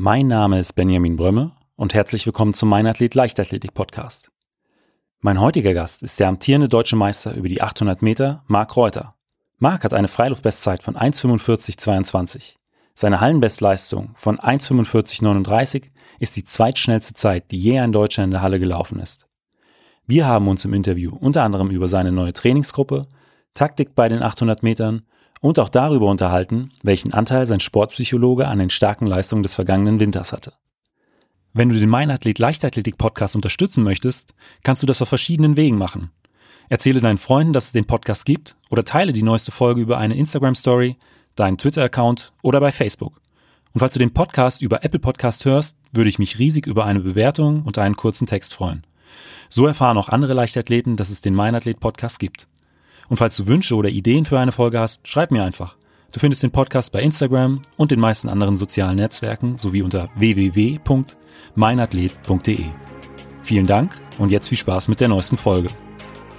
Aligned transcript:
Mein 0.00 0.28
Name 0.28 0.60
ist 0.60 0.74
Benjamin 0.74 1.16
Brömme 1.16 1.56
und 1.74 1.92
herzlich 1.92 2.24
willkommen 2.24 2.54
zum 2.54 2.68
Mein 2.68 2.86
Athlet 2.86 3.16
Leichtathletik 3.16 3.74
Podcast. 3.74 4.30
Mein 5.18 5.40
heutiger 5.40 5.74
Gast 5.74 6.04
ist 6.04 6.20
der 6.20 6.28
amtierende 6.28 6.68
deutsche 6.68 6.94
Meister 6.94 7.34
über 7.34 7.48
die 7.48 7.60
800 7.60 8.00
Meter, 8.00 8.44
Marc 8.46 8.76
Reuter. 8.76 9.16
Marc 9.56 9.82
hat 9.82 9.94
eine 9.94 10.06
Freiluftbestzeit 10.06 10.84
von 10.84 10.94
1,45,22. 10.94 12.54
Seine 12.94 13.20
Hallenbestleistung 13.20 14.10
von 14.14 14.38
1,45,39 14.38 15.90
ist 16.20 16.36
die 16.36 16.44
zweitschnellste 16.44 17.14
Zeit, 17.14 17.50
die 17.50 17.58
je 17.58 17.80
ein 17.80 17.90
Deutscher 17.90 18.22
in 18.22 18.30
der 18.30 18.42
Halle 18.42 18.60
gelaufen 18.60 19.00
ist. 19.00 19.26
Wir 20.06 20.26
haben 20.26 20.46
uns 20.46 20.64
im 20.64 20.74
Interview 20.74 21.10
unter 21.18 21.42
anderem 21.42 21.70
über 21.70 21.88
seine 21.88 22.12
neue 22.12 22.32
Trainingsgruppe, 22.32 23.08
Taktik 23.52 23.96
bei 23.96 24.08
den 24.08 24.22
800 24.22 24.62
Metern 24.62 25.02
und 25.40 25.58
auch 25.58 25.68
darüber 25.68 26.06
unterhalten, 26.06 26.70
welchen 26.82 27.12
Anteil 27.12 27.46
sein 27.46 27.60
Sportpsychologe 27.60 28.48
an 28.48 28.58
den 28.58 28.70
starken 28.70 29.06
Leistungen 29.06 29.42
des 29.42 29.54
vergangenen 29.54 30.00
Winters 30.00 30.32
hatte. 30.32 30.52
Wenn 31.52 31.68
du 31.68 31.78
den 31.78 31.88
Meinathlet 31.88 32.38
Leichtathletik 32.38 32.98
Podcast 32.98 33.34
unterstützen 33.34 33.82
möchtest, 33.82 34.34
kannst 34.62 34.82
du 34.82 34.86
das 34.86 35.02
auf 35.02 35.08
verschiedenen 35.08 35.56
Wegen 35.56 35.78
machen. 35.78 36.10
Erzähle 36.68 37.00
deinen 37.00 37.18
Freunden, 37.18 37.52
dass 37.52 37.66
es 37.66 37.72
den 37.72 37.86
Podcast 37.86 38.26
gibt 38.26 38.56
oder 38.70 38.84
teile 38.84 39.12
die 39.12 39.22
neueste 39.22 39.52
Folge 39.52 39.80
über 39.80 39.98
eine 39.98 40.16
Instagram 40.16 40.54
Story, 40.54 40.96
deinen 41.34 41.56
Twitter-Account 41.56 42.32
oder 42.42 42.60
bei 42.60 42.72
Facebook. 42.72 43.20
Und 43.72 43.80
falls 43.80 43.94
du 43.94 43.98
den 43.98 44.12
Podcast 44.12 44.60
über 44.60 44.84
Apple 44.84 45.00
Podcast 45.00 45.44
hörst, 45.44 45.78
würde 45.92 46.10
ich 46.10 46.18
mich 46.18 46.38
riesig 46.38 46.66
über 46.66 46.84
eine 46.84 47.00
Bewertung 47.00 47.62
und 47.62 47.78
einen 47.78 47.96
kurzen 47.96 48.26
Text 48.26 48.54
freuen. 48.54 48.84
So 49.48 49.66
erfahren 49.66 49.96
auch 49.96 50.10
andere 50.10 50.34
Leichtathleten, 50.34 50.96
dass 50.96 51.10
es 51.10 51.22
den 51.22 51.34
Meinathlet 51.34 51.80
Podcast 51.80 52.18
gibt. 52.18 52.48
Und 53.08 53.16
falls 53.16 53.36
du 53.36 53.46
Wünsche 53.46 53.74
oder 53.74 53.88
Ideen 53.88 54.24
für 54.24 54.38
eine 54.38 54.52
Folge 54.52 54.80
hast, 54.80 55.06
schreib 55.08 55.30
mir 55.30 55.42
einfach. 55.42 55.76
Du 56.12 56.20
findest 56.20 56.42
den 56.42 56.50
Podcast 56.50 56.92
bei 56.92 57.02
Instagram 57.02 57.60
und 57.76 57.90
den 57.90 58.00
meisten 58.00 58.28
anderen 58.28 58.56
sozialen 58.56 58.96
Netzwerken 58.96 59.58
sowie 59.58 59.82
unter 59.82 60.08
www.meinathlet.de. 60.16 62.64
Vielen 63.42 63.66
Dank 63.66 63.94
und 64.18 64.30
jetzt 64.30 64.48
viel 64.48 64.58
Spaß 64.58 64.88
mit 64.88 65.00
der 65.00 65.08
neuesten 65.08 65.36
Folge. 65.36 65.68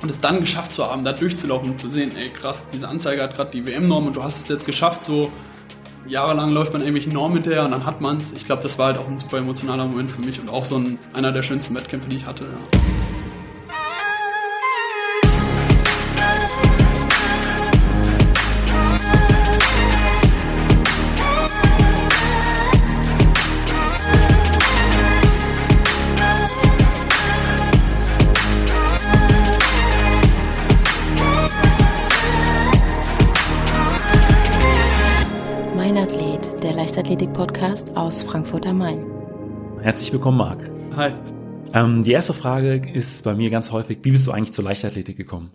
Und 0.01 0.09
es 0.09 0.19
dann 0.19 0.39
geschafft 0.39 0.73
zu 0.73 0.85
haben, 0.85 1.03
da 1.03 1.11
durchzulaufen 1.11 1.71
und 1.71 1.79
zu 1.79 1.89
sehen, 1.89 2.11
ey 2.15 2.29
krass, 2.29 2.63
diese 2.71 2.87
Anzeige 2.87 3.21
hat 3.21 3.35
gerade 3.35 3.51
die 3.51 3.65
WM-Norm 3.65 4.07
und 4.07 4.15
du 4.15 4.23
hast 4.23 4.41
es 4.41 4.47
jetzt 4.47 4.65
geschafft, 4.65 5.03
so 5.03 5.31
jahrelang 6.07 6.51
läuft 6.51 6.73
man 6.73 6.81
irgendwelchen 6.81 7.13
Normen 7.13 7.35
hinterher 7.35 7.65
und 7.65 7.71
dann 7.71 7.85
hat 7.85 8.01
man 8.01 8.17
es. 8.17 8.31
Ich 8.31 8.45
glaube, 8.45 8.63
das 8.63 8.79
war 8.79 8.87
halt 8.87 8.97
auch 8.97 9.07
ein 9.07 9.19
super 9.19 9.37
emotionaler 9.37 9.85
Moment 9.85 10.09
für 10.09 10.21
mich 10.21 10.39
und 10.39 10.49
auch 10.49 10.65
so 10.65 10.77
ein, 10.77 10.97
einer 11.13 11.31
der 11.31 11.43
schönsten 11.43 11.75
Wettkämpfe, 11.75 12.09
die 12.09 12.17
ich 12.17 12.25
hatte. 12.25 12.45
Ja. 12.45 12.79
Leichtathletik-Podcast 37.59 37.97
aus 37.97 38.23
Frankfurt 38.23 38.65
am 38.65 38.77
Main. 38.77 39.05
Herzlich 39.81 40.13
willkommen, 40.13 40.37
Marc. 40.37 40.59
Hi. 40.95 41.11
Ähm, 41.73 42.03
die 42.03 42.11
erste 42.11 42.33
Frage 42.33 42.81
ist 42.93 43.23
bei 43.23 43.35
mir 43.35 43.49
ganz 43.49 43.71
häufig, 43.71 43.99
wie 44.01 44.11
bist 44.11 44.25
du 44.27 44.31
eigentlich 44.31 44.53
zur 44.53 44.63
Leichtathletik 44.63 45.17
gekommen? 45.17 45.51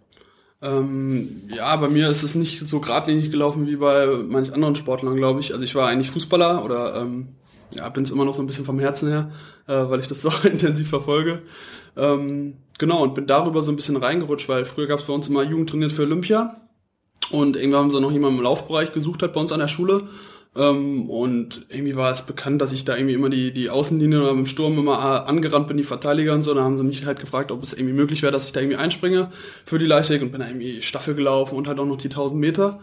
Ähm, 0.61 1.43
ja, 1.49 1.75
bei 1.77 1.89
mir 1.89 2.11
ist 2.11 2.23
es 2.23 2.35
nicht 2.35 2.61
so 2.61 2.81
geradlinig 2.81 3.31
gelaufen 3.31 3.67
wie 3.67 3.77
bei 3.77 4.07
manch 4.07 4.53
anderen 4.53 4.77
Sportlern, 4.77 5.17
glaube 5.17 5.41
ich. 5.41 5.53
Also 5.53 5.65
ich 5.65 5.75
war 5.75 5.89
eigentlich 5.89 6.11
Fußballer 6.11 6.63
oder 6.65 6.95
ähm, 6.97 7.29
ja, 7.75 7.89
bin 7.89 8.03
es 8.03 8.11
immer 8.11 8.27
noch 8.27 8.35
so 8.35 8.43
ein 8.43 8.47
bisschen 8.47 8.67
vom 8.67 8.79
Herzen 8.79 9.09
her, 9.09 9.31
äh, 9.67 9.73
weil 9.73 10.01
ich 10.01 10.07
das 10.07 10.21
so 10.23 10.31
intensiv 10.45 10.89
verfolge. 10.89 11.43
Ähm, 11.97 12.59
genau, 12.79 13.03
und 13.03 13.15
bin 13.15 13.27
darüber 13.27 13.63
so 13.63 13.73
ein 13.73 13.77
bisschen 13.77 13.97
reingerutscht, 13.97 14.49
weil 14.49 14.67
früher 14.67 14.87
gab 14.87 14.99
es 14.99 15.07
bei 15.07 15.13
uns 15.15 15.29
immer 15.29 15.43
Jugend 15.43 15.71
trainiert 15.71 15.93
für 15.93 16.03
Olympia. 16.03 16.61
Und 17.31 17.57
irgendwann 17.57 17.85
haben 17.85 17.91
sie 17.91 18.01
noch 18.01 18.13
jemanden 18.13 18.39
im 18.39 18.45
Laufbereich 18.45 18.93
gesucht 18.93 19.23
hat 19.23 19.33
bei 19.33 19.41
uns 19.41 19.53
an 19.53 19.61
der 19.61 19.69
Schule. 19.69 20.03
Ähm, 20.57 21.09
und 21.09 21.67
irgendwie 21.69 21.97
war 21.97 22.13
es 22.13 22.23
bekannt, 22.23 22.63
dass 22.63 22.73
ich 22.73 22.85
da 22.85 22.97
irgendwie 22.97 23.15
immer 23.15 23.29
die, 23.29 23.53
die 23.53 23.71
Außenlinie 23.71 24.23
oder 24.23 24.31
im 24.31 24.47
Sturm 24.47 24.79
immer 24.79 24.95
äh, 24.95 25.29
angerannt 25.29 25.67
bin, 25.67 25.77
die 25.77 25.83
Verteidiger 25.83 26.35
und 26.35 26.43
so. 26.43 26.55
Da 26.55 26.63
haben 26.63 26.77
sie 26.77 26.85
mich 26.85 27.05
halt 27.07 27.19
gefragt, 27.19 27.51
ob 27.51 27.63
es 27.63 27.73
irgendwie 27.73 27.95
möglich 27.95 28.23
wäre, 28.23 28.33
dass 28.33 28.47
ich 28.47 28.53
da 28.53 28.61
irgendwie 28.61 28.79
einspringe 28.79 29.31
für 29.65 29.79
die 29.79 29.87
Leichtathletik 29.87 30.23
und 30.23 30.33
bin 30.33 30.41
da 30.41 30.47
irgendwie 30.47 30.83
Staffel 30.83 31.15
gelaufen 31.15 31.57
und 31.57 31.67
halt 31.67 31.79
auch 31.79 31.87
noch 31.87 31.97
die 31.97 32.09
1000 32.09 32.41
Meter. 32.41 32.81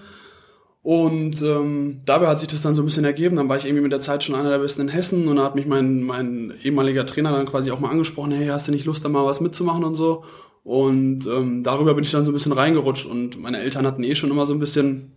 Und 0.84 1.42
ähm, 1.44 2.02
dabei 2.06 2.28
hat 2.28 2.40
sich 2.40 2.48
das 2.48 2.64
dann 2.64 2.74
so 2.74 2.82
ein 2.82 2.86
bisschen 2.86 3.06
ergeben. 3.06 3.36
Dann 3.36 3.48
war 3.48 3.56
ich 3.56 3.66
irgendwie 3.66 3.84
mit 3.84 3.92
der 3.92 4.02
Zeit 4.02 4.24
schon 4.24 4.36
einer 4.36 4.50
der 4.50 4.60
Besten 4.60 4.82
in 4.82 4.88
Hessen 4.90 5.28
und 5.28 5.36
da 5.36 5.44
hat 5.44 5.56
mich 5.56 5.68
mein, 5.68 6.02
mein 6.02 6.54
ehemaliger 6.64 7.06
Trainer 7.06 7.32
dann 7.32 7.46
quasi 7.46 7.72
auch 7.72 7.80
mal 7.80 7.92
angesprochen, 7.92 8.32
hey, 8.32 8.48
hast 8.48 8.68
du 8.68 8.72
nicht 8.72 8.86
Lust, 8.86 9.06
da 9.06 9.10
mal 9.10 9.26
was 9.26 9.42
mitzumachen 9.42 9.84
und 9.84 9.96
so. 9.96 10.24
Und 10.64 11.26
ähm, 11.28 11.64
darüber 11.64 11.94
bin 11.94 12.04
ich 12.04 12.12
dann 12.12 12.26
so 12.26 12.32
ein 12.32 12.34
bisschen 12.34 12.52
reingerutscht 12.52 13.06
und 13.06 13.40
meine 13.40 13.60
Eltern 13.60 13.86
hatten 13.86 14.04
eh 14.04 14.16
schon 14.16 14.32
immer 14.32 14.46
so 14.46 14.54
ein 14.54 14.60
bisschen 14.60 15.16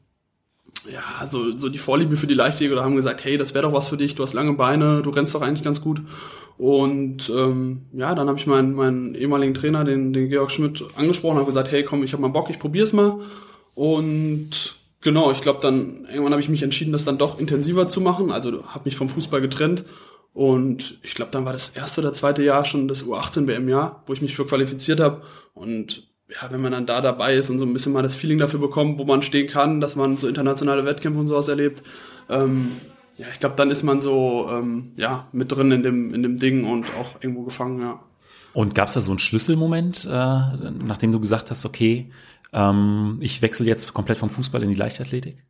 ja, 0.91 1.27
so, 1.27 1.56
so 1.56 1.69
die 1.69 1.78
Vorliebe 1.78 2.17
für 2.17 2.27
die 2.27 2.34
oder 2.34 2.84
haben 2.84 2.97
gesagt, 2.97 3.25
hey, 3.25 3.39
das 3.39 3.55
wäre 3.55 3.65
doch 3.65 3.72
was 3.72 3.89
für 3.89 3.97
dich, 3.97 4.15
du 4.15 4.22
hast 4.22 4.34
lange 4.34 4.53
Beine, 4.53 5.03
du 5.03 5.11
rennst 5.11 5.34
doch 5.34 5.43
eigentlich 5.43 5.65
ganz 5.65 5.81
gut. 5.81 6.03
Und 6.56 7.31
ähm, 7.34 7.83
ja, 7.93 8.15
dann 8.15 8.28
habe 8.28 8.39
ich 8.39 8.47
meinen, 8.47 8.75
meinen 8.75 9.15
ehemaligen 9.15 9.55
Trainer, 9.55 9.84
den, 9.84 10.12
den 10.12 10.28
Georg 10.28 10.50
Schmidt, 10.50 10.84
angesprochen, 10.97 11.37
habe 11.37 11.47
gesagt, 11.47 11.71
hey, 11.72 11.83
komm, 11.83 12.05
ich 12.05 12.12
habe 12.12 12.22
mal 12.22 12.28
Bock, 12.28 12.50
ich 12.50 12.59
probier's 12.59 12.93
mal. 12.93 13.21
Und 13.75 14.77
genau, 15.00 15.33
ich 15.33 15.41
glaube, 15.41 15.61
dann 15.62 16.06
irgendwann 16.06 16.33
habe 16.33 16.43
ich 16.43 16.49
mich 16.49 16.62
entschieden, 16.62 16.93
das 16.93 17.05
dann 17.05 17.19
doch 17.19 17.41
intensiver 17.41 17.89
zu 17.89 18.01
machen. 18.01 18.31
Also 18.31 18.65
habe 18.66 18.84
mich 18.84 18.97
vom 18.97 19.09
Fußball 19.09 19.41
getrennt. 19.41 19.84
Und 20.33 20.99
ich 21.03 21.15
glaube, 21.15 21.31
dann 21.33 21.45
war 21.45 21.53
das 21.53 21.71
erste 21.71 22.01
oder 22.01 22.12
zweite 22.12 22.43
Jahr 22.43 22.65
schon 22.65 22.89
das 22.89 23.05
U18 23.05 23.47
WM-Jahr, 23.47 24.03
wo 24.06 24.12
ich 24.12 24.22
mich 24.22 24.34
für 24.37 24.47
qualifiziert 24.47 25.01
habe. 25.01 25.22
Und 25.55 26.09
ja, 26.29 26.51
wenn 26.51 26.61
man 26.61 26.73
dann 26.73 26.87
da 26.87 27.01
dabei 27.01 27.35
ist 27.35 27.51
und 27.51 27.59
so 27.59 27.67
ein 27.67 27.73
bisschen 27.73 27.93
mal 27.93 28.03
das 28.03 28.15
Feeling 28.15 28.39
dafür 28.39 28.61
bekommt, 28.61 28.99
wo 28.99 29.05
man 29.05 29.23
stehen 29.23 29.47
kann, 29.47 29.81
dass 29.81 29.95
man 29.95 30.17
so 30.17 30.27
internationale 30.27 30.85
Wettkämpfe 30.85 31.21
und 31.21 31.27
sowas 31.27 31.49
erlebt, 31.49 31.83
ähm, 32.31 32.73
ja, 33.17 33.27
ich 33.33 33.39
glaube, 33.39 33.55
dann 33.57 33.71
ist 33.71 33.83
man 33.83 34.01
so 34.01 34.49
ähm, 34.51 34.93
ja 34.99 35.29
mit 35.33 35.53
drin 35.53 35.71
in 35.71 35.83
dem 35.83 36.15
in 36.15 36.23
dem 36.23 36.39
Ding 36.39 36.65
und 36.65 36.87
auch 36.99 37.21
irgendwo 37.21 37.43
gefangen, 37.43 37.81
ja. 37.81 38.01
Und 38.53 38.75
gab 38.75 38.89
es 38.89 38.95
da 38.95 39.01
so 39.01 39.11
einen 39.11 39.19
Schlüsselmoment, 39.19 40.09
äh, 40.11 40.11
nachdem 40.11 41.13
du 41.13 41.21
gesagt 41.21 41.51
hast, 41.51 41.65
okay, 41.65 42.11
ähm, 42.53 43.19
ich 43.21 43.43
wechsle 43.43 43.67
jetzt 43.67 43.93
komplett 43.95 44.19
vom 44.19 44.31
Fußball 44.31 44.63
in 44.63 44.71
die 44.71 44.77
Leichtathletik? 44.77 45.45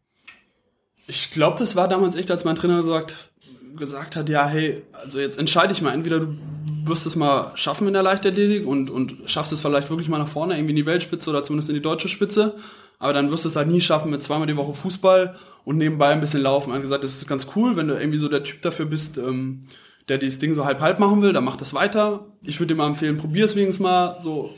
Ich 1.07 1.31
glaube, 1.31 1.59
das 1.59 1.77
war 1.77 1.87
damals 1.87 2.17
echt, 2.17 2.31
als 2.31 2.45
mein 2.45 2.57
Trainer 2.57 2.79
gesagt, 2.79 3.31
gesagt 3.77 4.17
hat, 4.17 4.31
ja, 4.31 4.47
hey, 4.47 4.83
also 4.93 5.19
jetzt 5.19 5.39
entscheide 5.39 5.75
ich 5.75 5.83
mal, 5.83 5.93
entweder 5.93 6.21
du 6.21 6.39
wirst 6.87 7.07
es 7.07 7.17
mal 7.17 7.53
schaffen 7.55 7.87
in 7.87 7.93
der 7.93 8.03
Leichtathletik 8.03 8.67
und, 8.67 8.91
und 8.91 9.17
schaffst 9.27 9.53
es 9.53 9.61
vielleicht 9.61 9.91
wirklich 9.91 10.09
mal 10.09 10.19
nach 10.19 10.29
vorne, 10.29 10.55
irgendwie 10.55 10.71
in 10.71 10.77
die 10.77 10.87
Weltspitze 10.87 11.31
oder 11.31 11.45
zumindest 11.45 11.69
in 11.69 11.75
die 11.75 11.83
deutsche 11.83 12.09
Spitze. 12.09 12.55
Aber 12.99 13.13
dann 13.13 13.31
wirst 13.31 13.45
du 13.45 13.49
es 13.49 13.57
halt 13.57 13.69
nie 13.69 13.81
schaffen 13.81 14.11
mit 14.11 14.23
zweimal 14.23 14.47
die 14.47 14.57
Woche 14.57 14.73
Fußball 14.73 15.37
und 15.65 15.79
nebenbei 15.79 16.09
ein 16.09 16.21
bisschen 16.21 16.43
laufen. 16.43 16.71
Er 16.71 16.77
hat 16.77 16.83
gesagt, 16.83 17.05
das 17.05 17.15
ist 17.15 17.27
ganz 17.27 17.49
cool, 17.57 17.77
wenn 17.77 17.89
du 17.89 17.95
irgendwie 17.95 18.19
so 18.19 18.29
der 18.29 18.43
Typ 18.43 18.63
dafür 18.63 18.87
bist, 18.87 19.19
ähm, 19.19 19.65
der 20.09 20.19
dieses 20.19 20.39
Ding 20.39 20.55
so 20.55 20.65
halb-halb 20.65 20.99
machen 20.99 21.23
will, 21.23 21.33
dann 21.33 21.45
mach 21.45 21.57
das 21.57 21.75
weiter. 21.75 22.27
Ich 22.43 22.61
würde 22.61 22.75
dir 22.75 22.79
mal 22.79 22.87
empfehlen, 22.87 23.19
probier 23.19 23.47
es 23.47 23.57
wenigstens 23.57 23.83
mal 23.83 24.19
so 24.23 24.51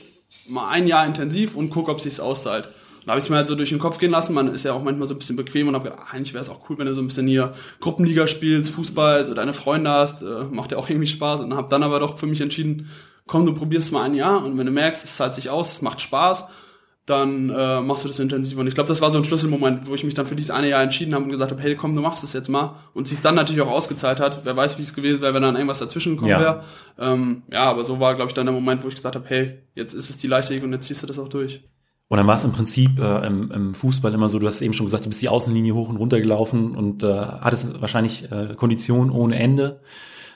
mal 0.48 0.68
ein 0.70 0.86
Jahr 0.86 1.06
intensiv 1.06 1.54
und 1.54 1.70
guck, 1.70 1.88
ob 1.88 1.98
es 1.98 2.02
sich 2.04 2.20
auszahlt. 2.20 2.68
Da 3.06 3.12
habe 3.12 3.20
ich 3.20 3.26
es 3.26 3.30
mir 3.30 3.36
halt 3.36 3.46
so 3.46 3.54
durch 3.54 3.68
den 3.70 3.78
Kopf 3.78 3.98
gehen 3.98 4.10
lassen. 4.10 4.34
Man 4.34 4.52
ist 4.52 4.64
ja 4.64 4.72
auch 4.72 4.82
manchmal 4.82 5.06
so 5.06 5.14
ein 5.14 5.18
bisschen 5.18 5.36
bequem 5.36 5.68
und 5.68 5.74
habe 5.74 5.90
gedacht, 5.90 6.08
eigentlich 6.10 6.34
wäre 6.34 6.42
es 6.42 6.50
auch 6.50 6.68
cool, 6.68 6.76
wenn 6.76 6.86
du 6.86 6.94
so 6.94 7.00
ein 7.00 7.06
bisschen 7.06 7.28
hier 7.28 7.52
Gruppenliga 7.80 8.26
spielst, 8.26 8.70
Fußball, 8.70 9.24
so 9.26 9.32
deine 9.32 9.52
Freunde 9.52 9.90
hast, 9.90 10.22
äh, 10.22 10.44
macht 10.50 10.72
ja 10.72 10.78
auch 10.78 10.88
irgendwie 10.88 11.06
Spaß. 11.06 11.40
Und 11.40 11.54
habe 11.54 11.68
dann 11.70 11.84
aber 11.84 12.00
doch 12.00 12.18
für 12.18 12.26
mich 12.26 12.40
entschieden, 12.40 12.90
komm, 13.26 13.46
du 13.46 13.54
probierst 13.54 13.92
mal 13.92 14.02
ein 14.02 14.14
Jahr 14.14 14.44
und 14.44 14.58
wenn 14.58 14.66
du 14.66 14.72
merkst, 14.72 15.04
es 15.04 15.16
zahlt 15.16 15.36
sich 15.36 15.50
aus, 15.50 15.72
es 15.72 15.82
macht 15.82 16.00
Spaß, 16.00 16.46
dann 17.06 17.50
äh, 17.50 17.80
machst 17.80 18.02
du 18.02 18.08
das 18.08 18.18
intensiv. 18.18 18.58
Und 18.58 18.66
ich 18.66 18.74
glaube, 18.74 18.88
das 18.88 19.00
war 19.00 19.12
so 19.12 19.18
ein 19.18 19.24
Schlüsselmoment, 19.24 19.86
wo 19.86 19.94
ich 19.94 20.02
mich 20.02 20.14
dann 20.14 20.26
für 20.26 20.34
dieses 20.34 20.50
eine 20.50 20.68
Jahr 20.68 20.82
entschieden 20.82 21.14
habe 21.14 21.24
und 21.24 21.30
gesagt 21.30 21.52
habe, 21.52 21.62
hey, 21.62 21.76
komm, 21.76 21.94
du 21.94 22.00
machst 22.00 22.24
es 22.24 22.32
jetzt 22.32 22.48
mal. 22.48 22.74
Und 22.94 23.06
sich 23.06 23.22
dann 23.22 23.36
natürlich 23.36 23.62
auch 23.62 23.70
ausgezahlt 23.70 24.18
hat. 24.18 24.40
Wer 24.42 24.56
weiß, 24.56 24.78
wie 24.78 24.82
es 24.82 24.92
gewesen 24.92 25.22
wäre, 25.22 25.32
wenn 25.32 25.42
dann 25.42 25.54
irgendwas 25.54 25.78
dazwischen 25.78 26.16
gekommen 26.16 26.32
ja. 26.32 26.40
wäre. 26.40 26.64
Ähm, 26.98 27.44
ja, 27.52 27.62
aber 27.62 27.84
so 27.84 28.00
war, 28.00 28.16
glaube 28.16 28.30
ich, 28.30 28.34
dann 28.34 28.46
der 28.46 28.52
Moment, 28.52 28.82
wo 28.82 28.88
ich 28.88 28.96
gesagt 28.96 29.14
habe, 29.14 29.24
hey, 29.28 29.58
jetzt 29.76 29.94
ist 29.94 30.10
es 30.10 30.16
die 30.16 30.26
Leichtathletik 30.26 30.64
und 30.64 30.72
jetzt 30.72 30.88
ziehst 30.88 31.04
du 31.04 31.06
das 31.06 31.20
auch 31.20 31.28
durch. 31.28 31.62
Und 32.08 32.18
dann 32.18 32.26
war 32.26 32.36
es 32.36 32.44
im 32.44 32.52
Prinzip 32.52 32.98
äh, 33.00 33.26
im, 33.26 33.50
im 33.50 33.74
Fußball 33.74 34.14
immer 34.14 34.28
so, 34.28 34.38
du 34.38 34.46
hast 34.46 34.62
eben 34.62 34.72
schon 34.72 34.86
gesagt, 34.86 35.04
du 35.04 35.08
bist 35.08 35.22
die 35.22 35.28
Außenlinie 35.28 35.74
hoch 35.74 35.88
und 35.88 35.96
runter 35.96 36.20
gelaufen 36.20 36.76
und 36.76 37.02
äh, 37.02 37.12
hattest 37.40 37.80
wahrscheinlich 37.80 38.30
äh, 38.30 38.54
Kondition 38.54 39.10
ohne 39.10 39.36
Ende. 39.38 39.80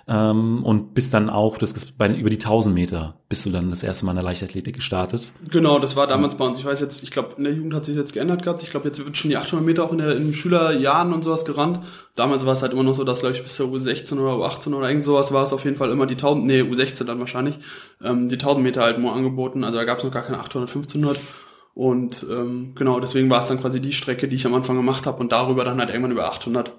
Ähm, 0.08 0.64
und 0.64 0.94
bist 0.94 1.14
dann 1.14 1.30
auch, 1.30 1.56
das 1.56 1.72
bei, 1.84 2.12
über 2.12 2.30
die 2.30 2.38
1000 2.38 2.74
Meter 2.74 3.14
bist 3.28 3.46
du 3.46 3.50
dann 3.50 3.70
das 3.70 3.84
erste 3.84 4.04
Mal 4.04 4.12
in 4.12 4.16
der 4.16 4.24
Leichtathletik 4.24 4.74
gestartet. 4.74 5.30
Genau, 5.48 5.78
das 5.78 5.94
war 5.94 6.08
damals 6.08 6.34
bei 6.34 6.44
uns. 6.44 6.58
Ich 6.58 6.64
weiß 6.64 6.80
jetzt, 6.80 7.04
ich 7.04 7.12
glaube, 7.12 7.34
in 7.36 7.44
der 7.44 7.52
Jugend 7.52 7.74
hat 7.74 7.84
sich 7.84 7.94
jetzt 7.94 8.12
geändert 8.12 8.42
gehabt. 8.42 8.60
Ich 8.62 8.70
glaube, 8.70 8.88
jetzt 8.88 9.04
wird 9.04 9.16
schon 9.16 9.30
die 9.30 9.36
800 9.36 9.64
Meter 9.64 9.84
auch 9.84 9.92
in, 9.92 9.98
der, 9.98 10.16
in 10.16 10.34
Schülerjahren 10.34 11.12
und 11.12 11.22
sowas 11.22 11.44
gerannt. 11.44 11.78
Damals 12.16 12.44
war 12.44 12.54
es 12.54 12.62
halt 12.62 12.72
immer 12.72 12.82
noch 12.82 12.94
so, 12.94 13.04
dass, 13.04 13.20
glaube 13.20 13.36
ich, 13.36 13.42
bis 13.42 13.54
zur 13.54 13.68
U16 13.68 14.18
oder 14.18 14.32
U18 14.32 14.74
oder 14.74 14.88
irgend 14.88 15.04
sowas 15.04 15.32
war 15.32 15.44
es 15.44 15.52
auf 15.52 15.64
jeden 15.64 15.76
Fall 15.76 15.92
immer 15.92 16.06
die 16.06 16.14
1000, 16.14 16.44
nee, 16.44 16.62
U16 16.62 17.04
dann 17.04 17.20
wahrscheinlich, 17.20 17.60
ähm, 18.02 18.28
die 18.28 18.34
1000 18.34 18.64
Meter 18.64 18.82
halt 18.82 18.98
nur 18.98 19.12
angeboten. 19.12 19.62
Also 19.62 19.76
da 19.76 19.84
gab 19.84 19.98
es 19.98 20.04
noch 20.04 20.10
gar 20.10 20.22
keine 20.22 20.40
800, 20.40 20.68
1500. 20.70 21.20
Und 21.80 22.26
ähm, 22.30 22.74
genau, 22.74 23.00
deswegen 23.00 23.30
war 23.30 23.38
es 23.40 23.46
dann 23.46 23.58
quasi 23.58 23.80
die 23.80 23.94
Strecke, 23.94 24.28
die 24.28 24.36
ich 24.36 24.44
am 24.44 24.52
Anfang 24.52 24.76
gemacht 24.76 25.06
habe 25.06 25.18
und 25.18 25.32
darüber 25.32 25.64
dann 25.64 25.78
halt 25.78 25.88
irgendwann 25.88 26.10
über 26.10 26.30
800. 26.30 26.74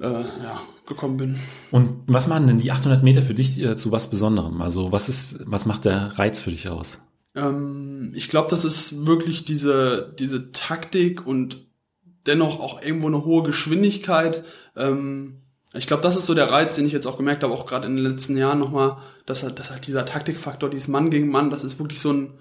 äh, 0.00 0.04
ja, 0.04 0.60
gekommen 0.84 1.16
bin. 1.16 1.38
Und 1.70 2.00
was 2.08 2.26
machen 2.26 2.48
denn 2.48 2.58
die 2.58 2.72
800 2.72 3.04
Meter 3.04 3.22
für 3.22 3.34
dich 3.34 3.56
äh, 3.62 3.76
zu 3.76 3.92
was 3.92 4.10
Besonderem? 4.10 4.62
Also 4.62 4.90
was 4.90 5.08
ist, 5.08 5.38
was 5.44 5.64
macht 5.64 5.84
der 5.84 6.18
Reiz 6.18 6.40
für 6.40 6.50
dich 6.50 6.68
aus? 6.68 6.98
Ähm, 7.36 8.10
ich 8.16 8.28
glaube, 8.28 8.50
das 8.50 8.64
ist 8.64 9.06
wirklich 9.06 9.44
diese, 9.44 10.12
diese 10.18 10.50
Taktik 10.50 11.24
und 11.24 11.58
dennoch 12.26 12.58
auch 12.58 12.82
irgendwo 12.82 13.06
eine 13.06 13.24
hohe 13.24 13.44
Geschwindigkeit. 13.44 14.42
Ähm, 14.76 15.36
ich 15.72 15.86
glaube, 15.86 16.02
das 16.02 16.16
ist 16.16 16.26
so 16.26 16.34
der 16.34 16.50
Reiz, 16.50 16.74
den 16.74 16.86
ich 16.86 16.92
jetzt 16.92 17.06
auch 17.06 17.16
gemerkt 17.16 17.44
habe, 17.44 17.54
auch 17.54 17.66
gerade 17.66 17.86
in 17.86 17.94
den 17.94 18.04
letzten 18.04 18.36
Jahren 18.36 18.58
nochmal, 18.58 18.96
dass 19.24 19.44
halt, 19.44 19.60
dass 19.60 19.70
halt 19.70 19.86
dieser 19.86 20.04
Taktikfaktor, 20.04 20.68
dieses 20.68 20.88
Mann 20.88 21.10
gegen 21.10 21.28
Mann, 21.28 21.50
das 21.50 21.62
ist 21.62 21.78
wirklich 21.78 22.00
so 22.00 22.12
ein, 22.12 22.32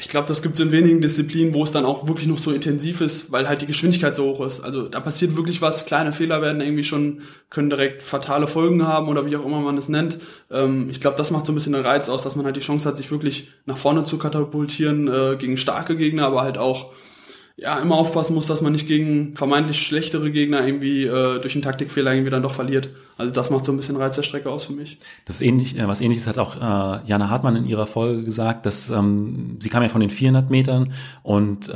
ich 0.00 0.08
glaube, 0.08 0.28
das 0.28 0.42
gibt 0.42 0.54
es 0.54 0.60
in 0.60 0.70
wenigen 0.70 1.00
Disziplinen, 1.00 1.54
wo 1.54 1.64
es 1.64 1.72
dann 1.72 1.84
auch 1.84 2.06
wirklich 2.06 2.28
noch 2.28 2.38
so 2.38 2.52
intensiv 2.52 3.00
ist, 3.00 3.32
weil 3.32 3.48
halt 3.48 3.62
die 3.62 3.66
Geschwindigkeit 3.66 4.14
so 4.14 4.26
hoch 4.26 4.46
ist. 4.46 4.60
Also 4.60 4.86
da 4.86 5.00
passiert 5.00 5.36
wirklich 5.36 5.60
was, 5.60 5.86
kleine 5.86 6.12
Fehler 6.12 6.40
werden 6.40 6.60
irgendwie 6.60 6.84
schon, 6.84 7.22
können 7.50 7.68
direkt 7.68 8.02
fatale 8.02 8.46
Folgen 8.46 8.86
haben 8.86 9.08
oder 9.08 9.26
wie 9.26 9.36
auch 9.36 9.44
immer 9.44 9.60
man 9.60 9.76
es 9.76 9.88
nennt. 9.88 10.18
Ähm, 10.52 10.88
ich 10.88 11.00
glaube, 11.00 11.16
das 11.16 11.32
macht 11.32 11.46
so 11.46 11.52
ein 11.52 11.56
bisschen 11.56 11.72
den 11.72 11.84
Reiz 11.84 12.08
aus, 12.08 12.22
dass 12.22 12.36
man 12.36 12.46
halt 12.46 12.54
die 12.54 12.60
Chance 12.60 12.88
hat, 12.88 12.96
sich 12.96 13.10
wirklich 13.10 13.48
nach 13.66 13.76
vorne 13.76 14.04
zu 14.04 14.18
katapultieren 14.18 15.08
äh, 15.08 15.36
gegen 15.36 15.56
starke 15.56 15.96
Gegner, 15.96 16.26
aber 16.26 16.42
halt 16.42 16.58
auch 16.58 16.92
ja, 17.60 17.80
immer 17.80 17.96
aufpassen 17.96 18.34
muss, 18.34 18.46
dass 18.46 18.62
man 18.62 18.72
nicht 18.72 18.86
gegen 18.86 19.36
vermeintlich 19.36 19.84
schlechtere 19.84 20.30
Gegner 20.30 20.64
irgendwie 20.64 21.06
äh, 21.06 21.40
durch 21.40 21.56
einen 21.56 21.62
Taktikfehler 21.62 22.12
irgendwie 22.12 22.30
dann 22.30 22.42
doch 22.42 22.52
verliert. 22.52 22.90
Also 23.16 23.32
das 23.32 23.50
macht 23.50 23.64
so 23.64 23.72
ein 23.72 23.76
bisschen 23.76 23.96
Reiz 23.96 24.14
der 24.14 24.22
Strecke 24.22 24.48
aus 24.48 24.66
für 24.66 24.72
mich. 24.72 24.98
Das 25.24 25.36
ist 25.36 25.42
ähnlich, 25.42 25.76
äh, 25.76 25.88
was 25.88 26.00
ähnliches 26.00 26.28
hat 26.28 26.38
auch 26.38 26.54
äh, 26.54 27.00
Jana 27.04 27.30
Hartmann 27.30 27.56
in 27.56 27.64
ihrer 27.64 27.88
Folge 27.88 28.22
gesagt, 28.22 28.64
dass 28.64 28.90
ähm, 28.90 29.56
sie 29.58 29.70
kam 29.70 29.82
ja 29.82 29.88
von 29.88 30.00
den 30.00 30.10
400 30.10 30.50
Metern 30.50 30.92
und 31.24 31.68
äh, 31.68 31.72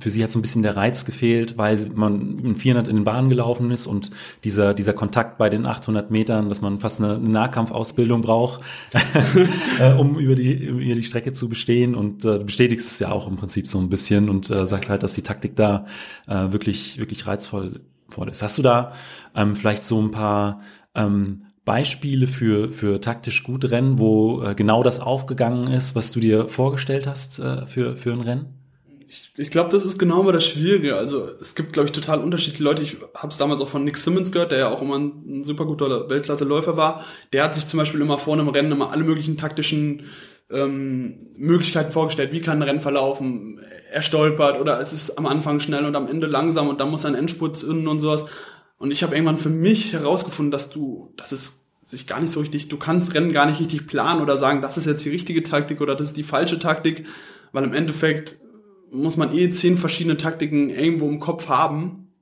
für 0.00 0.10
sie 0.10 0.22
hat 0.22 0.30
so 0.30 0.38
ein 0.38 0.42
bisschen 0.42 0.62
der 0.62 0.76
Reiz 0.76 1.04
gefehlt, 1.04 1.56
weil 1.58 1.78
man 1.94 2.38
in 2.38 2.56
400 2.56 2.88
in 2.88 2.96
den 2.96 3.04
Bahnen 3.04 3.28
gelaufen 3.28 3.70
ist 3.70 3.86
und 3.86 4.10
dieser, 4.44 4.74
dieser 4.74 4.92
Kontakt 4.92 5.38
bei 5.38 5.48
den 5.48 5.66
800 5.66 6.10
Metern, 6.10 6.48
dass 6.48 6.60
man 6.60 6.80
fast 6.80 7.00
eine 7.00 7.18
Nahkampfausbildung 7.18 8.22
braucht, 8.22 8.62
äh, 9.80 9.92
um 9.92 10.18
über 10.18 10.34
die, 10.34 10.52
über 10.52 10.94
die 10.94 11.02
Strecke 11.02 11.32
zu 11.32 11.48
bestehen. 11.48 11.94
Und 11.94 12.24
äh, 12.24 12.38
du 12.38 12.44
bestätigst 12.44 12.90
es 12.90 12.98
ja 12.98 13.10
auch 13.12 13.28
im 13.28 13.36
Prinzip 13.36 13.68
so 13.68 13.78
ein 13.78 13.88
bisschen 13.88 14.28
und 14.28 14.50
äh, 14.50 14.66
sagst 14.66 14.90
halt, 14.90 15.02
dass 15.02 15.14
die 15.14 15.22
Taktik 15.22 15.56
da 15.56 15.86
äh, 16.26 16.52
wirklich, 16.52 16.98
wirklich 16.98 17.26
reizvoll 17.26 17.80
voll 18.08 18.28
ist. 18.28 18.42
Hast 18.42 18.58
du 18.58 18.62
da 18.62 18.92
ähm, 19.34 19.54
vielleicht 19.54 19.84
so 19.84 20.00
ein 20.00 20.10
paar 20.10 20.60
ähm, 20.94 21.44
Beispiele 21.64 22.26
für, 22.26 22.70
für 22.70 23.00
taktisch 23.00 23.42
gut 23.42 23.70
Rennen, 23.70 23.98
wo 23.98 24.42
äh, 24.42 24.54
genau 24.54 24.82
das 24.82 25.00
aufgegangen 25.00 25.68
ist, 25.68 25.94
was 25.94 26.10
du 26.10 26.20
dir 26.20 26.48
vorgestellt 26.48 27.06
hast 27.06 27.38
äh, 27.38 27.66
für, 27.66 27.96
für 27.96 28.12
ein 28.12 28.20
Rennen? 28.20 28.59
Ich, 29.10 29.32
ich 29.36 29.50
glaube, 29.50 29.72
das 29.72 29.84
ist 29.84 29.98
genau 29.98 30.22
mal 30.22 30.32
das 30.32 30.46
Schwierige. 30.46 30.94
Also 30.94 31.28
es 31.40 31.56
gibt, 31.56 31.72
glaube 31.72 31.88
ich, 31.88 31.92
total 31.92 32.20
unterschiedliche 32.20 32.62
Leute. 32.62 32.82
Ich 32.82 32.96
habe 33.14 33.28
es 33.28 33.38
damals 33.38 33.60
auch 33.60 33.68
von 33.68 33.82
Nick 33.82 33.98
Simmons 33.98 34.30
gehört, 34.30 34.52
der 34.52 34.58
ja 34.60 34.68
auch 34.70 34.80
immer 34.80 34.96
ein, 34.98 35.40
ein 35.40 35.44
super 35.44 35.66
guter 35.66 36.08
Weltklasse-Läufer 36.08 36.76
war. 36.76 37.04
Der 37.32 37.42
hat 37.42 37.56
sich 37.56 37.66
zum 37.66 37.78
Beispiel 37.78 38.00
immer 38.00 38.18
vorne 38.18 38.42
im 38.42 38.48
Rennen 38.48 38.70
immer 38.70 38.92
alle 38.92 39.02
möglichen 39.02 39.36
taktischen 39.36 40.04
ähm, 40.48 41.26
Möglichkeiten 41.36 41.90
vorgestellt. 41.90 42.32
Wie 42.32 42.40
kann 42.40 42.58
ein 42.58 42.62
Rennen 42.62 42.80
verlaufen? 42.80 43.60
Er 43.90 44.02
stolpert 44.02 44.60
oder 44.60 44.80
es 44.80 44.92
ist 44.92 45.18
am 45.18 45.26
Anfang 45.26 45.58
schnell 45.58 45.84
und 45.84 45.96
am 45.96 46.06
Ende 46.06 46.28
langsam 46.28 46.68
und 46.68 46.78
dann 46.80 46.90
muss 46.90 47.04
ein 47.04 47.16
Endspurt 47.16 47.56
zünden 47.56 47.88
und 47.88 47.98
sowas. 47.98 48.26
Und 48.78 48.92
ich 48.92 49.02
habe 49.02 49.16
irgendwann 49.16 49.38
für 49.38 49.50
mich 49.50 49.92
herausgefunden, 49.92 50.52
dass 50.52 50.70
du, 50.70 51.12
dass 51.16 51.32
es 51.32 51.64
sich 51.84 52.06
gar 52.06 52.20
nicht 52.20 52.30
so 52.30 52.38
richtig, 52.38 52.68
du 52.68 52.76
kannst 52.76 53.12
Rennen 53.14 53.32
gar 53.32 53.46
nicht 53.46 53.58
richtig 53.58 53.88
planen 53.88 54.22
oder 54.22 54.36
sagen, 54.36 54.62
das 54.62 54.78
ist 54.78 54.86
jetzt 54.86 55.04
die 55.04 55.10
richtige 55.10 55.42
Taktik 55.42 55.80
oder 55.80 55.96
das 55.96 56.08
ist 56.08 56.16
die 56.16 56.22
falsche 56.22 56.60
Taktik, 56.60 57.06
weil 57.50 57.64
im 57.64 57.74
Endeffekt 57.74 58.36
muss 58.90 59.16
man 59.16 59.36
eh 59.36 59.50
zehn 59.50 59.76
verschiedene 59.76 60.16
Taktiken 60.16 60.70
irgendwo 60.70 61.08
im 61.08 61.20
Kopf 61.20 61.48
haben, 61.48 62.12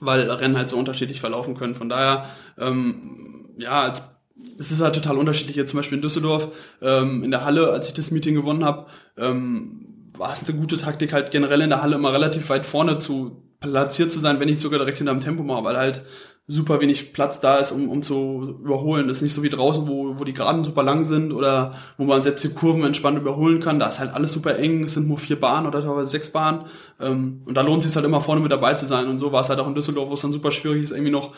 weil 0.00 0.28
Rennen 0.30 0.56
halt 0.56 0.68
so 0.68 0.76
unterschiedlich 0.76 1.20
verlaufen 1.20 1.54
können. 1.54 1.74
Von 1.74 1.88
daher, 1.88 2.26
ähm, 2.58 3.54
ja, 3.58 3.92
es 4.58 4.70
ist 4.70 4.80
halt 4.80 4.94
total 4.94 5.18
unterschiedlich. 5.18 5.56
Jetzt 5.56 5.70
zum 5.70 5.78
Beispiel 5.78 5.96
in 5.96 6.02
Düsseldorf, 6.02 6.48
ähm, 6.82 7.22
in 7.22 7.30
der 7.30 7.44
Halle, 7.44 7.70
als 7.70 7.88
ich 7.88 7.94
das 7.94 8.10
Meeting 8.10 8.34
gewonnen 8.34 8.64
habe, 8.64 8.86
ähm, 9.18 10.10
war 10.16 10.32
es 10.32 10.48
eine 10.48 10.58
gute 10.58 10.76
Taktik, 10.76 11.12
halt 11.12 11.30
generell 11.30 11.60
in 11.60 11.70
der 11.70 11.82
Halle 11.82 11.96
immer 11.96 12.12
relativ 12.12 12.48
weit 12.50 12.66
vorne 12.66 12.98
zu 12.98 13.42
platziert 13.60 14.10
zu 14.10 14.18
sein, 14.18 14.40
wenn 14.40 14.48
nicht 14.48 14.60
sogar 14.60 14.78
direkt 14.78 14.98
hinterm 14.98 15.18
Tempo 15.18 15.42
mal, 15.42 15.62
weil 15.64 15.76
halt 15.76 16.02
super 16.46 16.80
wenig 16.80 17.12
Platz 17.12 17.40
da 17.40 17.58
ist, 17.58 17.70
um, 17.70 17.88
um 17.88 18.02
zu 18.02 18.58
überholen. 18.62 19.06
Das 19.06 19.18
ist 19.18 19.22
nicht 19.22 19.34
so 19.34 19.42
wie 19.42 19.50
draußen, 19.50 19.86
wo, 19.86 20.18
wo 20.18 20.24
die 20.24 20.34
Geraden 20.34 20.64
super 20.64 20.82
lang 20.82 21.04
sind 21.04 21.32
oder 21.32 21.72
wo 21.96 22.04
man 22.04 22.22
selbst 22.22 22.42
die 22.44 22.48
Kurven 22.48 22.82
entspannt 22.82 23.18
überholen 23.18 23.60
kann. 23.60 23.78
Da 23.78 23.88
ist 23.88 24.00
halt 24.00 24.12
alles 24.12 24.32
super 24.32 24.58
eng, 24.58 24.84
es 24.84 24.94
sind 24.94 25.06
nur 25.06 25.18
vier 25.18 25.38
Bahnen 25.38 25.66
oder 25.66 25.80
teilweise 25.80 26.08
sechs 26.08 26.30
Bahnen. 26.30 26.64
Ähm, 27.00 27.42
und 27.46 27.56
da 27.56 27.60
lohnt 27.60 27.82
es 27.82 27.88
sich 27.88 27.96
halt 27.96 28.04
immer 28.04 28.20
vorne 28.20 28.40
mit 28.40 28.50
dabei 28.50 28.74
zu 28.74 28.86
sein. 28.86 29.08
Und 29.08 29.18
so 29.18 29.32
war 29.32 29.42
es 29.42 29.48
halt 29.48 29.60
auch 29.60 29.68
in 29.68 29.74
Düsseldorf, 29.74 30.10
wo 30.10 30.14
es 30.14 30.22
dann 30.22 30.32
super 30.32 30.50
schwierig 30.50 30.82
ist, 30.82 30.90
irgendwie 30.90 31.12
noch 31.12 31.32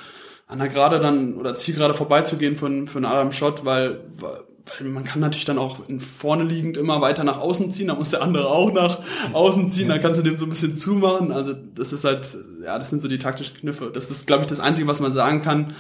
an 0.47 0.59
der 0.59 0.69
Gerade 0.69 0.99
dann 0.99 1.35
oder 1.35 1.57
Zielgerade 1.57 1.95
vorbeizugehen 1.95 2.57
für, 2.57 2.87
für 2.87 2.99
einen 2.99 3.07
Adam 3.07 3.33
Shot, 3.33 3.65
weil, 3.65 4.01
weil 4.19 4.41
man 4.85 5.05
kann 5.05 5.21
natürlich 5.21 5.45
dann 5.45 5.59
auch 5.59 5.81
vorne 5.99 6.45
liegend 6.45 6.77
immer 6.77 7.01
weiter 7.01 7.25
nach 7.25 7.39
außen 7.39 7.73
ziehen, 7.73 7.89
da 7.89 7.95
muss 7.95 8.11
der 8.11 8.23
andere 8.23 8.49
auch 8.49 8.73
nach 8.73 9.01
außen 9.33 9.71
ziehen, 9.71 9.89
dann 9.89 10.01
kannst 10.01 10.21
du 10.21 10.25
dem 10.25 10.39
so 10.39 10.47
ein 10.47 10.51
bisschen 10.51 10.77
zumachen. 10.77 11.33
Also 11.33 11.53
das 11.53 11.93
ist 11.93 12.05
halt, 12.05 12.37
ja, 12.63 12.79
das 12.79 12.91
sind 12.91 13.03
so 13.03 13.09
die 13.09 13.19
taktischen 13.19 13.57
Kniffe. 13.57 13.91
Das 13.93 14.11
ist, 14.11 14.27
glaube 14.27 14.43
ich, 14.43 14.49
das 14.49 14.61
Einzige, 14.61 14.87
was 14.87 15.01
man 15.01 15.13
sagen 15.13 15.43
kann. 15.43 15.75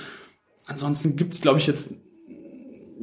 Ansonsten 0.67 1.17
gibt's, 1.17 1.41
glaube 1.41 1.59
ich, 1.59 1.67
jetzt 1.67 1.95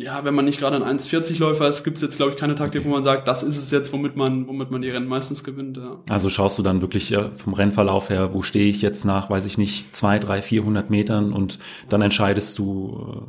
ja, 0.02 0.24
wenn 0.24 0.34
man 0.34 0.46
nicht 0.46 0.60
gerade 0.60 0.78
ein 0.78 1.00
1,40-Läufer 1.00 1.68
ist, 1.68 1.84
gibt 1.84 1.98
es 1.98 2.02
jetzt, 2.02 2.16
glaube 2.18 2.32
ich, 2.32 2.38
keine 2.38 2.56
Taktik, 2.56 2.86
wo 2.86 2.90
man 2.90 3.04
sagt, 3.04 3.28
das 3.28 3.44
ist 3.44 3.58
es 3.58 3.70
jetzt, 3.70 3.92
womit 3.92 4.16
man, 4.16 4.48
womit 4.48 4.72
man 4.72 4.82
die 4.82 4.90
Rennen 4.90 5.08
meistens 5.08 5.44
gewinnt. 5.44 5.78
Ja. 5.78 6.00
Also 6.10 6.30
schaust 6.30 6.58
du 6.58 6.64
dann 6.64 6.82
wirklich 6.82 7.12
äh, 7.12 7.32
vom 7.36 7.54
Rennverlauf 7.54 8.10
her, 8.10 8.34
wo 8.34 8.42
stehe 8.42 8.70
ich 8.70 8.82
jetzt 8.82 9.04
nach, 9.04 9.30
weiß 9.30 9.46
ich 9.46 9.58
nicht, 9.58 9.96
zwei, 9.96 10.18
drei, 10.18 10.42
vierhundert 10.42 10.90
Metern 10.90 11.34
und 11.34 11.60
dann 11.90 12.02
entscheidest 12.02 12.58
du 12.58 13.26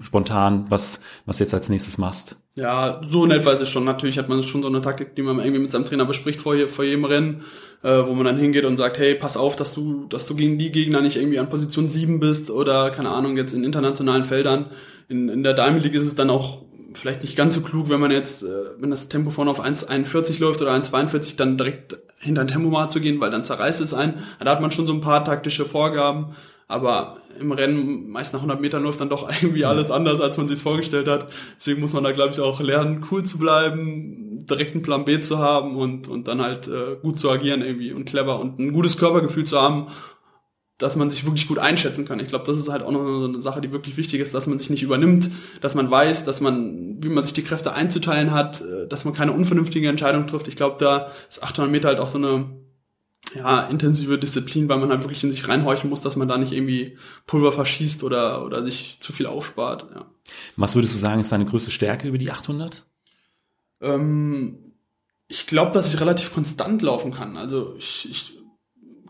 äh, 0.00 0.02
spontan, 0.02 0.64
was, 0.70 1.00
was 1.26 1.40
jetzt 1.40 1.52
als 1.52 1.68
nächstes 1.68 1.98
machst. 1.98 2.38
Ja, 2.56 3.00
so 3.06 3.24
in 3.24 3.32
etwa 3.32 3.50
ist 3.50 3.60
es 3.60 3.68
schon. 3.68 3.84
Natürlich 3.84 4.16
hat 4.16 4.28
man 4.28 4.42
schon 4.44 4.62
so 4.62 4.68
eine 4.68 4.80
Taktik, 4.80 5.16
die 5.16 5.22
man 5.22 5.40
irgendwie 5.40 5.58
mit 5.58 5.72
seinem 5.72 5.84
Trainer 5.84 6.04
bespricht 6.04 6.40
vor, 6.40 6.56
vor 6.68 6.84
jedem 6.84 7.04
Rennen, 7.04 7.42
äh, 7.82 8.06
wo 8.06 8.14
man 8.14 8.24
dann 8.24 8.38
hingeht 8.38 8.64
und 8.64 8.76
sagt, 8.76 8.96
hey, 8.98 9.14
pass 9.14 9.36
auf, 9.36 9.56
dass 9.56 9.74
du, 9.74 10.06
dass 10.06 10.24
du 10.26 10.36
gegen 10.36 10.56
die 10.56 10.70
Gegner 10.70 11.00
nicht 11.00 11.16
irgendwie 11.16 11.40
an 11.40 11.48
Position 11.48 11.88
7 11.88 12.20
bist 12.20 12.50
oder, 12.50 12.90
keine 12.90 13.10
Ahnung, 13.10 13.36
jetzt 13.36 13.52
in 13.52 13.64
internationalen 13.64 14.24
Feldern. 14.24 14.66
In, 15.08 15.28
in 15.28 15.42
der 15.42 15.54
Diamond 15.54 15.82
League 15.84 15.94
ist 15.94 16.04
es 16.04 16.14
dann 16.14 16.30
auch 16.30 16.62
vielleicht 16.94 17.22
nicht 17.22 17.36
ganz 17.36 17.54
so 17.54 17.60
klug, 17.60 17.88
wenn 17.88 18.00
man 18.00 18.10
jetzt, 18.10 18.42
äh, 18.42 18.46
wenn 18.78 18.90
das 18.90 19.08
Tempo 19.08 19.30
vorne 19.30 19.50
auf 19.50 19.64
1,41 19.64 20.40
läuft 20.40 20.62
oder 20.62 20.72
1,42, 20.72 21.36
dann 21.36 21.56
direkt 21.56 21.98
hinter 22.18 22.42
ein 22.42 22.48
Tempomat 22.48 22.90
zu 22.90 23.00
gehen, 23.00 23.20
weil 23.20 23.30
dann 23.30 23.44
zerreißt 23.44 23.80
es 23.80 23.92
ein. 23.94 24.14
Da 24.40 24.50
hat 24.50 24.60
man 24.60 24.70
schon 24.70 24.86
so 24.86 24.92
ein 24.92 25.00
paar 25.00 25.24
taktische 25.24 25.64
Vorgaben. 25.64 26.34
Aber 26.66 27.18
im 27.38 27.52
Rennen, 27.52 28.08
meist 28.08 28.32
nach 28.32 28.40
100 28.40 28.60
Metern 28.60 28.82
läuft 28.82 29.00
dann 29.00 29.08
doch 29.08 29.30
irgendwie 29.42 29.64
alles 29.64 29.90
anders, 29.90 30.20
als 30.20 30.38
man 30.38 30.48
sich 30.48 30.58
vorgestellt 30.58 31.08
hat. 31.08 31.28
Deswegen 31.58 31.80
muss 31.80 31.92
man 31.92 32.04
da, 32.04 32.12
glaube 32.12 32.32
ich, 32.32 32.40
auch 32.40 32.60
lernen, 32.60 33.04
cool 33.10 33.24
zu 33.24 33.38
bleiben, 33.38 34.38
direkt 34.46 34.72
einen 34.72 34.82
Plan 34.82 35.04
B 35.04 35.20
zu 35.20 35.38
haben 35.38 35.76
und, 35.76 36.08
und 36.08 36.28
dann 36.28 36.40
halt 36.40 36.68
äh, 36.68 36.96
gut 37.02 37.18
zu 37.18 37.30
agieren 37.30 37.62
irgendwie 37.62 37.92
und 37.92 38.06
clever 38.06 38.40
und 38.40 38.58
ein 38.58 38.72
gutes 38.72 38.96
Körpergefühl 38.96 39.44
zu 39.44 39.60
haben, 39.60 39.88
dass 40.78 40.96
man 40.96 41.08
sich 41.08 41.24
wirklich 41.24 41.46
gut 41.46 41.58
einschätzen 41.58 42.04
kann. 42.04 42.18
Ich 42.18 42.28
glaube, 42.28 42.44
das 42.44 42.58
ist 42.58 42.68
halt 42.68 42.82
auch 42.82 42.90
noch 42.90 43.04
so 43.04 43.26
eine 43.26 43.40
Sache, 43.40 43.60
die 43.60 43.72
wirklich 43.72 43.96
wichtig 43.96 44.20
ist, 44.20 44.34
dass 44.34 44.46
man 44.46 44.58
sich 44.58 44.70
nicht 44.70 44.82
übernimmt, 44.82 45.30
dass 45.60 45.74
man 45.74 45.90
weiß, 45.90 46.24
dass 46.24 46.40
man, 46.40 47.02
wie 47.02 47.08
man 47.08 47.24
sich 47.24 47.32
die 47.32 47.44
Kräfte 47.44 47.72
einzuteilen 47.74 48.32
hat, 48.32 48.60
äh, 48.60 48.88
dass 48.88 49.04
man 49.04 49.14
keine 49.14 49.32
unvernünftige 49.32 49.88
Entscheidung 49.88 50.26
trifft. 50.26 50.48
Ich 50.48 50.56
glaube, 50.56 50.76
da 50.78 51.10
ist 51.28 51.42
800 51.42 51.70
Meter 51.70 51.88
halt 51.88 52.00
auch 52.00 52.08
so 52.08 52.18
eine 52.18 52.46
ja, 53.34 53.62
intensive 53.62 54.18
Disziplin, 54.18 54.68
weil 54.68 54.78
man 54.78 54.90
halt 54.90 55.02
wirklich 55.02 55.22
in 55.24 55.30
sich 55.30 55.48
reinhorchen 55.48 55.88
muss, 55.88 56.00
dass 56.00 56.16
man 56.16 56.28
da 56.28 56.38
nicht 56.38 56.52
irgendwie 56.52 56.98
Pulver 57.26 57.52
verschießt 57.52 58.02
oder, 58.02 58.44
oder 58.44 58.64
sich 58.64 58.98
zu 59.00 59.12
viel 59.12 59.26
aufspart. 59.26 59.86
Ja. 59.94 60.06
Was 60.56 60.74
würdest 60.74 60.94
du 60.94 60.98
sagen, 60.98 61.20
ist 61.20 61.32
deine 61.32 61.44
größte 61.44 61.70
Stärke 61.70 62.08
über 62.08 62.18
die 62.18 62.30
800? 62.30 62.84
Ähm, 63.80 64.74
ich 65.28 65.46
glaube, 65.46 65.72
dass 65.72 65.92
ich 65.92 66.00
relativ 66.00 66.34
konstant 66.34 66.82
laufen 66.82 67.12
kann. 67.12 67.36
Also 67.36 67.74
ich, 67.78 68.08
ich 68.10 68.38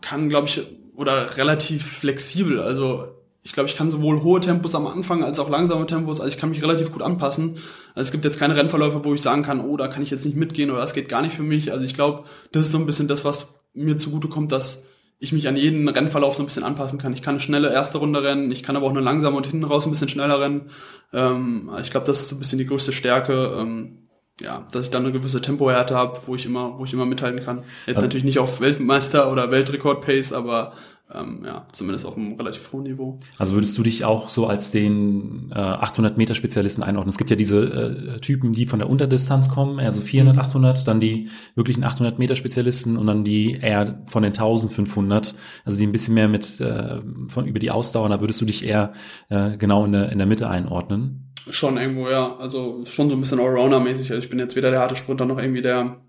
kann, 0.01 0.29
glaube 0.29 0.47
ich, 0.47 0.61
oder 0.95 1.37
relativ 1.37 1.85
flexibel. 1.85 2.59
Also 2.59 3.07
ich 3.43 3.53
glaube, 3.53 3.69
ich 3.69 3.75
kann 3.75 3.91
sowohl 3.91 4.23
hohe 4.23 4.41
Tempos 4.41 4.73
am 4.73 4.87
Anfang 4.87 5.23
als 5.23 5.37
auch 5.37 5.49
langsame 5.49 5.85
Tempos, 5.85 6.19
also 6.19 6.29
ich 6.29 6.39
kann 6.39 6.49
mich 6.49 6.63
relativ 6.63 6.91
gut 6.91 7.03
anpassen. 7.03 7.57
Also 7.93 8.07
es 8.07 8.11
gibt 8.11 8.25
jetzt 8.25 8.39
keine 8.39 8.57
Rennverläufe, 8.57 9.05
wo 9.05 9.13
ich 9.13 9.21
sagen 9.21 9.43
kann, 9.43 9.61
oh, 9.61 9.77
da 9.77 9.87
kann 9.87 10.01
ich 10.01 10.09
jetzt 10.09 10.25
nicht 10.25 10.35
mitgehen 10.35 10.71
oder 10.71 10.81
das 10.81 10.93
geht 10.93 11.09
gar 11.09 11.21
nicht 11.21 11.35
für 11.35 11.43
mich. 11.43 11.71
Also 11.71 11.85
ich 11.85 11.93
glaube, 11.93 12.23
das 12.51 12.63
ist 12.63 12.71
so 12.71 12.79
ein 12.79 12.87
bisschen 12.87 13.07
das, 13.07 13.23
was 13.23 13.53
mir 13.75 13.97
zugute 13.97 14.29
kommt, 14.29 14.51
dass 14.51 14.83
ich 15.19 15.31
mich 15.31 15.47
an 15.47 15.55
jeden 15.55 15.87
Rennverlauf 15.87 16.35
so 16.35 16.41
ein 16.41 16.47
bisschen 16.47 16.63
anpassen 16.63 16.97
kann. 16.97 17.13
Ich 17.13 17.21
kann 17.21 17.35
eine 17.35 17.39
schnelle 17.39 17.71
erste 17.71 17.99
Runde 17.99 18.23
rennen, 18.23 18.51
ich 18.51 18.63
kann 18.63 18.75
aber 18.75 18.87
auch 18.87 18.91
eine 18.91 19.01
langsame 19.01 19.37
und 19.37 19.45
hinten 19.45 19.63
raus 19.63 19.85
ein 19.85 19.91
bisschen 19.91 20.09
schneller 20.09 20.41
rennen. 20.41 20.71
Ähm, 21.13 21.69
ich 21.81 21.91
glaube, 21.91 22.07
das 22.07 22.21
ist 22.21 22.29
so 22.29 22.35
ein 22.35 22.39
bisschen 22.39 22.57
die 22.57 22.65
größte 22.65 22.93
Stärke. 22.93 23.57
Ähm, 23.59 24.04
ja, 24.41 24.65
dass 24.71 24.85
ich 24.85 24.91
dann 24.91 25.03
eine 25.03 25.13
gewisse 25.13 25.41
Tempohärte 25.41 25.95
habe, 25.95 26.19
wo 26.25 26.35
ich 26.35 26.45
immer, 26.45 26.77
wo 26.77 26.85
ich 26.85 26.93
immer 26.93 27.05
mithalten 27.05 27.43
kann. 27.43 27.63
Jetzt 27.85 27.95
also, 27.95 28.07
natürlich 28.07 28.25
nicht 28.25 28.39
auf 28.39 28.59
Weltmeister 28.59 29.31
oder 29.31 29.51
Weltrekord-Pace, 29.51 30.33
aber 30.33 30.73
ähm, 31.13 31.43
ja, 31.45 31.67
zumindest 31.71 32.05
auf 32.05 32.17
einem 32.17 32.33
relativ 32.33 32.71
hohen 32.73 32.83
Niveau. 32.83 33.19
Also 33.37 33.53
würdest 33.53 33.77
du 33.77 33.83
dich 33.83 34.03
auch 34.05 34.27
so 34.29 34.47
als 34.47 34.71
den 34.71 35.51
äh, 35.53 35.59
800 35.59 36.17
Meter 36.17 36.33
Spezialisten 36.33 36.81
einordnen? 36.81 37.11
Es 37.11 37.17
gibt 37.17 37.29
ja 37.29 37.35
diese 37.35 38.15
äh, 38.15 38.19
Typen, 38.19 38.53
die 38.53 38.65
von 38.65 38.79
der 38.79 38.89
Unterdistanz 38.89 39.49
kommen, 39.49 39.77
eher 39.77 39.91
so 39.91 40.01
400, 40.01 40.37
800, 40.37 40.87
dann 40.87 40.99
die 40.99 41.29
wirklichen 41.53 41.83
800 41.83 42.17
Meter 42.17 42.35
Spezialisten 42.35 42.97
und 42.97 43.05
dann 43.05 43.23
die 43.23 43.53
eher 43.53 44.01
von 44.05 44.23
den 44.23 44.31
1500, 44.31 45.35
also 45.63 45.77
die 45.77 45.85
ein 45.85 45.91
bisschen 45.91 46.15
mehr 46.15 46.27
mit 46.27 46.59
äh, 46.59 47.01
von 47.27 47.45
über 47.45 47.59
die 47.59 47.71
Ausdauer. 47.71 48.09
Da 48.09 48.19
würdest 48.19 48.41
du 48.41 48.45
dich 48.45 48.65
eher 48.65 48.93
äh, 49.29 49.57
genau 49.57 49.85
in 49.85 49.91
der 49.91 50.11
in 50.11 50.17
der 50.17 50.27
Mitte 50.27 50.49
einordnen? 50.49 51.24
Schon 51.49 51.77
irgendwo, 51.77 52.09
ja. 52.09 52.35
Also 52.37 52.83
schon 52.85 53.09
so 53.09 53.15
ein 53.15 53.19
bisschen 53.19 53.39
Allrounder-mäßig. 53.39 54.11
Also 54.11 54.23
ich 54.23 54.29
bin 54.29 54.39
jetzt 54.39 54.55
weder 54.55 54.71
der 54.71 54.79
harte 54.79 54.95
Sprinter 54.95 55.25
noch 55.25 55.37
irgendwie 55.37 55.61
der 55.61 56.01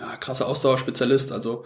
ja, 0.00 0.16
krasse 0.16 0.46
Ausdauerspezialist. 0.46 1.32
Also 1.32 1.64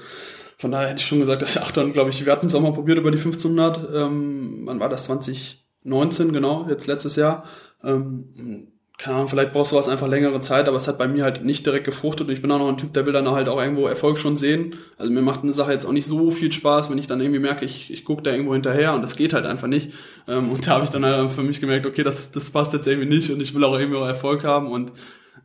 von 0.59 0.73
daher 0.73 0.89
hätte 0.89 1.01
ich 1.01 1.07
schon 1.07 1.21
gesagt, 1.21 1.43
dass 1.43 1.55
der 1.55 1.63
Achtern, 1.63 1.93
glaube 1.93 2.11
ich, 2.11 2.25
wir 2.25 2.33
hatten 2.33 2.47
es 2.47 2.55
auch 2.55 2.61
mal 2.61 2.73
probiert 2.73 2.99
über 2.99 3.11
die 3.11 3.19
1500. 3.19 3.95
Ähm, 3.95 4.63
wann 4.65 4.81
war 4.81 4.89
das? 4.89 5.05
2019, 5.05 6.33
genau, 6.33 6.67
jetzt 6.69 6.87
letztes 6.87 7.17
Jahr. 7.17 7.45
Ähm, 7.83 8.70
keine 9.01 9.17
Ahnung, 9.17 9.29
vielleicht 9.29 9.55
brauchst 9.55 9.73
du 9.73 9.77
was 9.77 9.89
einfach 9.89 10.09
längere 10.09 10.43
Zeit, 10.43 10.69
aber 10.69 10.77
es 10.77 10.87
hat 10.87 10.99
bei 10.99 11.09
mir 11.09 11.25
halt 11.25 11.43
nicht 11.43 11.65
direkt 11.65 11.87
gefruchtet 11.87 12.29
und 12.29 12.35
ich 12.35 12.43
bin 12.43 12.53
auch 12.53 12.59
noch 12.59 12.69
ein 12.69 12.77
Typ, 12.77 12.93
der 12.93 13.07
will 13.07 13.15
dann 13.15 13.27
halt 13.31 13.49
auch 13.49 13.59
irgendwo 13.59 13.87
Erfolg 13.87 14.19
schon 14.19 14.37
sehen. 14.37 14.77
Also 14.99 15.11
mir 15.11 15.23
macht 15.23 15.43
eine 15.43 15.55
Sache 15.55 15.73
jetzt 15.73 15.87
auch 15.87 15.93
nicht 15.93 16.05
so 16.05 16.31
viel 16.31 16.53
Spaß, 16.53 16.91
wenn 16.91 16.99
ich 16.99 17.07
dann 17.07 17.19
irgendwie 17.19 17.41
merke, 17.41 17.65
ich, 17.65 17.91
ich 17.91 18.05
gucke 18.05 18.23
da 18.23 18.31
irgendwo 18.31 18.53
hinterher 18.53 18.93
und 18.93 19.01
das 19.01 19.17
geht 19.17 19.33
halt 19.33 19.47
einfach 19.47 19.69
nicht. 19.69 19.93
Ähm, 20.29 20.51
und 20.51 20.67
da 20.67 20.73
habe 20.73 20.85
ich 20.85 20.91
dann 20.91 21.03
halt 21.03 21.31
für 21.31 21.43
mich 21.43 21.63
gemerkt, 21.63 21.87
okay, 21.87 22.03
das, 22.03 22.31
das 22.31 22.51
passt 22.51 22.75
jetzt 22.75 22.87
irgendwie 22.87 23.09
nicht 23.09 23.31
und 23.31 23.41
ich 23.41 23.55
will 23.55 23.65
auch 23.65 23.79
irgendwie 23.79 23.99
auch 23.99 24.07
Erfolg 24.07 24.45
haben 24.45 24.71
und 24.71 24.93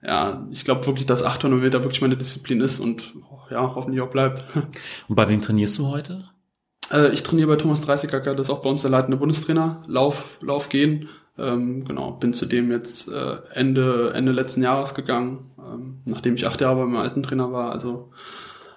ja, 0.06 0.46
ich 0.52 0.66
glaube 0.66 0.86
wirklich, 0.86 1.06
dass 1.06 1.24
800 1.24 1.58
Meter 1.58 1.82
wirklich 1.82 2.02
meine 2.02 2.18
Disziplin 2.18 2.60
ist 2.60 2.80
und 2.80 3.14
ja, 3.50 3.74
hoffentlich 3.74 4.02
auch 4.02 4.10
bleibt. 4.10 4.44
Und 5.08 5.16
bei 5.16 5.30
wem 5.30 5.40
trainierst 5.40 5.78
du 5.78 5.88
heute? 5.88 6.26
Äh, 6.92 7.10
ich 7.14 7.24
trainiere 7.24 7.48
bei 7.48 7.56
Thomas 7.56 7.82
Dreißigacker, 7.82 8.36
das 8.36 8.48
ist 8.48 8.52
auch 8.52 8.62
bei 8.62 8.70
uns 8.70 8.82
der 8.82 8.92
leitende 8.92 9.18
Bundestrainer. 9.18 9.82
Lauf, 9.88 10.40
Lauf 10.42 10.70
gehen. 10.70 11.08
Ähm, 11.38 11.84
genau, 11.84 12.12
bin 12.12 12.34
zudem 12.34 12.72
jetzt 12.72 13.10
äh, 13.10 13.38
Ende, 13.54 14.14
Ende 14.16 14.32
letzten 14.32 14.64
Jahres 14.64 14.94
gegangen, 14.94 15.52
ähm, 15.60 15.98
nachdem 16.06 16.36
ich 16.36 16.48
acht 16.48 16.62
Jahre 16.62 16.78
bei 16.78 16.86
meinem 16.86 17.02
alten 17.02 17.24
Trainer 17.24 17.52
war. 17.52 17.74
Also 17.74 18.12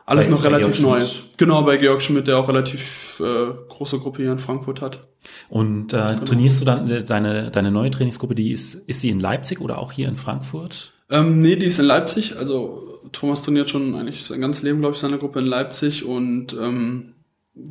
alles 0.06 0.26
bei, 0.26 0.32
noch 0.32 0.44
relativ 0.44 0.80
neu. 0.80 1.00
Genau, 1.36 1.62
bei 1.62 1.76
Georg 1.76 2.02
Schmidt, 2.02 2.26
der 2.26 2.38
auch 2.38 2.48
relativ 2.48 3.20
äh, 3.20 3.52
große 3.68 3.98
Gruppe 3.98 4.22
hier 4.22 4.32
in 4.32 4.38
Frankfurt 4.38 4.80
hat. 4.80 5.06
Und 5.48 5.92
äh, 5.92 5.96
genau. 5.96 6.24
trainierst 6.24 6.60
du 6.60 6.64
dann 6.64 6.90
äh, 6.90 7.04
deine, 7.04 7.50
deine 7.50 7.70
neue 7.70 7.90
Trainingsgruppe, 7.90 8.34
die 8.34 8.52
ist, 8.52 8.74
ist 8.74 9.02
sie 9.02 9.10
in 9.10 9.20
Leipzig 9.20 9.60
oder 9.60 9.78
auch 9.78 9.92
hier 9.92 10.08
in 10.08 10.16
Frankfurt? 10.16 10.92
Ähm, 11.10 11.40
nee, 11.40 11.56
die 11.56 11.66
ist 11.66 11.78
in 11.78 11.84
Leipzig. 11.86 12.36
Also 12.36 13.00
Thomas 13.12 13.42
trainiert 13.42 13.70
schon 13.70 13.94
eigentlich 13.94 14.24
sein 14.24 14.40
ganzes 14.40 14.62
Leben, 14.62 14.80
glaube 14.80 14.94
ich, 14.94 15.00
seine 15.00 15.18
Gruppe 15.18 15.38
in 15.40 15.46
Leipzig. 15.46 16.04
Und 16.04 16.54
ähm, 16.54 17.14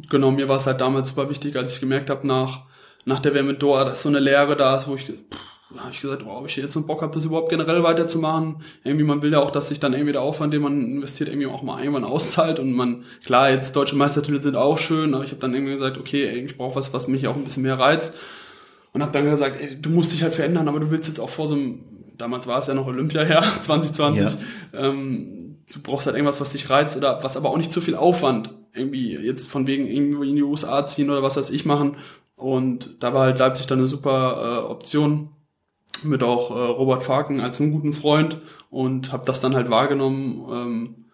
genau, 0.10 0.32
mir 0.32 0.48
war 0.50 0.58
es 0.58 0.68
halt 0.68 0.82
damals 0.82 1.10
super 1.10 1.30
wichtig, 1.30 1.56
als 1.56 1.74
ich 1.74 1.80
gemerkt 1.80 2.10
habe, 2.10 2.26
nach, 2.26 2.62
nach 3.08 3.20
der 3.20 3.32
Doha, 3.32 3.86
dass 3.86 4.04
so 4.04 4.10
eine 4.10 4.20
Lehre 4.20 4.58
da 4.58 4.78
ist, 4.78 4.88
wo 4.88 4.96
ich, 4.96 5.06
da 5.06 5.80
habe 5.80 5.92
ich 5.92 6.02
gesagt, 6.02 6.26
wow, 6.26 6.40
ob 6.40 6.48
ich 6.48 6.58
jetzt 6.58 6.76
noch 6.76 6.84
Bock 6.84 7.02
habe, 7.02 7.14
das 7.14 7.26
überhaupt 7.26 7.50
generell 7.50 7.82
weiterzumachen. 7.82 8.58
Irgendwie, 8.84 9.06
man 9.06 9.24
will 9.24 9.32
ja 9.32 9.40
auch, 9.40 9.50
dass 9.50 9.70
sich 9.70 9.80
dann 9.80 9.94
irgendwie 9.94 10.12
der 10.12 10.22
Aufwand, 10.22 10.54
den 10.54 10.62
man 10.62 10.82
investiert, 10.82 11.30
irgendwie 11.30 11.48
auch 11.48 11.64
mal 11.64 11.80
irgendwann 11.80 12.04
auszahlt. 12.04 12.60
Und 12.60 12.74
man, 12.74 13.06
klar, 13.26 13.50
jetzt 13.50 13.76
deutsche 13.76 13.96
Meistertitel 13.96 14.42
sind 14.42 14.58
auch 14.58 14.78
schön, 14.78 15.14
aber 15.14 15.24
ich 15.24 15.32
habe 15.32 15.40
dann 15.40 15.54
irgendwie 15.54 15.74
gesagt, 15.74 15.98
okay, 15.98 16.28
ey, 16.28 16.46
ich 16.46 16.58
brauche 16.58 16.76
was, 16.76 16.94
was 16.94 17.08
mich 17.08 17.28
auch 17.28 17.36
ein 17.36 17.46
bisschen 17.46 17.64
mehr 17.64 17.80
reizt. 17.80 18.14
Und 18.92 19.02
habe 19.02 19.14
dann 19.14 19.30
gesagt, 19.30 19.62
ey, 19.62 19.80
du 19.80 19.90
musst 19.90 20.12
dich 20.12 20.22
halt 20.24 20.34
verändern, 20.34 20.68
aber 20.68 20.82
du 20.82 20.92
willst 20.92 21.08
jetzt 21.08 21.20
auch 21.20 21.30
vor 21.30 21.48
so 21.48 21.56
einem 21.56 21.80
damals 22.18 22.48
war 22.48 22.60
es 22.60 22.68
ja 22.68 22.74
noch 22.74 22.88
Olympia 22.88 23.22
her, 23.22 23.44
2020. 23.62 24.38
Ja. 24.74 24.80
Ähm, 24.80 25.58
du 25.72 25.82
brauchst 25.82 26.08
halt 26.08 26.16
irgendwas, 26.16 26.42
was 26.42 26.52
dich 26.52 26.70
reizt 26.70 26.98
oder 26.98 27.24
was 27.24 27.38
aber 27.38 27.50
auch 27.50 27.58
nicht 27.58 27.72
zu 27.72 27.80
viel 27.80 27.96
Aufwand 27.96 28.50
irgendwie 28.74 29.16
jetzt 29.16 29.50
von 29.50 29.66
wegen 29.68 29.88
irgendwo 29.88 30.24
in 30.24 30.36
die 30.36 30.44
USA 30.44 30.86
ziehen 30.86 31.10
oder 31.10 31.24
was 31.24 31.38
weiß 31.38 31.50
ich 31.50 31.66
machen. 31.66 31.98
Und 32.38 33.04
da 33.04 33.14
war 33.14 33.24
halt 33.24 33.40
Leipzig 33.40 33.66
dann 33.66 33.80
eine 33.80 33.88
super 33.88 34.64
äh, 34.64 34.72
Option 34.72 35.32
mit 36.04 36.22
auch 36.24 36.52
äh, 36.52 36.60
Robert 36.60 37.04
Farken 37.04 37.42
als 37.42 37.60
einen 37.60 37.72
guten 37.72 37.94
Freund 37.94 38.38
und 38.70 39.12
habe 39.12 39.26
das 39.26 39.40
dann 39.40 39.56
halt 39.56 39.72
wahrgenommen 39.72 40.46
ähm, 40.52 41.06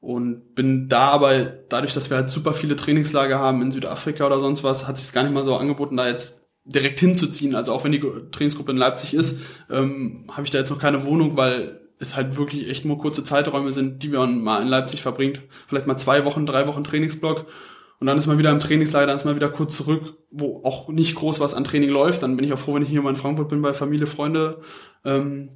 und 0.00 0.54
bin 0.54 0.88
da 0.88 1.08
aber 1.08 1.40
dadurch, 1.68 1.92
dass 1.92 2.10
wir 2.10 2.16
halt 2.16 2.30
super 2.30 2.54
viele 2.54 2.76
Trainingslager 2.76 3.40
haben 3.40 3.60
in 3.60 3.72
Südafrika 3.72 4.24
oder 4.24 4.38
sonst 4.38 4.62
was, 4.62 4.86
hat 4.86 4.98
sich 4.98 5.12
gar 5.12 5.24
nicht 5.24 5.34
mal 5.34 5.42
so 5.42 5.56
angeboten, 5.56 5.96
da 5.96 6.06
jetzt 6.06 6.42
direkt 6.64 7.00
hinzuziehen. 7.00 7.56
Also 7.56 7.72
auch 7.72 7.82
wenn 7.82 7.90
die 7.90 8.00
Trainingsgruppe 8.30 8.70
in 8.70 8.76
Leipzig 8.76 9.14
ist, 9.14 9.40
ähm, 9.70 10.26
habe 10.30 10.44
ich 10.44 10.50
da 10.50 10.58
jetzt 10.58 10.70
noch 10.70 10.78
keine 10.78 11.04
Wohnung, 11.04 11.36
weil 11.36 11.80
es 11.98 12.14
halt 12.14 12.38
wirklich 12.38 12.68
echt 12.68 12.84
nur 12.84 12.98
kurze 12.98 13.24
Zeiträume 13.24 13.72
sind, 13.72 14.04
die 14.04 14.08
man 14.10 14.40
mal 14.40 14.62
in 14.62 14.68
Leipzig 14.68 15.02
verbringt. 15.02 15.40
Vielleicht 15.66 15.88
mal 15.88 15.96
zwei 15.96 16.24
Wochen, 16.24 16.46
drei 16.46 16.68
Wochen 16.68 16.84
Trainingsblock. 16.84 17.46
Und 18.00 18.06
dann 18.06 18.18
ist 18.18 18.26
man 18.26 18.38
wieder 18.38 18.52
im 18.52 18.60
Trainingslager, 18.60 19.06
dann 19.06 19.16
ist 19.16 19.24
man 19.24 19.34
wieder 19.34 19.48
kurz 19.48 19.76
zurück, 19.76 20.16
wo 20.30 20.62
auch 20.64 20.88
nicht 20.88 21.16
groß 21.16 21.40
was 21.40 21.54
an 21.54 21.64
Training 21.64 21.90
läuft. 21.90 22.22
Dann 22.22 22.36
bin 22.36 22.44
ich 22.44 22.52
auch 22.52 22.58
froh, 22.58 22.74
wenn 22.74 22.82
ich 22.82 22.88
hier 22.88 23.02
mal 23.02 23.10
in 23.10 23.16
Frankfurt 23.16 23.48
bin 23.48 23.60
bei 23.60 23.74
Familie, 23.74 24.06
Freunde. 24.06 24.60
Ähm, 25.04 25.50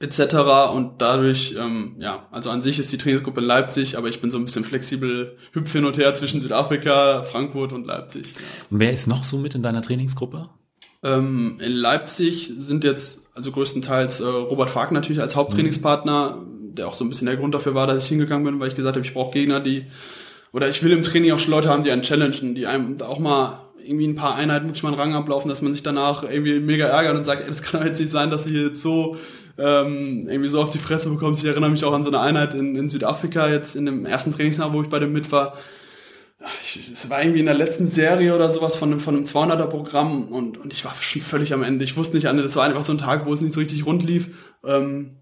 etc. 0.00 0.34
Und 0.72 1.00
dadurch, 1.00 1.54
ähm, 1.58 1.96
ja, 1.98 2.28
also 2.30 2.50
an 2.50 2.62
sich 2.62 2.78
ist 2.78 2.92
die 2.92 2.98
Trainingsgruppe 2.98 3.40
in 3.40 3.46
Leipzig, 3.46 3.96
aber 3.96 4.08
ich 4.08 4.20
bin 4.20 4.30
so 4.30 4.38
ein 4.38 4.44
bisschen 4.44 4.64
flexibel, 4.64 5.36
hüpf 5.52 5.72
hin 5.72 5.84
und 5.84 5.96
her 5.96 6.14
zwischen 6.14 6.40
Südafrika, 6.40 7.22
Frankfurt 7.22 7.72
und 7.72 7.86
Leipzig. 7.86 8.34
Und 8.70 8.80
wer 8.80 8.92
ist 8.92 9.06
noch 9.06 9.24
so 9.24 9.38
mit 9.38 9.54
in 9.54 9.62
deiner 9.62 9.82
Trainingsgruppe? 9.82 10.50
Ähm, 11.02 11.58
in 11.60 11.72
Leipzig 11.72 12.52
sind 12.56 12.84
jetzt 12.84 13.20
also 13.34 13.50
größtenteils 13.52 14.20
äh, 14.20 14.24
Robert 14.24 14.70
Fark 14.70 14.92
natürlich 14.92 15.20
als 15.20 15.36
Haupttrainingspartner, 15.36 16.36
mhm. 16.36 16.74
der 16.74 16.88
auch 16.88 16.94
so 16.94 17.04
ein 17.04 17.08
bisschen 17.08 17.26
der 17.26 17.36
Grund 17.36 17.54
dafür 17.54 17.74
war, 17.74 17.86
dass 17.86 18.04
ich 18.04 18.08
hingegangen 18.08 18.44
bin, 18.44 18.60
weil 18.60 18.68
ich 18.68 18.74
gesagt 18.74 18.96
habe, 18.96 19.06
ich 19.06 19.14
brauche 19.14 19.32
Gegner, 19.32 19.60
die 19.60 19.86
oder 20.54 20.68
ich 20.68 20.82
will 20.84 20.92
im 20.92 21.02
Training 21.02 21.32
auch 21.32 21.38
schon 21.40 21.50
Leute 21.50 21.68
haben, 21.68 21.82
die 21.82 21.90
einen 21.90 22.02
challengen, 22.02 22.54
die 22.54 22.68
einem 22.68 23.00
auch 23.02 23.18
mal 23.18 23.58
irgendwie 23.84 24.06
ein 24.06 24.14
paar 24.14 24.36
Einheiten 24.36 24.66
wirklich 24.66 24.84
mal 24.84 24.90
einen 24.90 25.00
Rang 25.00 25.14
ablaufen, 25.14 25.48
dass 25.48 25.62
man 25.62 25.74
sich 25.74 25.82
danach 25.82 26.22
irgendwie 26.22 26.60
mega 26.60 26.86
ärgert 26.86 27.16
und 27.16 27.24
sagt, 27.24 27.42
ey, 27.42 27.48
das 27.48 27.60
kann 27.60 27.80
doch 27.80 27.86
jetzt 27.86 27.98
nicht 28.00 28.10
sein, 28.10 28.30
dass 28.30 28.44
sie 28.44 28.56
jetzt 28.56 28.80
so 28.80 29.16
ähm, 29.58 30.28
irgendwie 30.30 30.48
so 30.48 30.62
auf 30.62 30.70
die 30.70 30.78
Fresse 30.78 31.10
bekommst. 31.10 31.42
Ich 31.42 31.48
erinnere 31.48 31.70
mich 31.70 31.84
auch 31.84 31.92
an 31.92 32.04
so 32.04 32.08
eine 32.08 32.20
Einheit 32.20 32.54
in, 32.54 32.76
in 32.76 32.88
Südafrika 32.88 33.48
jetzt 33.48 33.74
in 33.74 33.84
dem 33.84 34.06
ersten 34.06 34.32
Trainingsjahr, 34.32 34.72
wo 34.72 34.80
ich 34.80 34.88
bei 34.88 35.00
dem 35.00 35.12
mit 35.12 35.32
war. 35.32 35.58
Es 36.62 37.10
war 37.10 37.20
irgendwie 37.20 37.40
in 37.40 37.46
der 37.46 37.54
letzten 37.54 37.88
Serie 37.88 38.34
oder 38.34 38.48
sowas 38.48 38.76
von 38.76 38.92
einem, 38.92 39.00
von 39.00 39.16
einem 39.16 39.24
200er 39.24 39.66
Programm 39.66 40.28
und, 40.28 40.56
und 40.56 40.72
ich 40.72 40.84
war 40.84 40.94
schon 41.00 41.20
völlig 41.20 41.52
am 41.52 41.64
Ende. 41.64 41.84
Ich 41.84 41.96
wusste 41.96 42.14
nicht, 42.14 42.26
das 42.26 42.56
war 42.56 42.64
einfach 42.64 42.84
so 42.84 42.92
ein 42.92 42.98
Tag, 42.98 43.26
wo 43.26 43.32
es 43.32 43.40
nicht 43.40 43.54
so 43.54 43.60
richtig 43.60 43.86
rund 43.86 44.04
lief. 44.04 44.30
Ähm, 44.64 45.16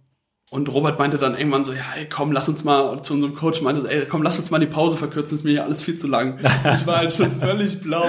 und 0.52 0.70
Robert 0.70 0.98
meinte 0.98 1.16
dann 1.16 1.34
irgendwann 1.34 1.64
so, 1.64 1.72
ja, 1.72 1.80
ey, 1.96 2.06
komm, 2.06 2.30
lass 2.30 2.46
uns 2.46 2.62
mal, 2.62 3.00
zu 3.00 3.14
unserem 3.14 3.34
Coach 3.34 3.62
meinte 3.62 3.88
ey, 3.88 4.04
komm, 4.06 4.22
lass 4.22 4.38
uns 4.38 4.50
mal 4.50 4.58
die 4.58 4.66
Pause 4.66 4.98
verkürzen, 4.98 5.34
ist 5.34 5.44
mir 5.44 5.52
hier 5.52 5.64
alles 5.64 5.82
viel 5.82 5.96
zu 5.96 6.08
lang. 6.08 6.36
ich 6.76 6.86
war 6.86 6.98
halt 6.98 7.14
schon 7.14 7.30
völlig 7.40 7.80
blau. 7.80 8.04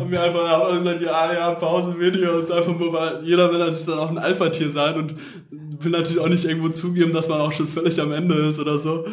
Und 0.00 0.08
mir 0.08 0.22
einfach 0.22 0.48
haben 0.48 0.78
gesagt, 0.78 1.02
ja, 1.02 1.34
ja, 1.34 1.50
Pause, 1.50 2.00
Video 2.00 2.38
und 2.38 2.46
so 2.46 2.54
einfach 2.54 2.78
nur, 2.78 2.94
weil 2.94 3.22
jeder 3.24 3.52
will 3.52 3.58
natürlich 3.58 3.84
dann 3.84 3.98
auch 3.98 4.08
ein 4.08 4.16
Alpha-Tier 4.16 4.70
sein 4.70 4.94
und 4.94 5.14
will 5.50 5.92
natürlich 5.92 6.18
auch 6.18 6.30
nicht 6.30 6.46
irgendwo 6.46 6.70
zugeben, 6.70 7.12
dass 7.12 7.28
man 7.28 7.42
auch 7.42 7.52
schon 7.52 7.68
völlig 7.68 8.00
am 8.00 8.10
Ende 8.12 8.36
ist 8.36 8.58
oder 8.58 8.78
so. 8.78 9.04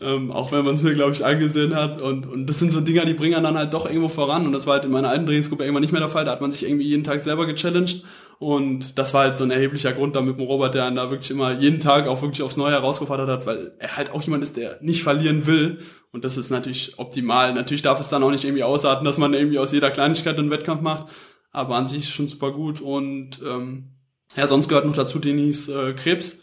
Ähm, 0.00 0.32
auch 0.32 0.50
wenn 0.50 0.64
man 0.64 0.74
es 0.74 0.82
mir, 0.82 0.92
glaube 0.92 1.12
ich, 1.12 1.24
angesehen 1.24 1.76
hat. 1.76 2.02
Und, 2.02 2.26
und 2.26 2.46
das 2.48 2.58
sind 2.58 2.72
so 2.72 2.80
Dinger, 2.80 3.04
die 3.04 3.14
bringen 3.14 3.44
dann 3.44 3.56
halt 3.56 3.72
doch 3.72 3.86
irgendwo 3.86 4.08
voran. 4.08 4.44
Und 4.44 4.50
das 4.50 4.66
war 4.66 4.74
halt 4.74 4.84
in 4.84 4.90
meiner 4.90 5.08
alten 5.08 5.24
Trainingsgruppe 5.24 5.62
irgendwann 5.62 5.82
nicht 5.82 5.92
mehr 5.92 6.00
der 6.00 6.10
Fall. 6.10 6.24
Da 6.24 6.32
hat 6.32 6.40
man 6.40 6.50
sich 6.50 6.66
irgendwie 6.66 6.84
jeden 6.84 7.04
Tag 7.04 7.22
selber 7.22 7.46
gechallenged. 7.46 8.02
Und 8.38 8.98
das 8.98 9.14
war 9.14 9.22
halt 9.22 9.38
so 9.38 9.44
ein 9.44 9.50
erheblicher 9.50 9.92
Grund 9.92 10.16
da 10.16 10.20
mit 10.20 10.38
dem 10.38 10.46
Robert, 10.46 10.74
der 10.74 10.90
da 10.90 11.10
wirklich 11.10 11.30
immer 11.30 11.52
jeden 11.52 11.80
Tag 11.80 12.08
auch 12.08 12.20
wirklich 12.20 12.42
aufs 12.42 12.56
Neue 12.56 12.72
herausgefordert 12.72 13.28
hat, 13.28 13.46
weil 13.46 13.72
er 13.78 13.96
halt 13.96 14.12
auch 14.12 14.22
jemand 14.22 14.42
ist, 14.42 14.56
der 14.56 14.78
nicht 14.82 15.02
verlieren 15.02 15.46
will. 15.46 15.78
Und 16.12 16.24
das 16.24 16.36
ist 16.36 16.50
natürlich 16.50 16.98
optimal. 16.98 17.54
Natürlich 17.54 17.82
darf 17.82 18.00
es 18.00 18.08
dann 18.08 18.22
auch 18.22 18.30
nicht 18.30 18.44
irgendwie 18.44 18.64
ausarten, 18.64 19.04
dass 19.04 19.18
man 19.18 19.34
irgendwie 19.34 19.58
aus 19.58 19.72
jeder 19.72 19.90
Kleinigkeit 19.90 20.38
einen 20.38 20.50
Wettkampf 20.50 20.82
macht. 20.82 21.12
Aber 21.52 21.76
an 21.76 21.86
sich 21.86 22.12
schon 22.12 22.28
super 22.28 22.50
gut. 22.50 22.80
Und 22.80 23.40
ähm, 23.46 23.94
ja, 24.36 24.46
sonst 24.46 24.68
gehört 24.68 24.86
noch 24.86 24.96
dazu 24.96 25.18
Denis 25.18 25.68
äh, 25.68 25.92
Krebs, 25.94 26.40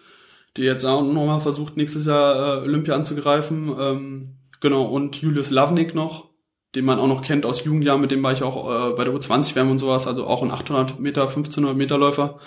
die 0.57 0.63
jetzt 0.63 0.85
auch 0.85 1.03
nochmal 1.03 1.41
versucht, 1.41 1.77
nächstes 1.77 2.05
Jahr 2.05 2.59
äh, 2.59 2.61
Olympia 2.61 2.95
anzugreifen. 2.95 3.75
Ähm, 3.79 4.37
genau, 4.59 4.83
und 4.83 5.21
Julius 5.21 5.49
Lavnik 5.49 5.93
noch, 5.93 6.30
den 6.75 6.85
man 6.85 6.99
auch 6.99 7.07
noch 7.07 7.21
kennt 7.21 7.45
aus 7.45 7.63
Jugendjahren, 7.63 8.01
mit 8.01 8.11
dem 8.11 8.23
war 8.23 8.33
ich 8.33 8.43
auch 8.43 8.91
äh, 8.91 8.93
bei 8.93 9.03
der 9.03 9.13
U20-WM 9.13 9.69
und 9.69 9.79
sowas, 9.79 10.07
also 10.07 10.25
auch 10.25 10.41
ein 10.41 10.51
800 10.51 10.99
Meter, 10.99 11.23
1500 11.23 11.75
Meter 11.75 11.97
Läufer. 11.97 12.39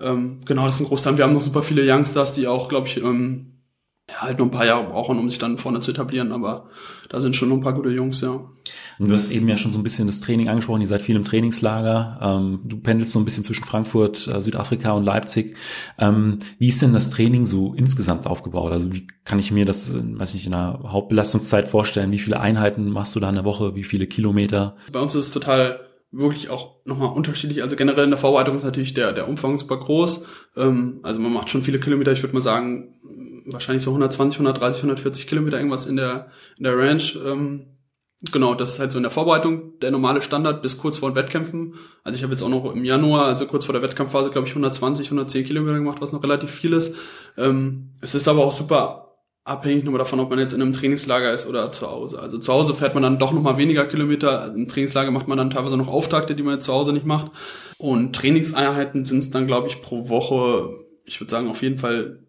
Ähm, 0.00 0.40
genau, 0.44 0.66
das 0.66 0.76
ist 0.76 0.80
ein 0.82 0.86
Großteil. 0.86 1.16
Wir 1.16 1.24
haben 1.24 1.34
noch 1.34 1.40
super 1.40 1.62
viele 1.62 1.82
Youngsters, 1.82 2.32
die 2.32 2.46
auch, 2.46 2.68
glaube 2.68 2.86
ich, 2.86 2.98
ähm, 2.98 3.52
ja, 4.08 4.22
halt 4.22 4.38
noch 4.38 4.46
ein 4.46 4.50
paar 4.50 4.66
Jahre 4.66 4.84
brauchen, 4.84 5.18
um 5.18 5.30
sich 5.30 5.38
dann 5.38 5.58
vorne 5.58 5.80
zu 5.80 5.92
etablieren, 5.92 6.32
aber 6.32 6.68
da 7.08 7.20
sind 7.20 7.36
schon 7.36 7.48
noch 7.48 7.56
ein 7.56 7.62
paar 7.62 7.74
gute 7.74 7.90
Jungs, 7.90 8.20
ja. 8.20 8.40
Und 8.98 9.08
du 9.08 9.14
hast 9.14 9.30
eben 9.30 9.48
ja 9.48 9.56
schon 9.56 9.72
so 9.72 9.78
ein 9.78 9.82
bisschen 9.82 10.06
das 10.06 10.20
Training 10.20 10.48
angesprochen, 10.48 10.80
ihr 10.80 10.86
seid 10.86 11.02
viel 11.02 11.16
im 11.16 11.24
Trainingslager, 11.24 12.18
ähm, 12.22 12.60
du 12.64 12.78
pendelst 12.78 13.12
so 13.12 13.18
ein 13.18 13.24
bisschen 13.24 13.44
zwischen 13.44 13.64
Frankfurt, 13.64 14.28
äh, 14.28 14.40
Südafrika 14.40 14.92
und 14.92 15.04
Leipzig. 15.04 15.56
Ähm, 15.98 16.38
wie 16.58 16.68
ist 16.68 16.82
denn 16.82 16.92
das 16.92 17.10
Training 17.10 17.46
so 17.46 17.74
insgesamt 17.74 18.26
aufgebaut? 18.26 18.72
Also 18.72 18.92
wie 18.92 19.06
kann 19.24 19.38
ich 19.38 19.50
mir 19.50 19.64
das, 19.64 19.90
äh, 19.90 20.00
weiß 20.02 20.34
ich, 20.34 20.46
in 20.46 20.54
einer 20.54 20.80
Hauptbelastungszeit 20.84 21.68
vorstellen? 21.68 22.12
Wie 22.12 22.18
viele 22.18 22.40
Einheiten 22.40 22.90
machst 22.90 23.14
du 23.14 23.20
da 23.20 23.28
in 23.28 23.36
der 23.36 23.44
Woche? 23.44 23.74
Wie 23.74 23.84
viele 23.84 24.06
Kilometer? 24.06 24.76
Bei 24.92 25.00
uns 25.00 25.14
ist 25.14 25.26
es 25.26 25.32
total 25.32 25.80
wirklich 26.12 26.50
auch 26.50 26.76
nochmal 26.84 27.08
unterschiedlich. 27.08 27.62
Also 27.62 27.74
generell 27.74 28.04
in 28.04 28.10
der 28.10 28.18
Vorbereitung 28.18 28.56
ist 28.56 28.64
natürlich 28.64 28.94
der, 28.94 29.12
der 29.12 29.28
Umfang 29.28 29.56
super 29.56 29.78
groß. 29.78 30.24
Ähm, 30.56 31.00
also 31.02 31.20
man 31.20 31.32
macht 31.32 31.50
schon 31.50 31.62
viele 31.62 31.80
Kilometer. 31.80 32.12
Ich 32.12 32.22
würde 32.22 32.34
mal 32.34 32.42
sagen, 32.42 32.94
wahrscheinlich 33.46 33.82
so 33.82 33.90
120, 33.90 34.38
130, 34.38 34.82
140 34.82 35.26
Kilometer 35.26 35.56
irgendwas 35.56 35.86
in 35.86 35.96
der, 35.96 36.28
in 36.58 36.64
der 36.64 36.76
Range. 36.76 37.02
Ähm, 37.26 37.66
Genau, 38.30 38.54
das 38.54 38.74
ist 38.74 38.78
halt 38.78 38.92
so 38.92 38.98
in 38.98 39.02
der 39.02 39.10
Vorbereitung 39.10 39.78
der 39.80 39.90
normale 39.90 40.22
Standard 40.22 40.62
bis 40.62 40.78
kurz 40.78 40.96
vor 40.96 41.10
den 41.10 41.16
Wettkämpfen. 41.16 41.74
Also 42.04 42.16
ich 42.16 42.22
habe 42.22 42.32
jetzt 42.32 42.42
auch 42.42 42.48
noch 42.48 42.72
im 42.72 42.84
Januar, 42.84 43.24
also 43.26 43.46
kurz 43.46 43.64
vor 43.64 43.72
der 43.72 43.82
Wettkampfphase, 43.82 44.30
glaube 44.30 44.46
ich, 44.46 44.52
120, 44.52 45.06
110 45.06 45.44
Kilometer 45.44 45.78
gemacht, 45.78 46.00
was 46.00 46.12
noch 46.12 46.22
relativ 46.22 46.50
viel 46.50 46.72
ist. 46.72 46.94
Ähm, 47.36 47.90
es 48.00 48.14
ist 48.14 48.28
aber 48.28 48.44
auch 48.44 48.52
super 48.52 49.02
abhängig 49.44 49.82
nur 49.82 49.98
davon, 49.98 50.20
ob 50.20 50.30
man 50.30 50.38
jetzt 50.38 50.52
in 50.52 50.62
einem 50.62 50.72
Trainingslager 50.72 51.32
ist 51.32 51.46
oder 51.46 51.72
zu 51.72 51.90
Hause. 51.90 52.20
Also 52.20 52.38
zu 52.38 52.52
Hause 52.52 52.74
fährt 52.74 52.94
man 52.94 53.02
dann 53.02 53.18
doch 53.18 53.32
noch 53.32 53.42
mal 53.42 53.56
weniger 53.56 53.86
Kilometer. 53.86 54.52
Im 54.54 54.68
Trainingslager 54.68 55.10
macht 55.10 55.26
man 55.26 55.38
dann 55.38 55.50
teilweise 55.50 55.76
noch 55.76 55.88
Auftakte, 55.88 56.36
die 56.36 56.44
man 56.44 56.54
jetzt 56.54 56.66
zu 56.66 56.72
Hause 56.72 56.92
nicht 56.92 57.06
macht. 57.06 57.32
Und 57.78 58.14
Trainingseinheiten 58.14 59.04
sind 59.04 59.18
es 59.18 59.30
dann, 59.30 59.48
glaube 59.48 59.66
ich, 59.66 59.82
pro 59.82 60.08
Woche, 60.08 60.70
ich 61.04 61.20
würde 61.20 61.32
sagen, 61.32 61.48
auf 61.50 61.62
jeden 61.62 61.80
Fall 61.80 62.20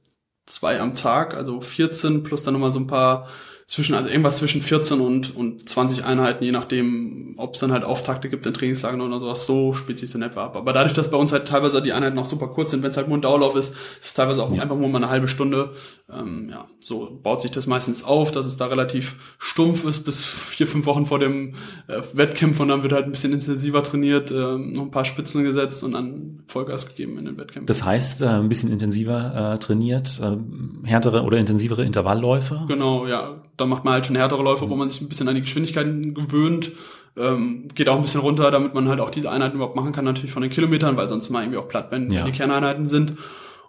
zwei 0.47 0.79
am 0.79 0.95
Tag, 0.95 1.37
also 1.37 1.61
14 1.61 2.23
plus 2.23 2.41
dann 2.41 2.53
nochmal 2.53 2.73
so 2.73 2.79
ein 2.79 2.87
paar 2.87 3.27
zwischen, 3.67 3.95
also 3.95 4.09
irgendwas 4.09 4.37
zwischen 4.37 4.61
14 4.61 4.99
und, 4.99 5.35
und 5.35 5.67
20 5.67 6.03
Einheiten, 6.05 6.43
je 6.43 6.51
nachdem, 6.51 7.33
ob 7.37 7.53
es 7.53 7.59
dann 7.59 7.71
halt 7.71 7.83
Auftakte 7.83 8.29
gibt 8.29 8.45
in 8.45 8.53
Trainingslagern 8.53 9.01
oder 9.01 9.19
sowas, 9.19 9.45
so 9.45 9.73
spielt 9.73 9.99
sich 9.99 10.13
in 10.13 10.21
etwa 10.21 10.45
ab. 10.45 10.55
Aber 10.55 10.73
dadurch, 10.73 10.93
dass 10.93 11.09
bei 11.09 11.17
uns 11.17 11.31
halt 11.31 11.47
teilweise 11.47 11.81
die 11.81 11.93
Einheiten 11.93 12.15
noch 12.15 12.25
super 12.25 12.47
kurz 12.47 12.71
sind, 12.71 12.83
wenn 12.83 12.91
es 12.91 12.97
halt 12.97 13.07
nur 13.07 13.17
ein 13.17 13.21
Dauerlauf 13.21 13.55
ist, 13.55 13.69
ist 13.69 13.77
es 14.01 14.13
teilweise 14.13 14.43
auch 14.43 14.53
ja. 14.53 14.61
einfach 14.61 14.75
nur 14.75 14.89
mal 14.89 14.97
eine 14.97 15.09
halbe 15.09 15.27
Stunde. 15.27 15.71
Ähm, 16.11 16.49
ja, 16.51 16.67
so 16.79 17.19
baut 17.23 17.41
sich 17.41 17.51
das 17.51 17.65
meistens 17.65 18.03
auf, 18.03 18.31
dass 18.31 18.45
es 18.45 18.57
da 18.57 18.67
relativ 18.67 19.35
stumpf 19.39 19.85
ist 19.85 20.03
bis 20.03 20.25
vier, 20.25 20.67
fünf 20.67 20.85
Wochen 20.85 21.05
vor 21.05 21.19
dem 21.19 21.55
äh, 21.87 22.01
Wettkampf 22.13 22.59
und 22.59 22.67
dann 22.67 22.83
wird 22.83 22.91
halt 22.91 23.05
ein 23.05 23.11
bisschen 23.11 23.33
intensiver 23.33 23.81
trainiert, 23.81 24.29
äh, 24.29 24.57
noch 24.57 24.83
ein 24.83 24.91
paar 24.91 25.05
Spitzen 25.05 25.43
gesetzt 25.43 25.83
und 25.83 25.93
dann 25.93 26.43
Vollgas 26.45 26.87
gegeben 26.87 27.17
in 27.17 27.25
den 27.25 27.37
Wettkämpfen. 27.37 27.67
Das 27.67 27.83
heißt, 27.83 28.21
äh, 28.21 28.27
ein 28.27 28.49
bisschen 28.49 28.71
intensiver 28.71 29.53
äh, 29.53 29.57
trainiert, 29.57 30.21
äh, 30.21 30.37
härtere 30.87 31.23
oder 31.23 31.37
intensivere 31.37 31.83
Intervallläufe? 31.83 32.65
Genau, 32.67 33.07
ja 33.07 33.41
da 33.57 33.65
macht 33.65 33.83
man 33.83 33.93
halt 33.93 34.05
schon 34.05 34.15
härtere 34.15 34.43
Läufe, 34.43 34.69
wo 34.69 34.75
man 34.75 34.89
sich 34.89 35.01
ein 35.01 35.09
bisschen 35.09 35.27
an 35.27 35.35
die 35.35 35.41
Geschwindigkeiten 35.41 36.13
gewöhnt. 36.13 36.71
Ähm, 37.15 37.67
geht 37.75 37.89
auch 37.89 37.95
ein 37.95 38.01
bisschen 38.01 38.21
runter, 38.21 38.49
damit 38.49 38.73
man 38.73 38.87
halt 38.87 38.99
auch 38.99 39.11
diese 39.11 39.29
Einheiten 39.29 39.55
überhaupt 39.55 39.75
machen 39.75 39.91
kann, 39.91 40.05
natürlich 40.05 40.31
von 40.31 40.41
den 40.41 40.51
Kilometern, 40.51 40.97
weil 40.97 41.07
sonst 41.07 41.29
mal 41.29 41.43
irgendwie 41.43 41.59
auch 41.59 41.67
platt, 41.67 41.87
wenn 41.91 42.11
ja. 42.11 42.23
die 42.23 42.31
Kerneinheiten 42.31 42.87
sind. 42.87 43.13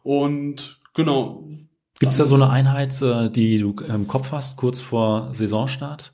Und 0.03 0.81
genau. 0.95 1.49
Gibt 1.99 2.13
es 2.13 2.19
da 2.19 2.25
so 2.25 2.37
eine 2.37 2.49
Einheit, 2.49 3.01
äh, 3.03 3.31
die 3.31 3.59
du 3.59 3.75
im 3.87 4.09
Kopf 4.09 4.33
hast, 4.33 4.57
kurz 4.57 4.81
vor 4.81 5.29
Saisonstart? 5.33 6.14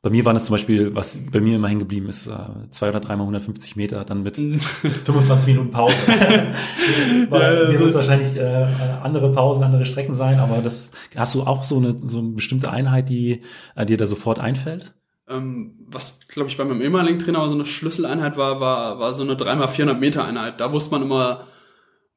Bei 0.00 0.10
mir 0.10 0.24
waren 0.24 0.36
es 0.36 0.44
zum 0.44 0.54
Beispiel, 0.54 0.94
was 0.94 1.18
bei 1.32 1.40
mir 1.40 1.56
immer 1.56 1.66
hängen 1.66 1.80
geblieben 1.80 2.08
ist, 2.08 2.28
äh, 2.28 2.70
zwei 2.70 2.90
oder 2.90 3.00
dreimal 3.00 3.24
150 3.24 3.74
Meter, 3.74 4.04
dann 4.04 4.22
mit 4.22 4.36
25 4.36 5.48
Minuten 5.48 5.70
Pause. 5.70 5.96
Weil 7.28 7.72
ja, 7.72 7.80
wird 7.80 7.88
es 7.88 7.94
wahrscheinlich 7.96 8.36
äh, 8.36 8.66
andere 9.02 9.32
Pausen, 9.32 9.64
andere 9.64 9.84
Strecken 9.84 10.14
sein, 10.14 10.38
aber 10.38 10.62
das 10.62 10.92
hast 11.16 11.34
du 11.34 11.42
auch 11.42 11.64
so 11.64 11.78
eine, 11.78 11.96
so 12.04 12.20
eine 12.20 12.28
bestimmte 12.28 12.70
Einheit, 12.70 13.08
die 13.08 13.42
äh, 13.74 13.86
dir 13.86 13.96
da 13.96 14.06
sofort 14.06 14.38
einfällt? 14.38 14.94
Ähm, 15.28 15.74
was, 15.88 16.20
glaube 16.28 16.48
ich, 16.48 16.56
bei 16.56 16.64
meinem 16.64 16.80
ehemaligen 16.80 17.18
Trainer 17.18 17.48
so 17.48 17.54
eine 17.54 17.64
Schlüsseleinheit 17.64 18.36
war, 18.36 18.60
war, 18.60 19.00
war 19.00 19.14
so 19.14 19.24
eine 19.24 19.34
dreimal 19.34 19.68
400 19.68 19.98
Meter 19.98 20.24
Einheit. 20.24 20.60
Da 20.60 20.72
wusste 20.72 20.92
man 20.92 21.02
immer, 21.02 21.44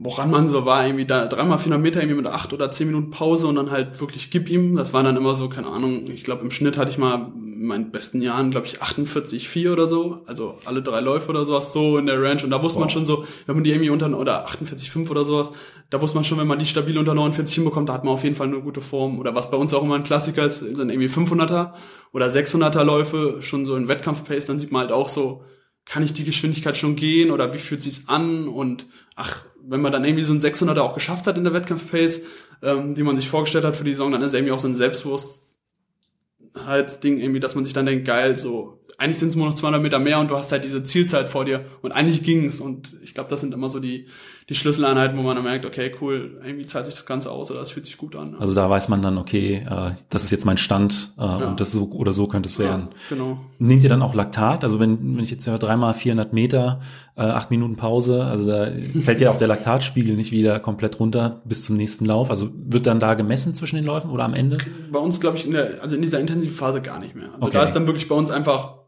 woran 0.03 0.31
man 0.31 0.47
so 0.47 0.65
war, 0.65 0.83
irgendwie 0.83 1.05
da 1.05 1.27
dreimal 1.27 1.59
400 1.59 1.79
Meter 1.79 2.01
irgendwie 2.01 2.17
mit 2.17 2.27
acht 2.27 2.53
oder 2.53 2.71
zehn 2.71 2.87
Minuten 2.87 3.11
Pause 3.11 3.45
und 3.45 3.55
dann 3.55 3.69
halt 3.69 4.01
wirklich 4.01 4.31
gib 4.31 4.49
ihm. 4.49 4.75
Das 4.75 4.93
war 4.93 5.03
dann 5.03 5.15
immer 5.15 5.35
so, 5.35 5.47
keine 5.47 5.67
Ahnung, 5.67 6.05
ich 6.07 6.23
glaube 6.23 6.43
im 6.43 6.49
Schnitt 6.49 6.75
hatte 6.75 6.89
ich 6.89 6.97
mal 6.97 7.31
in 7.35 7.67
meinen 7.67 7.91
besten 7.91 8.19
Jahren, 8.19 8.49
glaube 8.49 8.65
ich, 8.65 8.81
48,4 8.81 9.71
oder 9.71 9.87
so, 9.87 10.23
also 10.25 10.55
alle 10.65 10.81
drei 10.81 11.01
Läufe 11.01 11.29
oder 11.29 11.45
sowas 11.45 11.71
so 11.71 11.99
in 11.99 12.07
der 12.07 12.19
Range. 12.19 12.43
Und 12.43 12.49
da 12.49 12.63
wusste 12.63 12.77
wow. 12.77 12.85
man 12.85 12.89
schon 12.89 13.05
so, 13.05 13.25
wenn 13.45 13.53
man 13.53 13.63
die 13.63 13.69
irgendwie 13.69 13.91
unter, 13.91 14.17
oder 14.17 14.47
48,5 14.47 15.07
oder 15.11 15.23
sowas, 15.23 15.51
da 15.91 16.01
wusste 16.01 16.17
man 16.17 16.23
schon, 16.23 16.39
wenn 16.39 16.47
man 16.47 16.57
die 16.57 16.65
stabil 16.65 16.97
unter 16.97 17.13
49 17.13 17.53
hinbekommt, 17.53 17.87
da 17.87 17.93
hat 17.93 18.03
man 18.03 18.15
auf 18.15 18.23
jeden 18.23 18.35
Fall 18.35 18.47
eine 18.47 18.59
gute 18.59 18.81
Form. 18.81 19.19
Oder 19.19 19.35
was 19.35 19.51
bei 19.51 19.57
uns 19.57 19.71
auch 19.71 19.83
immer 19.83 19.95
ein 19.95 20.03
Klassiker 20.03 20.43
ist, 20.43 20.61
sind 20.61 20.89
irgendwie 20.89 21.09
500er 21.09 21.73
oder 22.11 22.25
600er 22.25 22.83
Läufe, 22.83 23.37
schon 23.41 23.67
so 23.67 23.75
in 23.75 23.87
Wettkampfpace, 23.87 24.47
dann 24.47 24.57
sieht 24.57 24.71
man 24.71 24.81
halt 24.81 24.91
auch 24.93 25.07
so, 25.07 25.43
kann 25.85 26.03
ich 26.03 26.13
die 26.13 26.23
Geschwindigkeit 26.23 26.75
schon 26.75 26.95
gehen 26.95 27.29
oder 27.29 27.53
wie 27.53 27.59
fühlt 27.59 27.83
sich's 27.83 28.07
an? 28.07 28.47
Und 28.47 28.87
ach, 29.15 29.45
wenn 29.67 29.81
man 29.81 29.91
dann 29.91 30.05
irgendwie 30.05 30.23
so 30.23 30.33
ein 30.33 30.39
600er 30.39 30.79
auch 30.79 30.93
geschafft 30.93 31.27
hat 31.27 31.37
in 31.37 31.43
der 31.43 31.53
Wettkampfpace, 31.53 32.21
ähm, 32.63 32.95
die 32.95 33.03
man 33.03 33.15
sich 33.15 33.29
vorgestellt 33.29 33.65
hat 33.65 33.75
für 33.75 33.83
die 33.83 33.91
Saison, 33.91 34.11
dann 34.11 34.21
ist 34.21 34.33
irgendwie 34.33 34.53
auch 34.53 34.59
so 34.59 34.67
ein 34.67 34.75
Selbstbewusstheitsding 34.75 37.19
irgendwie, 37.19 37.39
dass 37.39 37.55
man 37.55 37.65
sich 37.65 37.73
dann 37.73 37.85
denkt, 37.85 38.05
geil, 38.05 38.37
so 38.37 38.81
eigentlich 39.01 39.17
sind 39.17 39.29
es 39.29 39.35
nur 39.35 39.47
noch 39.47 39.55
200 39.55 39.81
Meter 39.81 39.97
mehr 39.97 40.19
und 40.19 40.29
du 40.29 40.37
hast 40.37 40.51
halt 40.51 40.63
diese 40.63 40.83
Zielzeit 40.83 41.27
vor 41.27 41.43
dir 41.43 41.65
und 41.81 41.91
eigentlich 41.91 42.21
ging's. 42.21 42.59
Und 42.59 42.97
ich 43.01 43.15
glaube, 43.15 43.29
das 43.29 43.39
sind 43.39 43.51
immer 43.51 43.71
so 43.71 43.79
die 43.79 44.05
die 44.51 44.57
Schlüsseleinheiten, 44.57 45.17
wo 45.17 45.21
man 45.21 45.37
dann 45.37 45.45
merkt, 45.45 45.65
okay, 45.65 45.93
cool, 46.01 46.41
irgendwie 46.43 46.67
zahlt 46.67 46.85
sich 46.85 46.95
das 46.95 47.05
Ganze 47.05 47.31
aus 47.31 47.49
oder 47.51 47.61
das 47.61 47.71
fühlt 47.71 47.85
sich 47.85 47.95
gut 47.95 48.17
an. 48.17 48.35
Also 48.37 48.53
da 48.53 48.69
weiß 48.69 48.89
man 48.89 49.01
dann, 49.01 49.17
okay, 49.17 49.65
äh, 49.65 49.91
das 50.09 50.25
ist 50.25 50.31
jetzt 50.31 50.43
mein 50.43 50.57
Stand 50.57 51.13
äh, 51.17 51.21
ja. 51.21 51.47
und 51.47 51.61
das 51.61 51.71
so 51.71 51.89
oder 51.91 52.11
so 52.11 52.27
könnte 52.27 52.49
es 52.49 52.59
werden. 52.59 52.89
Ja, 52.91 53.15
genau. 53.15 53.39
Nehmt 53.59 53.81
ihr 53.81 53.89
dann 53.89 54.01
auch 54.01 54.13
Laktat? 54.13 54.65
Also 54.65 54.81
wenn, 54.81 55.15
wenn 55.15 55.23
ich 55.23 55.31
jetzt 55.31 55.47
höre, 55.47 55.57
dreimal 55.57 55.93
400 55.93 56.33
Meter, 56.33 56.81
äh, 57.15 57.21
acht 57.21 57.49
Minuten 57.49 57.77
Pause, 57.77 58.25
also 58.25 58.45
da 58.45 58.67
fällt 58.99 59.21
ja 59.21 59.31
auch 59.31 59.37
der 59.37 59.47
Laktatspiegel 59.47 60.17
nicht 60.17 60.33
wieder 60.33 60.59
komplett 60.59 60.99
runter 60.99 61.41
bis 61.45 61.63
zum 61.63 61.77
nächsten 61.77 62.03
Lauf. 62.03 62.29
Also 62.29 62.49
wird 62.53 62.87
dann 62.87 62.99
da 62.99 63.13
gemessen 63.13 63.53
zwischen 63.53 63.77
den 63.77 63.85
Läufen 63.85 64.11
oder 64.11 64.25
am 64.25 64.33
Ende? 64.33 64.57
Bei 64.91 64.99
uns, 64.99 65.21
glaube 65.21 65.37
ich, 65.37 65.45
in 65.45 65.51
der, 65.51 65.81
also 65.81 65.95
in 65.95 66.01
dieser 66.01 66.19
intensiven 66.19 66.57
Phase 66.57 66.81
gar 66.81 66.99
nicht 66.99 67.15
mehr. 67.15 67.29
Also 67.35 67.43
okay. 67.43 67.53
da 67.53 67.63
ist 67.63 67.73
dann 67.73 67.87
wirklich 67.87 68.09
bei 68.09 68.15
uns 68.15 68.29
einfach, 68.29 68.79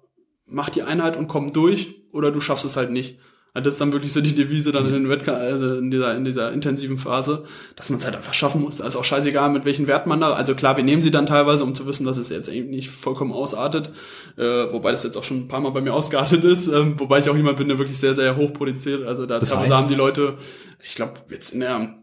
mach 0.45 0.69
die 0.69 0.83
Einheit 0.83 1.15
und 1.15 1.29
komm 1.29 1.53
durch 1.53 2.03
oder 2.11 2.33
du 2.33 2.41
schaffst 2.41 2.65
es 2.65 2.75
halt 2.75 2.91
nicht. 2.91 3.17
Also 3.55 3.65
das 3.65 3.75
ist 3.75 3.81
dann 3.81 3.93
wirklich 3.93 4.11
so 4.11 4.21
die 4.21 4.33
Devise 4.33 4.71
dann 4.71 4.87
in 4.87 4.93
den 4.93 5.09
Wettkampf, 5.09 5.37
also 5.37 5.75
in 5.75 5.91
dieser, 5.91 6.15
in 6.15 6.25
dieser 6.25 6.51
intensiven 6.51 6.97
Phase, 6.97 7.43
dass 7.75 7.91
man 7.91 7.99
es 7.99 8.05
halt 8.05 8.15
einfach 8.15 8.33
schaffen 8.33 8.61
muss. 8.61 8.77
Da 8.77 8.87
ist 8.87 8.95
auch 8.95 9.03
scheißegal, 9.03 9.51
mit 9.51 9.63
welchen 9.63 9.85
Wert 9.85 10.07
man 10.07 10.19
da, 10.19 10.31
also 10.31 10.55
klar, 10.55 10.75
wir 10.75 10.83
nehmen 10.83 11.03
sie 11.03 11.11
dann 11.11 11.27
teilweise, 11.27 11.63
um 11.63 11.75
zu 11.75 11.85
wissen, 11.85 12.03
dass 12.03 12.17
es 12.17 12.29
jetzt 12.29 12.49
eben 12.49 12.71
nicht 12.71 12.89
vollkommen 12.89 13.31
ausartet, 13.31 13.91
äh, 14.37 14.41
wobei 14.41 14.91
das 14.91 15.03
jetzt 15.03 15.15
auch 15.17 15.23
schon 15.23 15.41
ein 15.41 15.47
paar 15.47 15.61
Mal 15.61 15.69
bei 15.69 15.81
mir 15.81 15.93
ausgeartet 15.93 16.43
ist, 16.43 16.67
äh, 16.67 16.99
wobei 16.99 17.19
ich 17.19 17.29
auch 17.29 17.35
jemand 17.35 17.57
bin, 17.57 17.67
der 17.67 17.77
wirklich 17.77 17.99
sehr, 17.99 18.15
sehr 18.15 18.37
hoch 18.37 18.53
produziert. 18.53 19.05
Also 19.05 19.27
da 19.27 19.37
das 19.37 19.51
teilweise 19.51 19.77
haben 19.77 19.87
die 19.87 19.95
Leute, 19.95 20.35
ich 20.83 20.95
glaube, 20.95 21.13
jetzt 21.29 21.51
in 21.53 21.59
der 21.59 21.95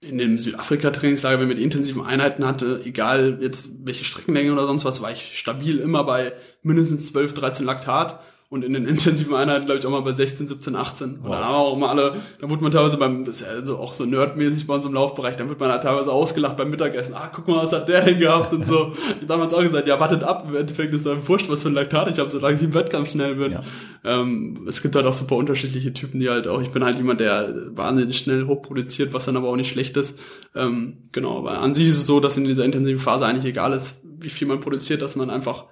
in 0.00 0.18
dem 0.18 0.38
Südafrika-Trainingslager, 0.38 1.40
wenn 1.40 1.48
wir 1.48 1.56
die 1.56 1.62
intensiven 1.62 2.04
Einheiten 2.04 2.46
hatte, 2.46 2.80
egal 2.84 3.38
jetzt 3.40 3.70
welche 3.82 4.04
Streckenlänge 4.04 4.52
oder 4.52 4.66
sonst 4.66 4.84
was, 4.84 5.02
war 5.02 5.10
ich 5.10 5.38
stabil 5.38 5.78
immer 5.78 6.04
bei 6.04 6.32
mindestens 6.62 7.06
12, 7.06 7.34
13 7.34 7.66
Laktat 7.66 8.20
und 8.48 8.64
in 8.64 8.72
den 8.72 8.84
intensiven 8.86 9.34
Einheiten, 9.34 9.66
glaube 9.66 9.80
ich, 9.80 9.86
auch 9.86 9.90
mal 9.90 10.00
bei 10.00 10.14
16, 10.14 10.46
17, 10.46 10.76
18. 10.76 11.08
Und 11.08 11.24
wow. 11.24 11.30
dann 11.30 11.44
haben 11.44 11.52
wir 11.52 11.58
auch 11.58 11.76
immer 11.76 11.90
alle, 11.90 12.14
dann 12.40 12.50
wurde 12.50 12.62
man 12.62 12.70
teilweise 12.70 12.96
beim, 12.96 13.24
das 13.24 13.40
ist 13.40 13.46
ja 13.46 13.52
also 13.52 13.76
auch 13.78 13.92
so 13.92 14.04
nerdmäßig 14.04 14.66
bei 14.66 14.74
uns 14.74 14.84
im 14.84 14.94
Laufbereich, 14.94 15.36
dann 15.36 15.48
wird 15.48 15.58
man 15.58 15.70
halt 15.70 15.82
teilweise 15.82 16.12
ausgelacht 16.12 16.56
beim 16.56 16.70
Mittagessen. 16.70 17.14
Ah, 17.14 17.30
guck 17.34 17.48
mal, 17.48 17.56
was 17.56 17.72
hat 17.72 17.88
der 17.88 18.02
denn 18.02 18.18
gehabt 18.18 18.54
und 18.54 18.64
so. 18.64 18.92
ich 19.20 19.26
damals 19.26 19.52
auch 19.52 19.62
gesagt, 19.62 19.88
ja, 19.88 19.98
wartet 19.98 20.22
ab, 20.22 20.46
im 20.48 20.54
Endeffekt 20.54 20.94
ist 20.94 21.06
dann 21.06 21.26
wurscht, 21.26 21.48
was 21.48 21.62
für 21.62 21.70
ein 21.70 21.74
Laktat 21.74 22.08
ich 22.08 22.18
habe, 22.18 22.28
solange 22.28 22.56
ich 22.56 22.62
im 22.62 22.74
Wettkampf 22.74 23.10
schnell 23.10 23.34
bin. 23.34 23.52
Ja. 23.52 23.62
Ähm, 24.04 24.64
es 24.68 24.80
gibt 24.80 24.94
halt 24.94 25.06
auch 25.06 25.14
super 25.14 25.34
unterschiedliche 25.34 25.92
Typen, 25.92 26.20
die 26.20 26.30
halt 26.30 26.46
auch, 26.46 26.62
ich 26.62 26.70
bin 26.70 26.84
halt 26.84 26.96
jemand, 26.96 27.18
der 27.18 27.52
wahnsinnig 27.72 28.16
schnell 28.16 28.46
hochproduziert, 28.46 29.12
was 29.12 29.24
dann 29.24 29.36
aber 29.36 29.48
auch 29.48 29.56
nicht 29.56 29.70
schlecht 29.70 29.96
ist. 29.96 30.18
Ähm, 30.54 30.98
genau, 31.10 31.38
aber 31.38 31.60
an 31.60 31.74
sich 31.74 31.88
ist 31.88 31.98
es 31.98 32.06
so, 32.06 32.20
dass 32.20 32.36
in 32.36 32.44
dieser 32.44 32.64
intensiven 32.64 33.00
Phase 33.00 33.26
eigentlich 33.26 33.46
egal 33.46 33.72
ist, 33.72 34.00
wie 34.04 34.30
viel 34.30 34.46
man 34.46 34.60
produziert, 34.60 35.02
dass 35.02 35.16
man 35.16 35.30
einfach 35.30 35.64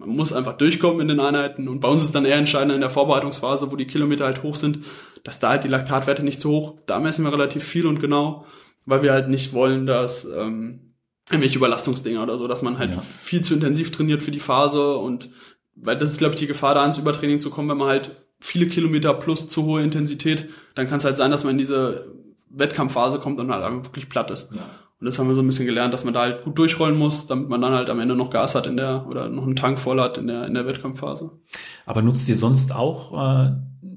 man 0.00 0.16
muss 0.16 0.32
einfach 0.32 0.54
durchkommen 0.54 1.00
in 1.02 1.08
den 1.08 1.20
Einheiten 1.20 1.68
und 1.68 1.80
bei 1.80 1.88
uns 1.88 2.02
ist 2.02 2.14
dann 2.14 2.24
eher 2.24 2.36
entscheidend 2.36 2.72
in 2.72 2.80
der 2.80 2.88
Vorbereitungsphase, 2.88 3.70
wo 3.70 3.76
die 3.76 3.86
Kilometer 3.86 4.24
halt 4.24 4.42
hoch 4.42 4.54
sind, 4.54 4.78
dass 5.24 5.38
da 5.38 5.50
halt 5.50 5.64
die 5.64 5.68
Laktatwerte 5.68 6.22
nicht 6.22 6.40
zu 6.40 6.50
hoch. 6.50 6.78
Da 6.86 6.98
messen 6.98 7.24
wir 7.24 7.32
relativ 7.32 7.62
viel 7.62 7.86
und 7.86 8.00
genau, 8.00 8.46
weil 8.86 9.02
wir 9.02 9.12
halt 9.12 9.28
nicht 9.28 9.52
wollen, 9.52 9.86
dass 9.86 10.24
ähm, 10.24 10.94
irgendwelche 11.28 11.58
Überlastungsdinger 11.58 12.22
oder 12.22 12.38
so, 12.38 12.48
dass 12.48 12.62
man 12.62 12.78
halt 12.78 12.94
ja. 12.94 13.00
viel 13.00 13.42
zu 13.42 13.52
intensiv 13.52 13.90
trainiert 13.90 14.22
für 14.22 14.30
die 14.30 14.40
Phase 14.40 14.96
und 14.96 15.28
weil 15.74 15.98
das 15.98 16.12
ist, 16.12 16.18
glaube 16.18 16.34
ich, 16.34 16.40
die 16.40 16.46
Gefahr, 16.46 16.74
da 16.74 16.84
ins 16.86 16.98
Übertraining 16.98 17.38
zu 17.38 17.50
kommen, 17.50 17.68
wenn 17.68 17.76
man 17.76 17.88
halt 17.88 18.10
viele 18.40 18.68
Kilometer 18.68 19.12
plus 19.12 19.48
zu 19.48 19.64
hohe 19.64 19.82
Intensität, 19.82 20.48
dann 20.74 20.88
kann 20.88 20.96
es 20.96 21.04
halt 21.04 21.18
sein, 21.18 21.30
dass 21.30 21.44
man 21.44 21.52
in 21.52 21.58
diese 21.58 22.10
Wettkampfphase 22.48 23.18
kommt 23.18 23.38
und 23.38 23.52
halt 23.52 23.62
einfach 23.62 23.84
wirklich 23.84 24.08
platt 24.08 24.30
ist. 24.30 24.50
Ja. 24.52 24.64
Und 25.00 25.06
das 25.06 25.18
haben 25.18 25.28
wir 25.28 25.34
so 25.34 25.40
ein 25.40 25.46
bisschen 25.46 25.64
gelernt, 25.64 25.94
dass 25.94 26.04
man 26.04 26.12
da 26.12 26.20
halt 26.20 26.42
gut 26.42 26.58
durchrollen 26.58 26.96
muss, 26.96 27.26
damit 27.26 27.48
man 27.48 27.62
dann 27.62 27.72
halt 27.72 27.88
am 27.88 28.00
Ende 28.00 28.14
noch 28.14 28.28
Gas 28.28 28.54
hat 28.54 28.66
in 28.66 28.76
der 28.76 29.06
oder 29.08 29.30
noch 29.30 29.44
einen 29.44 29.56
Tank 29.56 29.78
voll 29.78 29.98
hat 29.98 30.18
in 30.18 30.26
der 30.26 30.46
in 30.46 30.52
der 30.52 30.66
Wettkampfphase. 30.66 31.30
Aber 31.86 32.02
nutzt 32.02 32.28
ihr 32.28 32.36
sonst 32.36 32.74
auch 32.74 33.46
äh, 33.46 33.52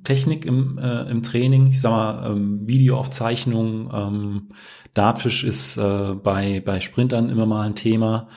Technik 0.05 0.45
im, 0.45 0.77
äh, 0.77 1.09
im 1.11 1.21
Training? 1.21 1.67
Ich 1.67 1.81
sag 1.81 1.91
mal 1.91 2.31
ähm, 2.31 2.61
Videoaufzeichnung, 2.65 3.91
ähm, 3.93 4.49
Dartfish 4.93 5.43
ist 5.43 5.75
äh, 5.75 6.13
bei 6.13 6.61
bei 6.65 6.79
Sprintern 6.79 7.29
immer 7.29 7.45
mal 7.45 7.65
ein 7.65 7.75
Thema. 7.75 8.29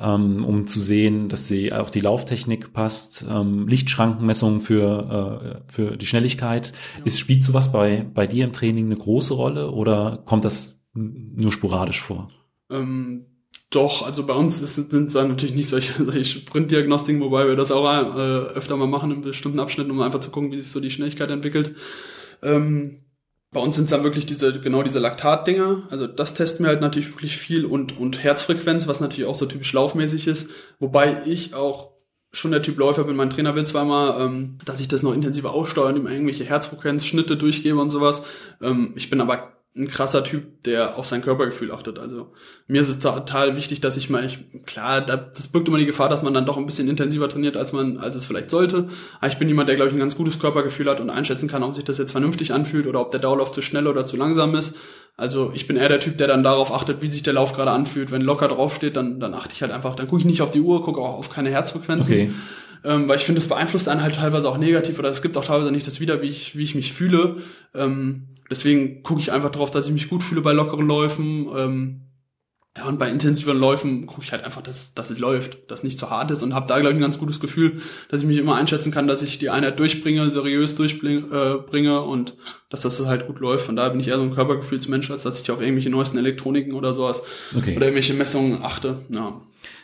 Ähm, 0.00 0.44
um 0.44 0.66
zu 0.66 0.80
sehen, 0.80 1.28
dass 1.28 1.46
sie 1.46 1.72
auch 1.72 1.88
die 1.88 2.00
Lauftechnik 2.00 2.72
passt, 2.72 3.24
ähm, 3.30 3.68
Lichtschrankenmessungen 3.68 4.60
für 4.60 5.62
äh, 5.68 5.72
für 5.72 5.96
die 5.96 6.06
Schnelligkeit. 6.06 6.72
Ja. 6.98 7.04
Ist 7.04 7.20
spielt 7.20 7.44
sowas 7.44 7.70
bei 7.70 8.04
bei 8.12 8.26
dir 8.26 8.44
im 8.44 8.52
Training 8.52 8.86
eine 8.86 8.96
große 8.96 9.34
Rolle 9.34 9.70
oder 9.70 10.22
kommt 10.24 10.44
das 10.44 10.83
nur 10.94 11.52
sporadisch 11.52 12.00
vor? 12.00 12.30
Ähm, 12.70 13.26
doch, 13.70 14.06
also 14.06 14.24
bei 14.24 14.34
uns 14.34 14.62
ist, 14.62 14.76
sind 14.76 15.10
zwar 15.10 15.26
natürlich 15.26 15.54
nicht 15.54 15.68
solche, 15.68 15.92
solche 16.04 16.24
Sprintdiagnostiken, 16.24 17.20
wobei 17.20 17.46
wir 17.46 17.56
das 17.56 17.72
auch 17.72 17.84
äh, 17.84 18.56
öfter 18.56 18.76
mal 18.76 18.86
machen 18.86 19.10
in 19.10 19.20
bestimmten 19.20 19.60
Abschnitten, 19.60 19.90
um 19.90 20.00
einfach 20.00 20.20
zu 20.20 20.30
gucken, 20.30 20.52
wie 20.52 20.60
sich 20.60 20.70
so 20.70 20.80
die 20.80 20.90
Schnelligkeit 20.90 21.30
entwickelt. 21.30 21.74
Ähm, 22.42 23.00
bei 23.50 23.60
uns 23.60 23.76
sind 23.76 23.84
es 23.84 23.90
dann 23.90 24.04
wirklich 24.04 24.26
diese, 24.26 24.60
genau 24.60 24.82
diese 24.82 24.98
Laktatdinger. 24.98 25.84
Also 25.90 26.06
das 26.06 26.34
testen 26.34 26.64
wir 26.64 26.70
halt 26.70 26.80
natürlich 26.80 27.10
wirklich 27.12 27.36
viel 27.36 27.64
und, 27.64 27.98
und 27.98 28.22
Herzfrequenz, 28.22 28.88
was 28.88 29.00
natürlich 29.00 29.28
auch 29.28 29.36
so 29.36 29.46
typisch 29.46 29.72
laufmäßig 29.72 30.26
ist. 30.26 30.50
Wobei 30.80 31.22
ich 31.24 31.54
auch 31.54 31.92
schon 32.32 32.50
der 32.50 32.62
Typ 32.62 32.78
Läufer 32.78 33.04
bin. 33.04 33.14
Mein 33.14 33.30
Trainer 33.30 33.54
will 33.54 33.64
zweimal, 33.64 34.20
ähm, 34.20 34.58
dass 34.64 34.80
ich 34.80 34.88
das 34.88 35.04
noch 35.04 35.14
intensiver 35.14 35.52
aussteuern, 35.52 35.96
ihm 35.96 36.08
irgendwelche 36.08 36.44
Herzfrequenzschnitte 36.44 37.36
durchgebe 37.36 37.80
und 37.80 37.90
sowas. 37.90 38.22
Ähm, 38.60 38.92
ich 38.96 39.08
bin 39.08 39.20
aber 39.20 39.52
ein 39.76 39.88
krasser 39.88 40.22
Typ, 40.22 40.62
der 40.62 40.96
auf 40.96 41.06
sein 41.06 41.20
Körpergefühl 41.20 41.72
achtet. 41.72 41.98
Also 41.98 42.32
mir 42.68 42.80
ist 42.80 42.88
es 42.88 43.00
total 43.00 43.56
wichtig, 43.56 43.80
dass 43.80 43.96
ich 43.96 44.08
mal, 44.08 44.24
ich, 44.24 44.38
klar, 44.66 45.00
das 45.00 45.48
birgt 45.48 45.66
immer 45.66 45.78
die 45.78 45.86
Gefahr, 45.86 46.08
dass 46.08 46.22
man 46.22 46.32
dann 46.32 46.46
doch 46.46 46.56
ein 46.56 46.66
bisschen 46.66 46.88
intensiver 46.88 47.28
trainiert, 47.28 47.56
als 47.56 47.72
man, 47.72 47.98
als 47.98 48.14
es 48.14 48.24
vielleicht 48.24 48.50
sollte. 48.50 48.88
Aber 49.18 49.32
ich 49.32 49.38
bin 49.38 49.48
jemand, 49.48 49.68
der, 49.68 49.74
glaube 49.74 49.88
ich, 49.88 49.96
ein 49.96 49.98
ganz 49.98 50.14
gutes 50.14 50.38
Körpergefühl 50.38 50.88
hat 50.88 51.00
und 51.00 51.10
einschätzen 51.10 51.48
kann, 51.48 51.64
ob 51.64 51.74
sich 51.74 51.82
das 51.82 51.98
jetzt 51.98 52.12
vernünftig 52.12 52.52
anfühlt 52.52 52.86
oder 52.86 53.00
ob 53.00 53.10
der 53.10 53.18
Dauerlauf 53.18 53.50
zu 53.50 53.62
schnell 53.62 53.88
oder 53.88 54.06
zu 54.06 54.16
langsam 54.16 54.54
ist. 54.54 54.74
Also 55.16 55.52
ich 55.54 55.66
bin 55.66 55.76
eher 55.76 55.88
der 55.88 56.00
Typ, 56.00 56.18
der 56.18 56.28
dann 56.28 56.44
darauf 56.44 56.72
achtet, 56.72 57.02
wie 57.02 57.08
sich 57.08 57.24
der 57.24 57.32
Lauf 57.32 57.52
gerade 57.52 57.72
anfühlt. 57.72 58.12
Wenn 58.12 58.22
locker 58.22 58.48
draufsteht, 58.48 58.96
dann, 58.96 59.18
dann 59.18 59.34
achte 59.34 59.54
ich 59.54 59.62
halt 59.62 59.72
einfach, 59.72 59.94
dann 59.94 60.06
gucke 60.06 60.20
ich 60.20 60.26
nicht 60.26 60.42
auf 60.42 60.50
die 60.50 60.60
Uhr, 60.60 60.84
gucke 60.84 61.00
auch 61.00 61.18
auf 61.18 61.30
keine 61.30 61.50
Herzfrequenzen. 61.50 62.14
Okay. 62.14 62.30
Ähm, 62.84 63.08
weil 63.08 63.16
ich 63.16 63.24
finde, 63.24 63.40
das 63.40 63.48
beeinflusst 63.48 63.88
einen 63.88 64.02
halt 64.02 64.16
teilweise 64.16 64.48
auch 64.48 64.58
negativ 64.58 64.98
oder 64.98 65.08
es 65.08 65.22
gibt 65.22 65.36
auch 65.36 65.44
teilweise 65.44 65.72
nicht 65.72 65.86
das 65.86 66.00
wieder, 66.00 66.20
wie 66.20 66.28
ich, 66.28 66.56
wie 66.56 66.62
ich 66.62 66.74
mich 66.74 66.92
fühle. 66.92 67.36
Ähm, 67.74 68.28
deswegen 68.50 69.02
gucke 69.02 69.20
ich 69.20 69.32
einfach 69.32 69.50
darauf, 69.50 69.70
dass 69.70 69.86
ich 69.86 69.92
mich 69.92 70.10
gut 70.10 70.22
fühle 70.22 70.42
bei 70.42 70.52
lockeren 70.52 70.86
Läufen. 70.86 71.48
Ähm, 71.56 72.00
ja, 72.76 72.86
und 72.86 72.98
bei 72.98 73.08
intensiveren 73.08 73.58
Läufen 73.58 74.06
gucke 74.06 74.22
ich 74.22 74.32
halt 74.32 74.42
einfach, 74.42 74.60
dass, 74.60 74.94
dass 74.94 75.10
es 75.10 75.18
läuft, 75.20 75.70
dass 75.70 75.84
nicht 75.84 75.96
zu 75.96 76.10
hart 76.10 76.32
ist 76.32 76.42
und 76.42 76.54
habe 76.54 76.66
da, 76.66 76.80
glaube 76.80 76.90
ich, 76.90 76.98
ein 76.98 77.02
ganz 77.02 77.18
gutes 77.18 77.38
Gefühl, 77.38 77.80
dass 78.08 78.20
ich 78.20 78.26
mich 78.26 78.36
immer 78.36 78.56
einschätzen 78.56 78.90
kann, 78.90 79.06
dass 79.06 79.22
ich 79.22 79.38
die 79.38 79.48
Einheit 79.48 79.78
durchbringe, 79.78 80.28
seriös 80.30 80.74
durchbringe 80.74 81.26
äh, 81.30 81.70
bringe 81.70 82.02
und 82.02 82.34
dass 82.70 82.80
das 82.80 83.06
halt 83.06 83.28
gut 83.28 83.38
läuft. 83.38 83.64
Von 83.64 83.76
daher 83.76 83.90
bin 83.90 84.00
ich 84.00 84.08
eher 84.08 84.16
so 84.16 84.24
ein 84.24 84.34
Körpergefühlsmensch, 84.34 85.10
als 85.10 85.22
dass 85.22 85.40
ich 85.40 85.50
auf 85.52 85.60
irgendwelche 85.60 85.88
neuesten 85.88 86.18
Elektroniken 86.18 86.74
oder 86.74 86.94
sowas 86.94 87.22
okay. 87.56 87.76
oder 87.76 87.86
irgendwelche 87.86 88.14
Messungen 88.14 88.58
achte. 88.62 89.06
Ja. 89.08 89.40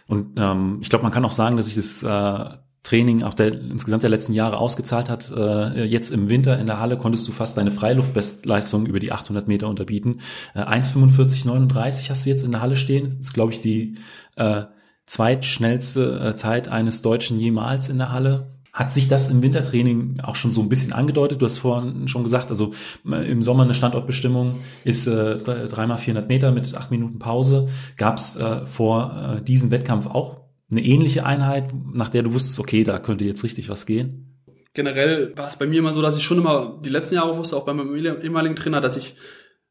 Und 0.08 0.32
ähm, 0.36 0.78
ich 0.82 0.90
glaube, 0.90 1.04
man 1.04 1.12
kann 1.12 1.24
auch 1.24 1.32
sagen, 1.32 1.56
dass 1.56 1.68
ich 1.68 1.76
das 1.76 2.02
äh, 2.02 2.56
Training 2.82 3.22
auch 3.22 3.34
der 3.34 3.52
insgesamt 3.52 4.02
der 4.02 4.10
letzten 4.10 4.32
Jahre 4.32 4.58
ausgezahlt 4.58 5.10
hat. 5.10 5.30
Äh, 5.30 5.84
jetzt 5.84 6.10
im 6.10 6.28
Winter 6.30 6.58
in 6.58 6.66
der 6.66 6.80
Halle 6.80 6.96
konntest 6.96 7.28
du 7.28 7.32
fast 7.32 7.56
deine 7.56 7.72
Freiluftbestleistung 7.72 8.86
über 8.86 9.00
die 9.00 9.12
800 9.12 9.48
Meter 9.48 9.68
unterbieten. 9.68 10.20
Äh, 10.54 10.60
1,45,39 10.60 12.08
hast 12.08 12.24
du 12.24 12.30
jetzt 12.30 12.42
in 12.42 12.52
der 12.52 12.62
Halle 12.62 12.76
stehen. 12.76 13.04
Das 13.04 13.14
ist, 13.14 13.34
glaube 13.34 13.52
ich, 13.52 13.60
die 13.60 13.96
äh, 14.36 14.62
zweitschnellste 15.06 16.20
äh, 16.20 16.36
Zeit 16.36 16.68
eines 16.68 17.02
Deutschen 17.02 17.38
jemals 17.38 17.88
in 17.88 17.98
der 17.98 18.12
Halle. 18.12 18.56
Hat 18.72 18.92
sich 18.92 19.08
das 19.08 19.28
im 19.28 19.42
Wintertraining 19.42 20.20
auch 20.20 20.36
schon 20.36 20.52
so 20.52 20.62
ein 20.62 20.68
bisschen 20.68 20.92
angedeutet? 20.92 21.42
Du 21.42 21.44
hast 21.44 21.58
vorhin 21.58 22.06
schon 22.06 22.22
gesagt, 22.22 22.50
also 22.50 22.72
äh, 23.04 23.30
im 23.30 23.42
Sommer 23.42 23.64
eine 23.64 23.74
Standortbestimmung 23.74 24.54
ist 24.84 25.06
äh, 25.06 25.36
dreimal 25.36 25.98
400 25.98 26.28
Meter 26.28 26.52
mit 26.52 26.74
acht 26.74 26.90
Minuten 26.90 27.18
Pause. 27.18 27.68
Gab 27.96 28.16
es 28.18 28.36
äh, 28.36 28.64
vor 28.66 29.38
äh, 29.38 29.42
diesem 29.42 29.70
Wettkampf 29.70 30.06
auch 30.06 30.39
eine 30.70 30.84
ähnliche 30.84 31.26
Einheit, 31.26 31.70
nach 31.92 32.08
der 32.08 32.22
du 32.22 32.32
wusstest, 32.32 32.58
okay, 32.58 32.84
da 32.84 32.98
könnte 32.98 33.24
jetzt 33.24 33.44
richtig 33.44 33.68
was 33.68 33.86
gehen? 33.86 34.42
Generell 34.72 35.32
war 35.36 35.48
es 35.48 35.56
bei 35.56 35.66
mir 35.66 35.80
immer 35.80 35.92
so, 35.92 36.00
dass 36.00 36.16
ich 36.16 36.22
schon 36.22 36.38
immer 36.38 36.80
die 36.84 36.90
letzten 36.90 37.16
Jahre 37.16 37.36
wusste, 37.36 37.56
auch 37.56 37.64
bei 37.64 37.74
meinem 37.74 37.94
ehemaligen 37.96 38.54
Trainer, 38.54 38.80
dass 38.80 38.96
ich, 38.96 39.16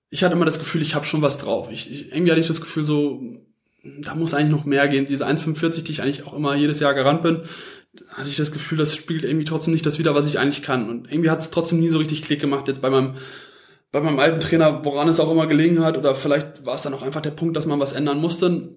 ich 0.09 0.23
hatte 0.23 0.35
immer 0.35 0.45
das 0.45 0.59
Gefühl, 0.59 0.81
ich 0.81 0.95
habe 0.95 1.05
schon 1.05 1.21
was 1.21 1.37
drauf. 1.37 1.69
Ich, 1.71 1.89
ich, 1.89 2.11
irgendwie 2.11 2.31
hatte 2.31 2.41
ich 2.41 2.47
das 2.47 2.59
Gefühl 2.59 2.83
so, 2.83 3.21
da 3.83 4.15
muss 4.15 4.33
eigentlich 4.33 4.51
noch 4.51 4.65
mehr 4.65 4.87
gehen. 4.89 5.05
Diese 5.05 5.25
1,45, 5.25 5.83
die 5.83 5.91
ich 5.93 6.01
eigentlich 6.01 6.27
auch 6.27 6.33
immer 6.33 6.55
jedes 6.55 6.81
Jahr 6.81 6.93
gerannt 6.93 7.23
bin, 7.23 7.43
hatte 8.09 8.27
ich 8.27 8.35
das 8.35 8.51
Gefühl, 8.51 8.77
das 8.77 8.95
spiegelt 8.95 9.23
irgendwie 9.23 9.45
trotzdem 9.45 9.73
nicht 9.73 9.85
das 9.85 9.99
wieder, 9.99 10.15
was 10.15 10.27
ich 10.27 10.37
eigentlich 10.37 10.63
kann. 10.63 10.89
Und 10.89 11.11
irgendwie 11.11 11.29
hat 11.29 11.39
es 11.39 11.49
trotzdem 11.49 11.79
nie 11.79 11.89
so 11.89 11.97
richtig 11.97 12.21
Klick 12.23 12.41
gemacht 12.41 12.67
jetzt 12.67 12.81
bei 12.81 12.89
meinem 12.89 13.15
bei 13.91 14.01
meinem 14.01 14.19
alten 14.19 14.39
Trainer, 14.39 14.85
woran 14.85 15.07
es 15.07 15.19
auch 15.19 15.31
immer 15.31 15.47
gelegen 15.47 15.83
hat, 15.83 15.97
oder 15.97 16.13
vielleicht 16.13 16.65
war 16.65 16.75
es 16.75 16.83
dann 16.83 16.93
auch 16.93 17.01
einfach 17.01 17.21
der 17.21 17.31
Punkt, 17.31 17.57
dass 17.57 17.65
man 17.65 17.79
was 17.79 17.93
ändern 17.93 18.21
musste. 18.21 18.69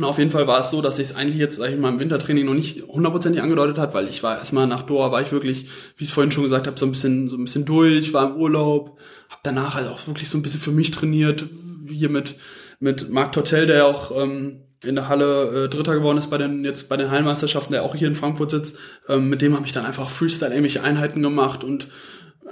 Und 0.00 0.06
auf 0.06 0.16
jeden 0.16 0.30
Fall 0.30 0.46
war 0.46 0.60
es 0.60 0.70
so, 0.70 0.80
dass 0.80 0.96
sich 0.96 1.10
es 1.10 1.14
eigentlich 1.14 1.36
jetzt, 1.36 1.56
sag 1.56 1.68
ich 1.68 1.76
mal, 1.76 1.90
im 1.90 2.00
Wintertraining 2.00 2.46
noch 2.46 2.54
nicht 2.54 2.84
hundertprozentig 2.88 3.42
angedeutet 3.42 3.76
hat, 3.76 3.92
weil 3.92 4.08
ich 4.08 4.22
war 4.22 4.38
erstmal 4.38 4.66
nach 4.66 4.80
Doha, 4.80 5.12
war 5.12 5.20
ich 5.20 5.30
wirklich, 5.30 5.64
wie 5.98 6.04
ich 6.04 6.08
es 6.08 6.14
vorhin 6.14 6.30
schon 6.30 6.44
gesagt 6.44 6.66
habe, 6.66 6.78
so 6.78 6.86
ein 6.86 6.92
bisschen, 6.92 7.28
so 7.28 7.36
ein 7.36 7.44
bisschen 7.44 7.66
durch, 7.66 8.14
war 8.14 8.30
im 8.30 8.36
Urlaub, 8.36 8.98
habe 9.28 9.40
danach 9.42 9.74
halt 9.74 9.88
auch 9.88 10.06
wirklich 10.06 10.30
so 10.30 10.38
ein 10.38 10.42
bisschen 10.42 10.58
für 10.58 10.70
mich 10.70 10.90
trainiert, 10.90 11.44
hier 11.86 12.08
mit, 12.08 12.36
mit 12.78 13.10
Marc 13.10 13.32
Tortel, 13.32 13.66
der 13.66 13.76
ja 13.76 13.84
auch 13.84 14.10
ähm, 14.16 14.62
in 14.82 14.94
der 14.94 15.10
Halle 15.10 15.66
äh, 15.66 15.68
Dritter 15.68 15.96
geworden 15.96 16.16
ist 16.16 16.28
bei 16.28 16.38
den 16.38 16.64
jetzt 16.64 16.88
bei 16.88 16.96
den 16.96 17.10
Heilmeisterschaften, 17.10 17.74
der 17.74 17.82
auch 17.82 17.94
hier 17.94 18.08
in 18.08 18.14
Frankfurt 18.14 18.52
sitzt. 18.52 18.78
Ähm, 19.06 19.28
mit 19.28 19.42
dem 19.42 19.54
habe 19.54 19.66
ich 19.66 19.72
dann 19.72 19.84
einfach 19.84 20.08
Freestyle 20.08 20.54
ähnliche 20.54 20.82
Einheiten 20.82 21.20
gemacht 21.22 21.62
und 21.62 21.88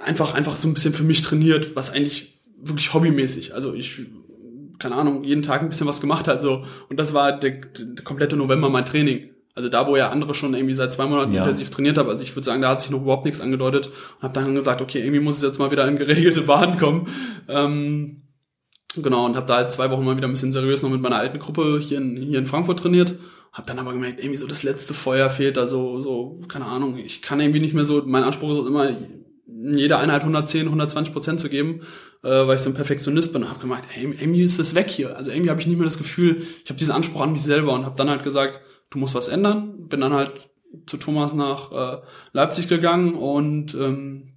einfach 0.05 0.35
einfach 0.35 0.57
so 0.57 0.69
ein 0.69 0.75
bisschen 0.75 0.93
für 0.93 1.03
mich 1.03 1.23
trainiert, 1.23 1.75
was 1.77 1.89
eigentlich 1.89 2.43
wirklich 2.61 2.93
hobbymäßig. 2.93 3.55
Also 3.55 3.73
ich 3.73 4.03
keine 4.79 4.95
Ahnung, 4.95 5.25
jeden 5.25 5.43
Tag 5.43 5.63
ein 5.63 5.69
bisschen 5.69 5.87
was 5.87 6.01
gemacht 6.01 6.29
hat, 6.29 6.43
so. 6.43 6.65
Und 6.89 6.99
das 6.99 7.15
war 7.15 7.39
der, 7.39 7.53
der 7.53 8.05
komplette 8.05 8.37
November 8.37 8.71
mein 8.71 8.85
Training. 8.85 9.31
Also 9.55 9.69
da, 9.69 9.89
wo 9.89 9.97
ja 9.97 10.11
andere 10.11 10.35
schon 10.35 10.55
irgendwie 10.55 10.75
seit 10.75 10.93
zwei 10.93 11.07
Monaten 11.07 11.33
ja. 11.33 11.43
intensiv 11.43 11.71
trainiert 11.71 11.99
haben, 11.99 12.09
also 12.09 12.23
ich 12.23 12.35
würde 12.37 12.45
sagen, 12.45 12.63
da 12.63 12.69
hat 12.69 12.81
sich 12.81 12.91
noch 12.91 13.03
überhaupt 13.03 13.25
nichts 13.25 13.41
angedeutet 13.41 13.89
und 13.89 14.23
habe 14.23 14.33
dann 14.33 14.55
gesagt, 14.55 14.81
okay, 14.81 15.01
irgendwie 15.01 15.19
muss 15.19 15.39
es 15.39 15.43
jetzt 15.43 15.59
mal 15.59 15.73
wieder 15.73 15.87
in 15.89 15.97
geregelte 15.97 16.43
Bahn 16.43 16.79
kommen. 16.79 17.09
Ähm, 17.49 18.23
genau, 18.95 19.27
und 19.27 19.35
habe 19.35 19.47
da 19.47 19.57
halt 19.57 19.73
zwei 19.73 19.91
Wochen 19.91 20.05
mal 20.05 20.17
wieder 20.17 20.29
ein 20.29 20.33
bisschen 20.33 20.53
seriös 20.53 20.83
noch 20.83 20.91
mit 20.91 21.01
meiner 21.01 21.17
alten 21.17 21.41
Gruppe 21.41 21.81
hier 21.81 21.99
in, 21.99 22.17
hier 22.17 22.39
in 22.39 22.47
Frankfurt 22.47 22.79
trainiert. 22.79 23.17
Hab 23.53 23.67
dann 23.67 23.81
aber 23.81 23.93
gemerkt, 23.93 24.21
irgendwie 24.21 24.39
so 24.39 24.47
das 24.47 24.63
letzte 24.63 24.95
Feuer 24.95 25.29
fehlt 25.29 25.57
da 25.57 25.67
so, 25.67 25.99
so, 25.99 26.39
keine 26.47 26.67
Ahnung, 26.67 26.97
ich 26.97 27.21
kann 27.21 27.41
irgendwie 27.41 27.61
nicht 27.61 27.75
mehr 27.75 27.85
so, 27.85 28.05
mein 28.07 28.23
Anspruch 28.23 28.53
ist 28.53 28.69
immer, 28.69 28.91
jede 29.47 29.99
Einheit 29.99 30.21
110, 30.21 30.67
120 30.67 31.13
Prozent 31.13 31.41
zu 31.41 31.49
geben, 31.49 31.81
äh, 32.23 32.47
weil 32.47 32.57
ich 32.57 32.63
so 32.63 32.71
ein 32.71 32.75
Perfektionist 32.75 33.33
bin 33.33 33.43
und 33.43 33.51
habe 33.51 33.61
gemeint, 33.61 33.85
hey, 33.89 34.05
irgendwie 34.05 34.43
ist 34.43 34.59
das 34.59 34.75
weg 34.75 34.89
hier. 34.89 35.17
Also 35.17 35.31
irgendwie 35.31 35.51
habe 35.51 35.61
ich 35.61 35.67
nicht 35.67 35.77
mehr 35.77 35.85
das 35.85 35.99
Gefühl, 35.99 36.43
ich 36.65 36.71
habe 36.71 36.79
diesen 36.79 36.93
Anspruch 36.93 37.21
an 37.21 37.33
mich 37.33 37.43
selber 37.43 37.73
und 37.73 37.85
habe 37.85 37.97
dann 37.97 38.11
halt 38.11 38.23
gesagt, 38.23 38.61
du 38.91 38.99
musst 38.99 39.15
was 39.15 39.29
ändern. 39.29 39.89
Bin 39.89 40.01
dann 40.01 40.15
halt 40.15 40.33
zu 40.87 40.97
Thomas 40.97 41.33
nach 41.35 41.73
äh, 41.73 42.01
Leipzig 42.33 42.69
gegangen 42.69 43.15
und 43.15 43.75
ähm, 43.75 44.35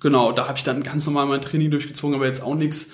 genau, 0.00 0.32
da 0.32 0.48
habe 0.48 0.58
ich 0.58 0.64
dann 0.64 0.82
ganz 0.82 1.06
normal 1.06 1.26
mein 1.26 1.40
Training 1.40 1.70
durchgezogen, 1.70 2.14
aber 2.14 2.26
jetzt 2.26 2.42
auch 2.42 2.54
nichts 2.54 2.88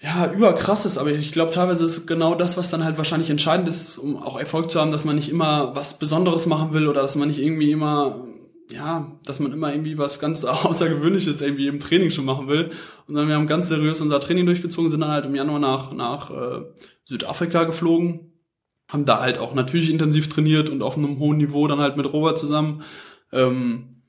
ja, 0.00 0.30
überkrasses, 0.30 0.98
aber 0.98 1.10
ich 1.12 1.32
glaube 1.32 1.50
teilweise 1.50 1.86
ist 1.86 2.06
genau 2.06 2.34
das, 2.34 2.58
was 2.58 2.68
dann 2.70 2.84
halt 2.84 2.98
wahrscheinlich 2.98 3.30
entscheidend 3.30 3.68
ist, 3.68 3.96
um 3.96 4.22
auch 4.22 4.38
Erfolg 4.38 4.70
zu 4.70 4.78
haben, 4.78 4.90
dass 4.90 5.06
man 5.06 5.16
nicht 5.16 5.30
immer 5.30 5.74
was 5.74 5.98
Besonderes 5.98 6.44
machen 6.44 6.74
will 6.74 6.88
oder 6.88 7.00
dass 7.00 7.16
man 7.16 7.28
nicht 7.28 7.40
irgendwie 7.40 7.72
immer 7.72 8.22
ja, 8.70 9.18
dass 9.24 9.40
man 9.40 9.52
immer 9.52 9.72
irgendwie 9.72 9.98
was 9.98 10.20
ganz 10.20 10.44
Außergewöhnliches 10.44 11.40
irgendwie 11.40 11.68
im 11.68 11.80
Training 11.80 12.10
schon 12.10 12.24
machen 12.24 12.48
will. 12.48 12.70
Und 13.06 13.14
dann 13.14 13.28
wir 13.28 13.34
haben 13.34 13.46
ganz 13.46 13.68
seriös 13.68 14.00
unser 14.00 14.20
Training 14.20 14.46
durchgezogen, 14.46 14.90
sind 14.90 15.00
dann 15.00 15.10
halt 15.10 15.26
im 15.26 15.34
Januar 15.34 15.58
nach, 15.58 15.92
nach 15.92 16.30
äh, 16.30 16.64
Südafrika 17.04 17.64
geflogen, 17.64 18.32
haben 18.90 19.04
da 19.04 19.20
halt 19.20 19.38
auch 19.38 19.54
natürlich 19.54 19.90
intensiv 19.90 20.28
trainiert 20.28 20.70
und 20.70 20.82
auf 20.82 20.96
einem 20.96 21.18
hohen 21.18 21.38
Niveau 21.38 21.66
dann 21.68 21.80
halt 21.80 21.96
mit 21.96 22.10
Robert 22.12 22.38
zusammen. 22.38 22.82
Ähm, 23.32 24.02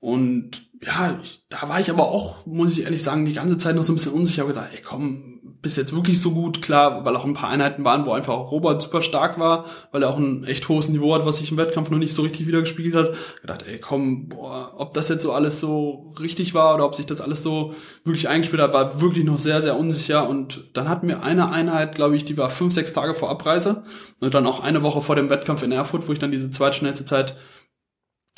und 0.00 0.68
ja, 0.82 1.18
ich, 1.22 1.44
da 1.48 1.68
war 1.68 1.80
ich 1.80 1.90
aber 1.90 2.08
auch, 2.08 2.46
muss 2.46 2.78
ich 2.78 2.84
ehrlich 2.84 3.02
sagen, 3.02 3.24
die 3.24 3.32
ganze 3.32 3.58
Zeit 3.58 3.74
noch 3.74 3.82
so 3.82 3.92
ein 3.92 3.96
bisschen 3.96 4.12
unsicher. 4.12 4.42
Ich 4.42 4.48
gesagt, 4.48 4.74
ey 4.74 4.82
komm, 4.82 5.37
bis 5.60 5.76
jetzt 5.76 5.94
wirklich 5.94 6.20
so 6.20 6.30
gut, 6.30 6.62
klar, 6.62 7.04
weil 7.04 7.16
auch 7.16 7.24
ein 7.24 7.34
paar 7.34 7.50
Einheiten 7.50 7.84
waren, 7.84 8.06
wo 8.06 8.12
einfach 8.12 8.34
Robert 8.52 8.80
super 8.80 9.02
stark 9.02 9.40
war, 9.40 9.64
weil 9.90 10.02
er 10.02 10.10
auch 10.10 10.18
ein 10.18 10.44
echt 10.44 10.68
hohes 10.68 10.88
Niveau 10.88 11.14
hat, 11.14 11.26
was 11.26 11.38
sich 11.38 11.50
im 11.50 11.56
Wettkampf 11.56 11.90
noch 11.90 11.98
nicht 11.98 12.14
so 12.14 12.22
richtig 12.22 12.46
wiedergespiegelt 12.46 12.94
hat. 12.94 13.16
Gedacht, 13.40 13.64
ey, 13.68 13.80
komm, 13.80 14.28
boah, 14.28 14.72
ob 14.76 14.92
das 14.94 15.08
jetzt 15.08 15.22
so 15.22 15.32
alles 15.32 15.58
so 15.58 16.14
richtig 16.20 16.54
war 16.54 16.74
oder 16.74 16.84
ob 16.84 16.94
sich 16.94 17.06
das 17.06 17.20
alles 17.20 17.42
so 17.42 17.74
wirklich 18.04 18.28
eingespielt 18.28 18.62
hat, 18.62 18.72
war 18.72 19.00
wirklich 19.00 19.24
noch 19.24 19.40
sehr, 19.40 19.60
sehr 19.60 19.76
unsicher. 19.76 20.28
Und 20.28 20.64
dann 20.74 20.88
hatten 20.88 21.08
wir 21.08 21.24
eine 21.24 21.50
Einheit, 21.50 21.96
glaube 21.96 22.14
ich, 22.14 22.24
die 22.24 22.38
war 22.38 22.50
fünf, 22.50 22.72
sechs 22.72 22.92
Tage 22.92 23.16
vor 23.16 23.30
Abreise 23.30 23.82
und 24.20 24.34
dann 24.34 24.46
auch 24.46 24.62
eine 24.62 24.82
Woche 24.82 25.00
vor 25.00 25.16
dem 25.16 25.28
Wettkampf 25.28 25.64
in 25.64 25.72
Erfurt, 25.72 26.06
wo 26.06 26.12
ich 26.12 26.20
dann 26.20 26.30
diese 26.30 26.50
zweitschnellste 26.50 27.04
Zeit 27.04 27.34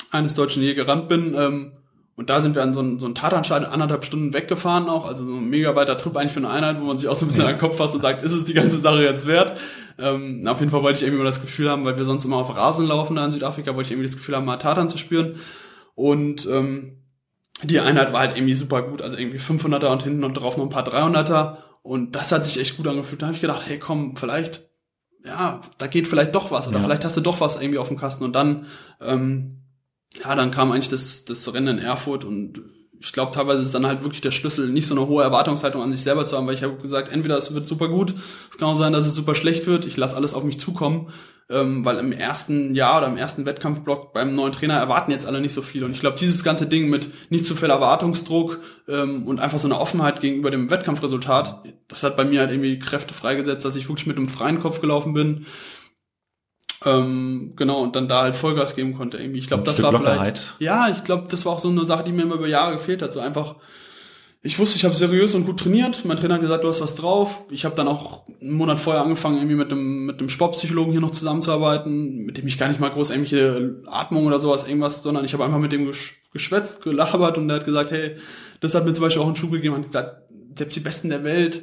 eines 0.09 0.33
Deutschen 0.33 0.63
je 0.63 0.73
gerannt 0.73 1.07
bin. 1.07 1.35
Ähm, 1.37 1.73
und 2.21 2.29
da 2.29 2.39
sind 2.39 2.53
wir 2.53 2.61
an 2.61 2.71
so 2.71 2.81
einen, 2.81 2.99
so 2.99 3.07
einen 3.07 3.65
anderthalb 3.65 4.05
Stunden 4.05 4.31
weggefahren 4.31 4.89
auch, 4.89 5.07
also 5.07 5.25
so 5.25 5.33
ein 5.33 5.49
mega 5.49 5.75
weiter 5.75 5.97
Trip 5.97 6.15
eigentlich 6.15 6.33
für 6.33 6.37
eine 6.37 6.51
Einheit, 6.51 6.79
wo 6.79 6.85
man 6.85 6.99
sich 6.99 7.09
auch 7.09 7.15
so 7.15 7.25
ein 7.25 7.29
bisschen 7.29 7.45
ja. 7.45 7.49
an 7.49 7.55
den 7.55 7.59
Kopf 7.59 7.77
fasst 7.77 7.95
und 7.95 8.03
sagt, 8.03 8.23
ist 8.23 8.31
es 8.31 8.45
die 8.45 8.53
ganze 8.53 8.79
Sache 8.79 9.01
jetzt 9.01 9.25
wert? 9.25 9.59
Ähm, 9.97 10.45
auf 10.47 10.59
jeden 10.59 10.69
Fall 10.69 10.83
wollte 10.83 10.97
ich 10.97 11.03
irgendwie 11.03 11.23
mal 11.23 11.27
das 11.27 11.41
Gefühl 11.41 11.67
haben, 11.67 11.83
weil 11.83 11.97
wir 11.97 12.05
sonst 12.05 12.23
immer 12.23 12.35
auf 12.35 12.55
Rasen 12.55 12.85
laufen 12.85 13.15
da 13.15 13.25
in 13.25 13.31
Südafrika, 13.31 13.75
wollte 13.75 13.87
ich 13.87 13.91
irgendwie 13.93 14.05
das 14.05 14.17
Gefühl 14.17 14.35
haben, 14.35 14.45
mal 14.45 14.57
Tatan 14.57 14.87
zu 14.87 14.99
spüren. 14.99 15.37
Und 15.95 16.45
ähm, 16.45 17.01
die 17.63 17.79
Einheit 17.79 18.13
war 18.13 18.19
halt 18.19 18.37
irgendwie 18.37 18.53
super 18.53 18.83
gut, 18.83 19.01
also 19.01 19.17
irgendwie 19.17 19.39
500er 19.39 19.87
und 19.87 20.03
hinten 20.03 20.23
und 20.23 20.35
drauf 20.35 20.57
noch 20.57 20.65
ein 20.65 20.69
paar 20.69 20.87
300er. 20.87 21.57
Und 21.81 22.15
das 22.15 22.31
hat 22.31 22.45
sich 22.45 22.59
echt 22.59 22.77
gut 22.77 22.87
angefühlt. 22.87 23.23
Da 23.23 23.25
habe 23.25 23.35
ich 23.35 23.41
gedacht, 23.41 23.63
hey 23.65 23.79
komm, 23.79 24.15
vielleicht, 24.15 24.69
ja, 25.25 25.59
da 25.79 25.87
geht 25.87 26.07
vielleicht 26.07 26.35
doch 26.35 26.51
was 26.51 26.67
oder 26.67 26.77
ja. 26.77 26.83
vielleicht 26.83 27.03
hast 27.03 27.17
du 27.17 27.21
doch 27.21 27.41
was 27.41 27.59
irgendwie 27.59 27.79
auf 27.79 27.87
dem 27.87 27.97
Kasten. 27.97 28.23
Und 28.23 28.33
dann 28.33 28.67
ähm, 29.01 29.60
ja, 30.19 30.35
dann 30.35 30.51
kam 30.51 30.71
eigentlich 30.71 30.89
das, 30.89 31.25
das 31.25 31.53
Rennen 31.53 31.79
in 31.79 31.85
Erfurt 31.85 32.25
und 32.25 32.61
ich 33.03 33.13
glaube, 33.13 33.31
teilweise 33.31 33.61
ist 33.61 33.73
dann 33.73 33.87
halt 33.87 34.03
wirklich 34.03 34.21
der 34.21 34.31
Schlüssel, 34.31 34.69
nicht 34.69 34.85
so 34.85 34.95
eine 34.95 35.07
hohe 35.07 35.23
Erwartungshaltung 35.23 35.81
an 35.81 35.91
sich 35.91 36.03
selber 36.03 36.25
zu 36.25 36.37
haben, 36.37 36.45
weil 36.45 36.53
ich 36.53 36.63
habe 36.63 36.75
gesagt, 36.75 37.11
entweder 37.11 37.37
es 37.37 37.53
wird 37.53 37.67
super 37.67 37.89
gut, 37.89 38.13
es 38.51 38.57
kann 38.57 38.67
auch 38.67 38.75
sein, 38.75 38.93
dass 38.93 39.07
es 39.07 39.15
super 39.15 39.33
schlecht 39.33 39.65
wird, 39.65 39.85
ich 39.85 39.97
lasse 39.97 40.15
alles 40.15 40.35
auf 40.35 40.43
mich 40.43 40.59
zukommen, 40.59 41.07
ähm, 41.49 41.83
weil 41.83 41.97
im 41.97 42.11
ersten 42.11 42.75
Jahr 42.75 42.99
oder 42.99 43.07
im 43.07 43.17
ersten 43.17 43.45
Wettkampfblock 43.45 44.13
beim 44.13 44.33
neuen 44.33 44.51
Trainer 44.51 44.75
erwarten 44.75 45.11
jetzt 45.11 45.25
alle 45.25 45.41
nicht 45.41 45.53
so 45.53 45.61
viel. 45.61 45.83
Und 45.83 45.91
ich 45.91 45.99
glaube, 45.99 46.17
dieses 46.19 46.43
ganze 46.43 46.67
Ding 46.67 46.89
mit 46.89 47.09
nicht 47.31 47.45
zu 47.45 47.55
viel 47.55 47.69
Erwartungsdruck 47.69 48.59
ähm, 48.87 49.27
und 49.27 49.39
einfach 49.39 49.57
so 49.57 49.67
eine 49.67 49.79
Offenheit 49.79 50.21
gegenüber 50.21 50.51
dem 50.51 50.69
Wettkampfresultat, 50.69 51.63
das 51.87 52.03
hat 52.03 52.15
bei 52.15 52.23
mir 52.23 52.41
halt 52.41 52.51
irgendwie 52.51 52.77
Kräfte 52.79 53.13
freigesetzt, 53.13 53.65
dass 53.65 53.75
ich 53.75 53.89
wirklich 53.89 54.07
mit 54.07 54.17
einem 54.17 54.29
freien 54.29 54.59
Kopf 54.59 54.79
gelaufen 54.79 55.13
bin 55.13 55.45
Ähm, 56.83 57.53
genau, 57.55 57.81
und 57.81 57.95
dann 57.95 58.07
da 58.07 58.23
halt 58.23 58.35
Vollgas 58.35 58.75
geben 58.75 58.93
konnte 58.93 59.17
irgendwie. 59.17 59.39
Ich 59.39 59.47
glaube, 59.47 59.63
das 59.63 59.81
war 59.83 59.91
Lockerheit. 59.91 60.39
vielleicht. 60.39 60.55
Ja, 60.59 60.89
ich 60.89 61.03
glaube, 61.03 61.27
das 61.29 61.45
war 61.45 61.53
auch 61.53 61.59
so 61.59 61.69
eine 61.69 61.85
Sache, 61.85 62.03
die 62.03 62.11
mir 62.11 62.23
immer 62.23 62.35
über 62.35 62.47
Jahre 62.47 62.73
gefehlt 62.73 63.01
hat. 63.01 63.13
So 63.13 63.19
einfach, 63.19 63.55
ich 64.41 64.57
wusste, 64.57 64.77
ich 64.77 64.85
habe 64.85 64.95
seriös 64.95 65.35
und 65.35 65.45
gut 65.45 65.59
trainiert. 65.59 66.03
Mein 66.05 66.17
Trainer 66.17 66.35
hat 66.35 66.41
gesagt, 66.41 66.63
du 66.63 66.69
hast 66.69 66.81
was 66.81 66.95
drauf. 66.95 67.43
Ich 67.51 67.65
habe 67.65 67.75
dann 67.75 67.87
auch 67.87 68.23
einen 68.41 68.53
Monat 68.53 68.79
vorher 68.79 69.03
angefangen, 69.03 69.37
irgendwie 69.37 69.55
mit 69.55 69.69
dem, 69.69 70.07
mit 70.07 70.19
dem 70.19 70.29
Sportpsychologen 70.29 70.91
hier 70.91 71.01
noch 71.01 71.11
zusammenzuarbeiten, 71.11 72.25
mit 72.25 72.39
dem 72.39 72.47
ich 72.47 72.57
gar 72.57 72.67
nicht 72.67 72.79
mal 72.79 72.89
groß 72.89 73.11
irgendwelche 73.11 73.83
Atmung 73.85 74.25
oder 74.25 74.41
sowas, 74.41 74.67
irgendwas, 74.67 75.03
sondern 75.03 75.23
ich 75.23 75.33
habe 75.33 75.45
einfach 75.45 75.59
mit 75.59 75.71
dem 75.71 75.85
gesch 75.85 76.17
geschwätzt, 76.33 76.81
gelabert 76.81 77.37
und 77.37 77.49
der 77.49 77.57
hat 77.57 77.65
gesagt, 77.65 77.91
hey, 77.91 78.15
das 78.61 78.73
hat 78.73 78.85
mir 78.85 78.93
zum 78.93 79.03
Beispiel 79.03 79.21
auch 79.21 79.27
einen 79.27 79.35
Schub 79.35 79.51
gegeben 79.51 79.75
und 79.75 79.85
gesagt, 79.85 80.15
selbst 80.57 80.75
die 80.75 80.79
Besten 80.79 81.09
der 81.09 81.25
Welt, 81.25 81.61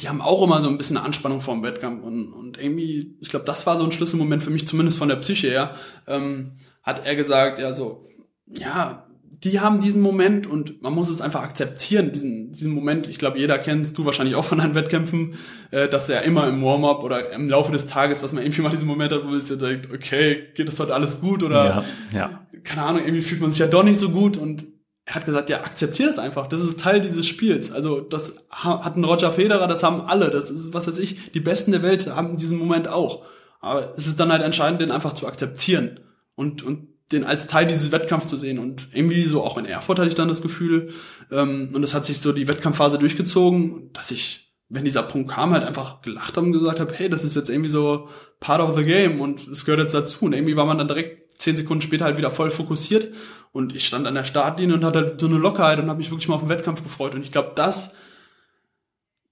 die 0.00 0.08
haben 0.08 0.20
auch 0.20 0.42
immer 0.42 0.62
so 0.62 0.68
ein 0.68 0.76
bisschen 0.76 0.96
eine 0.96 1.06
Anspannung 1.06 1.40
vor 1.40 1.54
dem 1.54 1.62
Wettkampf 1.62 2.02
und, 2.02 2.32
und 2.32 2.58
irgendwie, 2.60 3.16
ich 3.20 3.28
glaube, 3.28 3.44
das 3.44 3.66
war 3.66 3.76
so 3.78 3.84
ein 3.84 3.92
Schlüsselmoment 3.92 4.42
für 4.42 4.50
mich, 4.50 4.66
zumindest 4.66 4.98
von 4.98 5.08
der 5.08 5.16
Psyche 5.16 5.48
her, 5.48 5.74
ähm, 6.06 6.52
hat 6.82 7.06
er 7.06 7.14
gesagt, 7.16 7.58
ja 7.58 7.72
so, 7.72 8.04
ja, 8.46 9.06
die 9.44 9.60
haben 9.60 9.80
diesen 9.80 10.00
Moment 10.00 10.46
und 10.46 10.82
man 10.82 10.94
muss 10.94 11.10
es 11.10 11.20
einfach 11.20 11.42
akzeptieren, 11.42 12.12
diesen, 12.12 12.50
diesen 12.52 12.72
Moment. 12.72 13.08
Ich 13.08 13.18
glaube, 13.18 13.38
jeder 13.38 13.58
kennt 13.58 13.96
du 13.96 14.06
wahrscheinlich 14.06 14.36
auch 14.36 14.44
von 14.44 14.58
deinen 14.58 14.74
Wettkämpfen, 14.74 15.34
äh, 15.70 15.88
dass 15.88 16.08
er 16.08 16.22
immer 16.22 16.48
im 16.48 16.62
Warm-up 16.62 17.02
oder 17.02 17.30
im 17.32 17.48
Laufe 17.48 17.70
des 17.70 17.86
Tages, 17.86 18.20
dass 18.20 18.32
man 18.32 18.42
irgendwie 18.42 18.62
mal 18.62 18.70
diesen 18.70 18.88
Moment 18.88 19.12
hat, 19.12 19.22
wo 19.22 19.28
man 19.28 19.40
sich 19.40 19.58
denkt, 19.58 19.92
okay, 19.92 20.44
geht 20.54 20.66
das 20.66 20.80
heute 20.80 20.94
alles 20.94 21.20
gut 21.20 21.42
oder 21.42 21.84
Ja, 22.12 22.18
ja. 22.18 22.46
keine 22.62 22.82
Ahnung, 22.82 23.02
irgendwie 23.02 23.22
fühlt 23.22 23.42
man 23.42 23.50
sich 23.50 23.60
ja 23.60 23.66
doch 23.66 23.82
nicht 23.82 23.98
so 23.98 24.10
gut 24.10 24.36
und 24.36 24.64
er 25.06 25.16
hat 25.16 25.24
gesagt, 25.26 25.50
ja, 25.50 25.58
akzeptier 25.58 26.06
das 26.06 26.18
einfach. 26.18 26.46
Das 26.46 26.60
ist 26.60 26.80
Teil 26.80 27.00
dieses 27.00 27.26
Spiels. 27.26 27.70
Also 27.70 28.00
das 28.00 28.36
ha- 28.50 28.84
hat 28.84 28.96
ein 28.96 29.04
Roger 29.04 29.30
Federer, 29.32 29.68
das 29.68 29.82
haben 29.82 30.00
alle. 30.00 30.30
Das 30.30 30.50
ist, 30.50 30.72
was 30.72 30.86
weiß 30.86 30.98
ich, 30.98 31.32
die 31.32 31.40
Besten 31.40 31.72
der 31.72 31.82
Welt 31.82 32.06
haben 32.06 32.36
diesen 32.36 32.58
Moment 32.58 32.88
auch. 32.88 33.24
Aber 33.60 33.92
es 33.96 34.06
ist 34.06 34.18
dann 34.18 34.32
halt 34.32 34.42
entscheidend, 34.42 34.80
den 34.80 34.90
einfach 34.90 35.12
zu 35.12 35.26
akzeptieren 35.26 36.00
und, 36.36 36.62
und 36.62 36.88
den 37.12 37.24
als 37.24 37.46
Teil 37.46 37.66
dieses 37.66 37.92
Wettkampfs 37.92 38.28
zu 38.28 38.38
sehen. 38.38 38.58
Und 38.58 38.88
irgendwie 38.94 39.24
so 39.24 39.42
auch 39.42 39.58
in 39.58 39.66
Erfurt 39.66 39.98
hatte 39.98 40.08
ich 40.08 40.14
dann 40.14 40.28
das 40.28 40.40
Gefühl, 40.42 40.88
ähm, 41.30 41.70
und 41.74 41.82
das 41.82 41.92
hat 41.92 42.06
sich 42.06 42.20
so 42.20 42.32
die 42.32 42.48
Wettkampfphase 42.48 42.98
durchgezogen, 42.98 43.90
dass 43.92 44.10
ich, 44.10 44.54
wenn 44.70 44.86
dieser 44.86 45.02
Punkt 45.02 45.30
kam, 45.30 45.52
halt 45.52 45.64
einfach 45.64 46.00
gelacht 46.00 46.36
habe 46.38 46.46
und 46.46 46.52
gesagt 46.54 46.80
habe, 46.80 46.94
hey, 46.94 47.10
das 47.10 47.24
ist 47.24 47.36
jetzt 47.36 47.50
irgendwie 47.50 47.68
so 47.68 48.08
part 48.40 48.62
of 48.62 48.74
the 48.76 48.84
game 48.84 49.20
und 49.20 49.46
es 49.48 49.66
gehört 49.66 49.80
jetzt 49.80 49.94
dazu. 49.94 50.24
Und 50.24 50.32
irgendwie 50.32 50.56
war 50.56 50.64
man 50.64 50.78
dann 50.78 50.88
direkt 50.88 51.23
zehn 51.38 51.56
Sekunden 51.56 51.82
später 51.82 52.04
halt 52.04 52.16
wieder 52.16 52.30
voll 52.30 52.50
fokussiert 52.50 53.08
und 53.52 53.74
ich 53.74 53.86
stand 53.86 54.06
an 54.06 54.14
der 54.14 54.24
Startlinie 54.24 54.76
und 54.76 54.84
hatte 54.84 54.98
halt 55.00 55.20
so 55.20 55.26
eine 55.26 55.38
Lockerheit 55.38 55.78
und 55.78 55.88
habe 55.88 55.98
mich 55.98 56.10
wirklich 56.10 56.28
mal 56.28 56.36
auf 56.36 56.42
den 56.42 56.48
Wettkampf 56.48 56.82
gefreut. 56.82 57.14
Und 57.14 57.22
ich 57.22 57.30
glaube, 57.30 57.52
das 57.54 57.92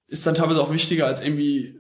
ist 0.09 0.27
dann 0.27 0.35
teilweise 0.35 0.61
auch 0.61 0.73
wichtiger, 0.73 1.07
als 1.07 1.21
irgendwie 1.21 1.79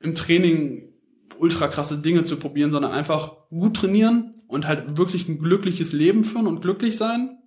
im 0.00 0.14
Training 0.14 0.92
ultra 1.38 1.68
krasse 1.68 1.98
Dinge 1.98 2.24
zu 2.24 2.36
probieren, 2.36 2.72
sondern 2.72 2.92
einfach 2.92 3.32
gut 3.48 3.76
trainieren 3.76 4.34
und 4.48 4.66
halt 4.66 4.98
wirklich 4.98 5.28
ein 5.28 5.38
glückliches 5.38 5.92
Leben 5.92 6.24
führen 6.24 6.46
und 6.46 6.60
glücklich 6.62 6.96
sein 6.96 7.38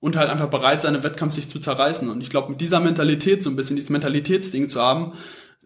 und 0.00 0.16
halt 0.16 0.30
einfach 0.30 0.48
bereit 0.48 0.82
sein, 0.82 0.94
im 0.94 1.02
Wettkampf 1.02 1.34
sich 1.34 1.48
zu 1.48 1.58
zerreißen. 1.58 2.08
Und 2.08 2.20
ich 2.20 2.30
glaube, 2.30 2.50
mit 2.50 2.60
dieser 2.60 2.80
Mentalität, 2.80 3.42
so 3.42 3.50
ein 3.50 3.56
bisschen 3.56 3.76
dieses 3.76 3.90
Mentalitätsding 3.90 4.68
zu 4.68 4.80
haben, 4.80 5.12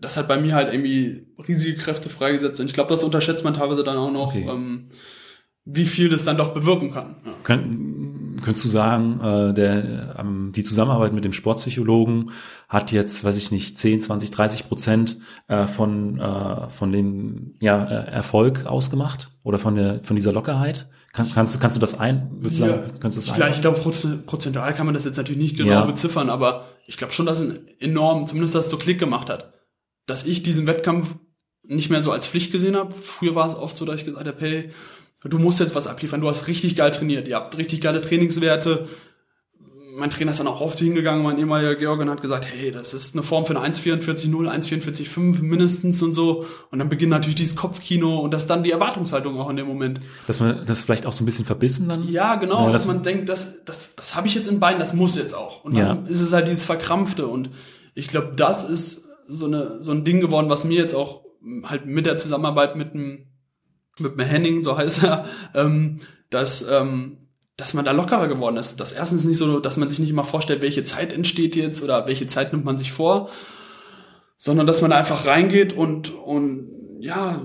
das 0.01 0.17
hat 0.17 0.29
bei 0.29 0.41
mir 0.41 0.55
halt 0.55 0.73
irgendwie 0.73 1.27
riesige 1.47 1.77
Kräfte 1.77 2.09
freigesetzt. 2.09 2.61
Und 2.61 2.67
ich 2.67 2.75
glaube, 2.75 2.91
das 2.91 3.03
unterschätzt 3.03 3.45
man 3.45 3.55
teilweise 3.55 3.83
dann 3.83 3.97
auch 3.97 4.13
noch, 4.13 4.29
Okay. 4.29 4.47
ähm, 4.49 4.89
wie 5.71 5.85
viel 5.85 6.09
das 6.09 6.25
dann 6.25 6.39
doch 6.39 6.55
bewirken 6.55 6.91
kann. 6.93 7.17
Ja. 7.27 7.33
Könnt, 7.43 8.43
könntest 8.43 8.65
du 8.65 8.69
sagen, 8.71 9.21
äh, 9.23 9.53
der, 9.53 10.17
ähm, 10.19 10.53
die 10.55 10.63
Zusammenarbeit 10.63 11.13
mit 11.13 11.25
dem 11.25 11.33
Sportpsychologen 11.33 12.31
hat 12.69 12.91
jetzt, 12.93 13.23
weiß 13.23 13.37
ich 13.37 13.51
nicht, 13.53 13.79
10, 13.79 14.01
20, 14.01 14.31
30 14.31 14.69
Prozent 14.69 15.19
äh, 15.49 15.67
von, 15.67 16.19
äh, 16.19 16.71
von 16.71 16.91
den 16.93 17.57
ja, 17.61 17.85
äh, 17.85 18.11
Erfolg 18.11 18.65
ausgemacht 18.67 19.31
oder 19.43 19.59
von, 19.59 19.75
der, 19.75 20.01
von 20.05 20.17
dieser 20.17 20.33
Lockerheit? 20.33 20.89
Kann, 21.13 21.31
kannst, 21.35 21.57
du- 21.57 21.59
kannst 21.61 21.77
du 21.77 21.81
das 21.81 21.99
ein? 21.99 22.31
Würdest 22.41 22.61
du 22.61 22.65
Ja. 22.65 22.71
sagen, 22.71 22.93
kannst 23.01 23.19
du 23.19 23.21
das 23.23 23.37
Ich, 23.39 23.45
ein? 23.45 23.53
ich 23.53 23.61
glaube, 23.61 23.79
proz- 23.81 24.07
prozentual 24.27 24.75
kann 24.75 24.87
man 24.87 24.95
das 24.95 25.05
jetzt 25.05 25.17
natürlich 25.17 25.43
nicht 25.43 25.57
genau 25.57 25.71
Ja. 25.73 25.85
beziffern, 25.85 26.31
aber 26.31 26.65
ich 26.87 26.97
glaube 26.97 27.13
schon, 27.13 27.27
dass 27.27 27.41
es 27.41 27.55
enorm, 27.81 28.27
zumindest 28.27 28.55
dass 28.55 28.67
es 28.67 28.71
so 28.71 28.79
Klick 28.79 28.99
gemacht 28.99 29.29
hat. 29.29 29.53
Dass 30.07 30.25
ich 30.25 30.43
diesen 30.43 30.67
Wettkampf 30.67 31.17
nicht 31.63 31.91
mehr 31.91 32.03
so 32.03 32.11
als 32.13 32.27
Pflicht 32.27 32.53
gesehen 32.53 32.77
habe. 32.77 32.93
Früher 32.95 33.35
war 33.35 33.47
es 33.47 33.55
oft 33.55 33.77
so, 33.77 33.85
dass 33.85 33.97
ich 33.97 34.07
gesagt 34.07 34.27
habe, 34.27 34.37
hey, 34.41 34.71
du 35.25 35.39
musst 35.39 35.61
jetzt 35.61 35.75
was 35.75 35.87
abliefern, 35.87 36.21
du 36.21 36.29
hast 36.29 36.47
richtig 36.47 36.77
geil 36.77 36.91
trainiert, 36.91 37.27
ihr 37.29 37.37
habt 37.37 37.57
richtig 37.59 37.81
geile 37.81 38.01
Trainingswerte. 38.01 38.87
Mein 39.97 40.11
Trainer 40.11 40.31
ist 40.31 40.39
dann 40.39 40.47
auch 40.47 40.61
oft 40.61 40.79
hingegangen, 40.79 41.25
mein 41.25 41.39
ehemaliger 41.41 41.75
Georg, 41.75 42.01
und 42.01 42.09
hat 42.09 42.21
gesagt, 42.23 42.47
hey, 42.47 42.71
das 42.71 42.95
ist 42.95 43.15
eine 43.15 43.25
Form 43.25 43.45
für 43.47 43.59
eine 43.59 43.67
1,44,0, 43.75 44.49
1,44,5 44.49 45.43
mindestens 45.43 46.01
und 46.05 46.13
so. 46.13 46.45
Und 46.71 46.79
dann 46.79 46.89
beginnt 46.89 47.11
natürlich 47.11 47.35
dieses 47.35 47.57
Kopfkino 47.57 48.21
und 48.21 48.33
das 48.33 48.47
dann 48.47 48.63
die 48.63 48.71
Erwartungshaltung 48.71 49.37
auch 49.41 49.51
in 49.51 49.57
dem 49.57 49.67
Moment. 49.67 49.99
Dass 50.29 50.39
man 50.39 50.65
das 50.65 50.83
vielleicht 50.83 51.05
auch 51.05 51.13
so 51.13 51.25
ein 51.25 51.27
bisschen 51.27 51.45
verbissen 51.45 51.89
dann? 51.89 52.09
Ja, 52.09 52.37
genau, 52.37 52.67
Ja, 52.67 52.73
dass 52.73 52.83
das- 52.85 52.87
man 52.95 53.03
denkt, 53.03 53.29
das, 53.29 53.65
das, 53.65 53.91
das 53.97 54.15
habe 54.15 54.29
ich 54.29 54.35
jetzt 54.37 54.47
in 54.47 54.61
Beinen, 54.61 54.79
das 54.79 54.95
muss 54.95 55.17
jetzt 55.17 55.35
auch. 55.35 55.65
Und 55.65 55.75
Ja. 55.75 55.87
dann 55.95 56.07
ist 56.07 56.21
es 56.21 56.33
halt 56.33 56.47
dieses 56.47 56.63
Verkrampfte. 56.65 57.27
Und 57.27 57.51
ich 57.97 58.07
glaube, 58.07 58.33
das 58.37 58.63
ist 58.63 59.03
so, 59.27 59.47
eine, 59.47 59.83
so 59.83 59.91
ein 59.91 60.05
Ding 60.05 60.21
geworden, 60.21 60.49
was 60.49 60.63
mir 60.63 60.79
jetzt 60.79 60.95
auch 60.95 61.23
halt 61.65 61.87
mit 61.87 62.07
der 62.07 62.19
Zusammenarbeit 62.19 62.77
mit 62.77 62.95
dem, 62.95 63.25
mit 64.01 64.19
dem 64.19 64.27
Henning, 64.27 64.63
so 64.63 64.77
heißt 64.77 65.03
er, 65.05 65.25
ähm, 65.55 66.01
dass, 66.31 66.65
ähm, 66.69 67.19
dass 67.57 67.75
man 67.75 67.85
da 67.85 67.93
lockerer 67.93 68.29
geworden 68.29 68.57
ist. 68.57 68.79
Das 68.81 68.93
erstens 68.93 69.25
nicht 69.25 69.39
so, 69.39 69.61
dass 69.61 69.77
man 69.77 69.91
sich 69.91 69.99
nicht 69.99 70.11
immer 70.11 70.25
vorstellt, 70.25 70.63
welche 70.63 70.85
Zeit 70.85 71.13
entsteht 71.13 71.57
jetzt 71.57 71.83
oder 71.83 72.07
welche 72.07 72.27
Zeit 72.27 72.53
nimmt 72.53 72.65
man 72.65 72.79
sich 72.79 72.93
vor, 72.93 73.31
sondern 74.37 74.67
dass 74.67 74.81
man 74.81 74.91
da 74.91 74.97
einfach 74.97 75.27
reingeht 75.27 75.73
und, 75.73 76.15
und 76.15 76.99
ja, 77.01 77.41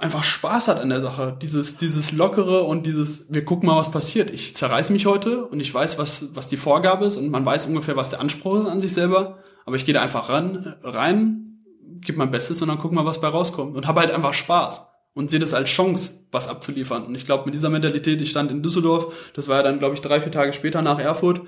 einfach 0.00 0.24
Spaß 0.24 0.68
hat 0.68 0.80
an 0.80 0.88
der 0.88 1.02
Sache. 1.02 1.36
Dieses, 1.40 1.76
dieses 1.76 2.12
Lockere 2.12 2.62
und 2.62 2.86
dieses, 2.86 3.26
wir 3.28 3.44
gucken 3.44 3.66
mal, 3.66 3.76
was 3.76 3.90
passiert. 3.90 4.30
Ich 4.30 4.56
zerreiß 4.56 4.90
mich 4.90 5.04
heute 5.06 5.44
und 5.44 5.60
ich 5.60 5.72
weiß, 5.72 5.98
was, 5.98 6.28
was 6.34 6.48
die 6.48 6.56
Vorgabe 6.56 7.04
ist 7.04 7.18
und 7.18 7.28
man 7.28 7.44
weiß 7.44 7.66
ungefähr, 7.66 7.96
was 7.96 8.08
der 8.08 8.20
Anspruch 8.20 8.60
ist 8.60 8.66
an 8.66 8.80
sich 8.80 8.94
selber. 8.94 9.38
Aber 9.66 9.76
ich 9.76 9.84
gehe 9.84 9.94
da 9.94 10.00
einfach 10.00 10.30
ran, 10.30 10.74
rein, 10.82 11.62
gebe 12.00 12.18
mein 12.18 12.30
Bestes 12.30 12.62
und 12.62 12.68
dann 12.68 12.78
guck 12.78 12.92
mal, 12.92 13.04
was 13.04 13.20
bei 13.20 13.28
rauskommt. 13.28 13.76
Und 13.76 13.86
habe 13.86 14.00
halt 14.00 14.10
einfach 14.10 14.32
Spaß 14.32 14.89
und 15.14 15.30
sehe 15.30 15.40
das 15.40 15.54
als 15.54 15.70
Chance, 15.70 16.26
was 16.30 16.48
abzuliefern. 16.48 17.04
Und 17.04 17.14
ich 17.14 17.24
glaube, 17.24 17.44
mit 17.44 17.54
dieser 17.54 17.70
Mentalität, 17.70 18.20
ich 18.20 18.30
stand 18.30 18.50
in 18.50 18.62
Düsseldorf, 18.62 19.32
das 19.34 19.48
war 19.48 19.58
ja 19.58 19.62
dann, 19.62 19.78
glaube 19.78 19.94
ich, 19.94 20.00
drei, 20.00 20.20
vier 20.20 20.32
Tage 20.32 20.52
später 20.52 20.82
nach 20.82 21.00
Erfurt 21.00 21.42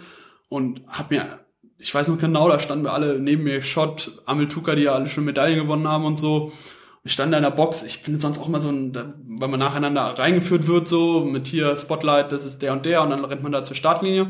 und 0.49 0.83
habe 0.89 1.15
mir, 1.15 1.41
ich 1.79 1.95
weiß 1.95 2.09
noch 2.09 2.19
genau, 2.19 2.49
da 2.49 2.61
standen 2.61 2.85
wir 2.85 2.93
alle 2.93 3.19
neben 3.19 3.45
mir, 3.45 3.63
Schott, 3.63 4.13
Amel 4.27 4.49
Tuka, 4.49 4.75
die 4.75 4.83
ja 4.83 4.93
alle 4.93 5.09
schon 5.09 5.25
Medaillen 5.25 5.61
gewonnen 5.61 5.89
haben 5.89 6.05
und 6.05 6.19
so. 6.19 6.53
Ich 7.05 7.13
stand 7.13 7.33
da 7.33 7.39
in 7.39 7.43
der 7.43 7.51
Box, 7.51 7.83
ich 7.83 8.03
bin 8.03 8.21
sonst 8.21 8.39
auch 8.39 8.47
mal 8.47 8.61
so 8.61 8.69
ein, 8.69 8.93
weil 9.39 9.49
man 9.49 9.59
nacheinander 9.59 10.03
reingeführt 10.03 10.69
wird, 10.69 10.87
so, 10.87 11.25
mit 11.25 11.49
hier 11.49 11.77
Spotlight, 11.77 12.31
das 12.31 12.45
ist 12.45 12.63
der 12.63 12.73
und 12.73 12.87
der, 12.87 13.03
und 13.03 13.11
dann 13.11 13.25
rennt 13.25 13.43
man 13.43 13.51
da 13.51 13.65
zur 13.65 13.75
Startlinie. 13.75 14.29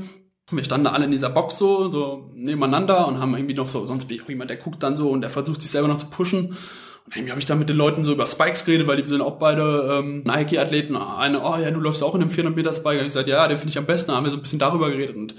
Wir 0.51 0.65
standen 0.65 0.85
da 0.85 0.93
alle 0.93 1.05
in 1.05 1.11
dieser 1.11 1.31
Box 1.31 1.59
so, 1.59 1.91
so 1.91 2.31
nebeneinander 2.35 3.07
und 3.07 3.21
haben 3.21 3.35
irgendwie 3.35 3.55
noch 3.55 3.69
so, 3.69 3.85
sonst 3.85 4.07
bin 4.07 4.17
ich 4.17 4.25
auch 4.25 4.29
jemand, 4.29 4.51
der 4.51 4.57
guckt 4.57 4.83
dann 4.83 4.97
so 4.97 5.11
und 5.11 5.21
der 5.23 5.31
versucht 5.31 5.63
sich 5.63 5.71
selber 5.71 5.89
noch 5.89 5.99
zu 5.99 6.07
pushen. 6.07 6.57
Und 7.05 7.17
irgendwie 7.17 7.31
habe 7.31 7.41
ich 7.41 7.47
da 7.47 7.55
mit 7.55 7.69
den 7.69 7.77
Leuten 7.77 8.05
so 8.05 8.13
über 8.13 8.27
Spikes 8.27 8.65
geredet, 8.65 8.87
weil 8.87 9.03
die 9.03 9.09
sind 9.09 9.21
auch 9.21 9.39
beide 9.39 9.99
ähm, 9.99 10.23
Nike-Athleten. 10.25 10.97
Eine, 10.97 11.43
oh 11.43 11.57
ja, 11.57 11.71
du 11.71 11.81
läufst 11.81 12.03
auch 12.03 12.15
in 12.15 12.23
einem 12.23 12.31
400 12.31 12.57
Meter 12.57 12.73
Spike. 12.73 13.01
Und 13.01 13.07
ich 13.07 13.13
gesagt, 13.13 13.29
ja, 13.29 13.47
den 13.49 13.59
finde 13.59 13.71
ich 13.71 13.79
am 13.79 13.87
besten. 13.87 14.11
Da 14.11 14.17
haben 14.17 14.25
wir 14.25 14.31
so 14.31 14.37
ein 14.37 14.43
bisschen 14.43 14.59
darüber 14.59 14.91
geredet. 14.91 15.17
Und 15.17 15.35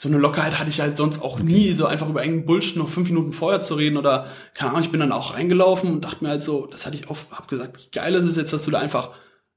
so 0.00 0.08
eine 0.08 0.16
Lockerheit 0.16 0.58
hatte 0.58 0.70
ich 0.70 0.80
halt 0.80 0.96
sonst 0.96 1.20
auch 1.20 1.40
nie, 1.40 1.72
so 1.72 1.84
einfach 1.84 2.08
über 2.08 2.22
irgendeinen 2.22 2.46
Bullshit 2.46 2.76
noch 2.76 2.88
fünf 2.88 3.10
Minuten 3.10 3.34
vorher 3.34 3.60
zu 3.60 3.74
reden 3.74 3.98
oder, 3.98 4.28
keine 4.54 4.70
Ahnung, 4.70 4.82
ich 4.82 4.90
bin 4.90 5.00
dann 5.00 5.12
auch 5.12 5.34
reingelaufen 5.34 5.92
und 5.92 6.02
dachte 6.06 6.24
mir 6.24 6.30
halt 6.30 6.42
so, 6.42 6.64
das 6.64 6.86
hatte 6.86 6.96
ich 6.96 7.10
oft, 7.10 7.30
hab 7.30 7.48
gesagt, 7.48 7.76
wie 7.76 7.90
geil 7.90 8.14
ist 8.14 8.24
es 8.24 8.34
jetzt, 8.34 8.54
dass 8.54 8.62
du 8.62 8.70
da 8.70 8.78
einfach 8.78 9.10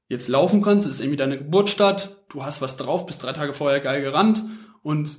jetzt 0.08 0.28
laufen 0.28 0.60
kannst, 0.60 0.86
es 0.86 0.96
ist 0.96 1.00
irgendwie 1.00 1.16
deine 1.16 1.38
Geburtsstadt, 1.38 2.26
du 2.28 2.44
hast 2.44 2.60
was 2.60 2.76
drauf, 2.76 3.06
bist 3.06 3.22
drei 3.22 3.32
Tage 3.32 3.54
vorher 3.54 3.80
geil 3.80 4.02
gerannt 4.02 4.42
und 4.82 5.16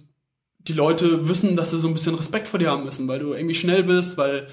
die 0.59 0.73
Leute 0.73 1.27
wissen, 1.27 1.55
dass 1.55 1.71
sie 1.71 1.79
so 1.79 1.87
ein 1.87 1.95
bisschen 1.95 2.13
Respekt 2.13 2.47
vor 2.47 2.59
dir 2.59 2.69
haben 2.69 2.83
müssen, 2.83 3.07
weil 3.07 3.17
du 3.17 3.33
irgendwie 3.33 3.55
schnell 3.55 3.81
bist, 3.81 4.19
weil 4.19 4.47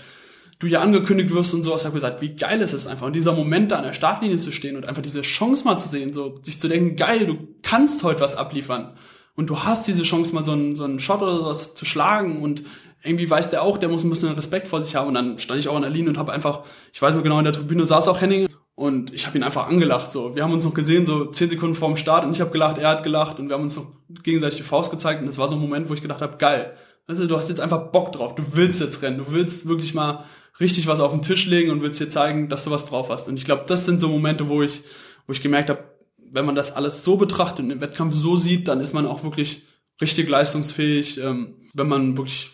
du 0.63 0.69
ja 0.69 0.81
angekündigt 0.81 1.35
wirst 1.35 1.53
und 1.55 1.65
sowas. 1.65 1.85
Habe 1.85 1.95
gesagt, 1.95 2.23
wie 2.23 2.37
geil 2.37 2.61
ist 2.61 2.73
es 2.73 2.87
einfach. 2.87 3.07
Und 3.07 3.15
dieser 3.15 3.33
Moment 3.33 3.73
da 3.73 3.79
an 3.79 3.85
der 3.85 3.93
Startlinie 3.93 4.37
zu 4.37 4.53
stehen 4.53 4.77
und 4.77 4.87
einfach 4.87 5.03
diese 5.03 5.23
Chance 5.23 5.65
mal 5.65 5.77
zu 5.77 5.89
sehen, 5.89 6.13
so 6.13 6.37
sich 6.43 6.61
zu 6.61 6.69
denken, 6.69 6.95
geil, 6.95 7.27
du 7.27 7.37
kannst 7.63 8.05
heute 8.05 8.21
was 8.21 8.37
abliefern. 8.37 8.93
Und 9.35 9.51
du 9.51 9.59
hast 9.61 9.89
diese 9.89 10.05
Chance, 10.05 10.35
mal 10.35 10.45
so 10.45 10.53
einen, 10.53 10.77
so 10.77 10.85
einen 10.85 11.01
Shot 11.01 11.21
oder 11.21 11.37
sowas 11.37 11.75
zu 11.75 11.85
schlagen 11.85 12.43
und 12.43 12.63
irgendwie 13.03 13.29
weiß 13.29 13.51
der 13.51 13.63
auch, 13.63 13.77
der 13.77 13.89
muss 13.89 14.05
ein 14.05 14.11
bisschen 14.11 14.31
Respekt 14.31 14.69
vor 14.69 14.83
sich 14.83 14.95
haben. 14.95 15.09
Und 15.09 15.15
dann 15.15 15.39
stand 15.39 15.59
ich 15.59 15.69
auch 15.69 15.75
an 15.75 15.83
der 15.83 15.91
Linie 15.91 16.11
und 16.11 16.19
habe 16.19 16.33
einfach, 16.33 16.61
ich 16.93 17.03
weiß 17.03 17.17
noch 17.17 17.25
genau, 17.25 17.39
in 17.39 17.45
der 17.45 17.53
Tribüne 17.53 17.85
saß 17.85 18.07
auch 18.07 18.21
Henning 18.21 18.47
und 18.77 19.13
ich 19.13 19.27
habe 19.27 19.37
ihn 19.37 19.43
einfach 19.43 19.69
angelacht. 19.69 20.13
So, 20.13 20.37
wir 20.37 20.45
haben 20.45 20.53
uns 20.53 20.65
noch 20.65 20.75
gesehen, 20.75 21.07
so 21.07 21.25
zehn 21.25 21.51
Sekunden 21.51 21.75
vorm 21.75 21.97
Start 21.97 22.25
und 22.25 22.33
ich 22.33 22.41
habe 22.41 22.53
gelacht, 22.53 22.79
er 22.79 22.91
hat 22.91 23.03
gelacht 23.03 23.41
und 23.41 23.49
wir 23.49 23.55
haben 23.55 23.65
uns 23.65 23.77
noch 23.77 23.87
gegenseitig 24.23 24.59
die 24.59 24.63
Faust 24.63 24.93
gezeigt 24.93 25.21
und 25.21 25.27
das 25.27 25.39
war 25.39 25.51
so 25.51 25.57
ein 25.57 25.61
Moment, 25.61 25.91
wo 25.91 25.95
ich 25.95 26.03
gedacht 26.03 26.21
habe, 26.21 26.37
geil. 26.37 26.75
Weißt 27.09 27.21
du, 27.21 27.27
du 27.27 27.37
hast 27.37 27.49
jetzt 27.49 27.61
einfach 27.61 27.91
Bock 27.91 28.13
drauf, 28.13 28.37
du 28.37 28.45
willst 28.53 28.81
jetzt 28.81 29.03
rennen, 29.03 29.19
du 29.19 29.33
willst 29.33 29.67
wirklich 29.67 29.95
mal 29.95 30.25
richtig 30.61 30.87
was 30.87 31.01
auf 31.01 31.13
den 31.13 31.23
Tisch 31.23 31.47
legen 31.47 31.71
und 31.71 31.83
willst 31.83 32.01
dir 32.01 32.09
zeigen, 32.09 32.49
dass 32.49 32.65
du 32.65 32.71
was 32.71 32.87
drauf 32.87 33.09
hast. 33.11 33.29
Und 33.29 33.37
ich 33.37 33.45
glaube, 33.45 33.65
das 33.67 33.85
sind 33.87 34.01
so 34.01 34.09
Momente, 34.09 34.49
wo 34.49 34.63
ich, 34.63 34.83
wo 35.27 35.33
ich 35.33 35.43
gemerkt 35.43 35.71
habe, 35.71 35.85
wenn 36.19 36.47
man 36.47 36.55
das 36.55 36.73
alles 36.73 37.05
so 37.05 37.17
betrachtet 37.17 37.61
und 37.61 37.69
den 37.69 37.81
Wettkampf 37.81 38.15
so 38.15 38.37
sieht, 38.37 38.69
dann 38.69 38.81
ist 38.81 38.95
man 38.95 39.07
auch 39.07 39.23
wirklich 39.23 39.63
richtig 40.01 40.29
leistungsfähig, 40.29 41.21
ähm, 41.23 41.57
wenn 41.75 41.89
man 41.89 42.17
wirklich 42.17 42.51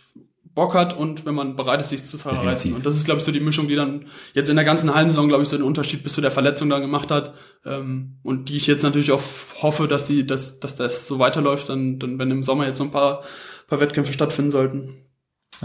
Bock 0.58 0.74
hat 0.74 0.98
und 0.98 1.24
wenn 1.24 1.36
man 1.36 1.54
bereit 1.54 1.80
ist, 1.80 1.90
sich 1.90 2.02
zu 2.02 2.16
zerreißen. 2.16 2.74
Und 2.74 2.84
das 2.84 2.96
ist, 2.96 3.04
glaube 3.04 3.18
ich, 3.18 3.24
so 3.24 3.30
die 3.30 3.38
Mischung, 3.38 3.68
die 3.68 3.76
dann 3.76 4.06
jetzt 4.34 4.50
in 4.50 4.56
der 4.56 4.64
ganzen 4.64 4.92
Hallensaison, 4.92 5.28
glaube 5.28 5.44
ich, 5.44 5.48
so 5.48 5.56
den 5.56 5.64
Unterschied 5.64 6.02
bis 6.02 6.14
zu 6.14 6.20
der 6.20 6.32
Verletzung 6.32 6.68
dann 6.68 6.80
gemacht 6.80 7.12
hat. 7.12 7.34
Ähm, 7.64 8.18
und 8.24 8.48
die 8.48 8.56
ich 8.56 8.66
jetzt 8.66 8.82
natürlich 8.82 9.12
auch 9.12 9.22
hoffe, 9.62 9.86
dass 9.86 10.04
die, 10.04 10.26
dass, 10.26 10.58
dass 10.58 10.74
das 10.74 11.06
so 11.06 11.20
weiterläuft, 11.20 11.68
dann, 11.68 12.00
dann 12.00 12.18
wenn 12.18 12.32
im 12.32 12.42
Sommer 12.42 12.66
jetzt 12.66 12.78
so 12.78 12.84
ein 12.84 12.90
paar, 12.90 13.22
paar 13.68 13.78
Wettkämpfe 13.78 14.12
stattfinden 14.12 14.50
sollten. 14.50 15.07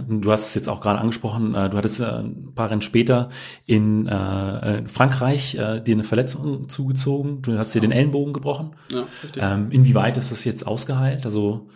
Du 0.08 0.32
hast 0.32 0.50
es 0.50 0.56
jetzt 0.56 0.70
auch 0.70 0.82
gerade 0.82 1.00
angesprochen, 1.00 1.56
äh, 1.56 1.70
du 1.70 1.78
hattest 1.78 2.00
äh, 2.00 2.06
ein 2.06 2.54
paar 2.56 2.70
Rennen 2.70 2.82
später 2.82 3.30
in 3.66 4.08
äh, 4.08 4.88
Frankreich 4.88 5.52
dir 5.54 5.94
eine 5.94 6.04
Verletzung 6.04 6.70
zugezogen, 6.70 7.42
du 7.42 7.58
hast 7.58 7.74
dir 7.76 7.82
den 7.82 7.92
Ellenbogen 7.92 8.34
gebrochen. 8.34 8.76
Ja, 8.90 9.06
richtig. 9.24 9.44
Ähm, 9.44 9.72
inwieweit 9.72 10.18
ist 10.18 10.32
das 10.32 10.46
jetzt 10.46 10.66
ausgeheilt? 10.66 11.26
Also 11.26 11.70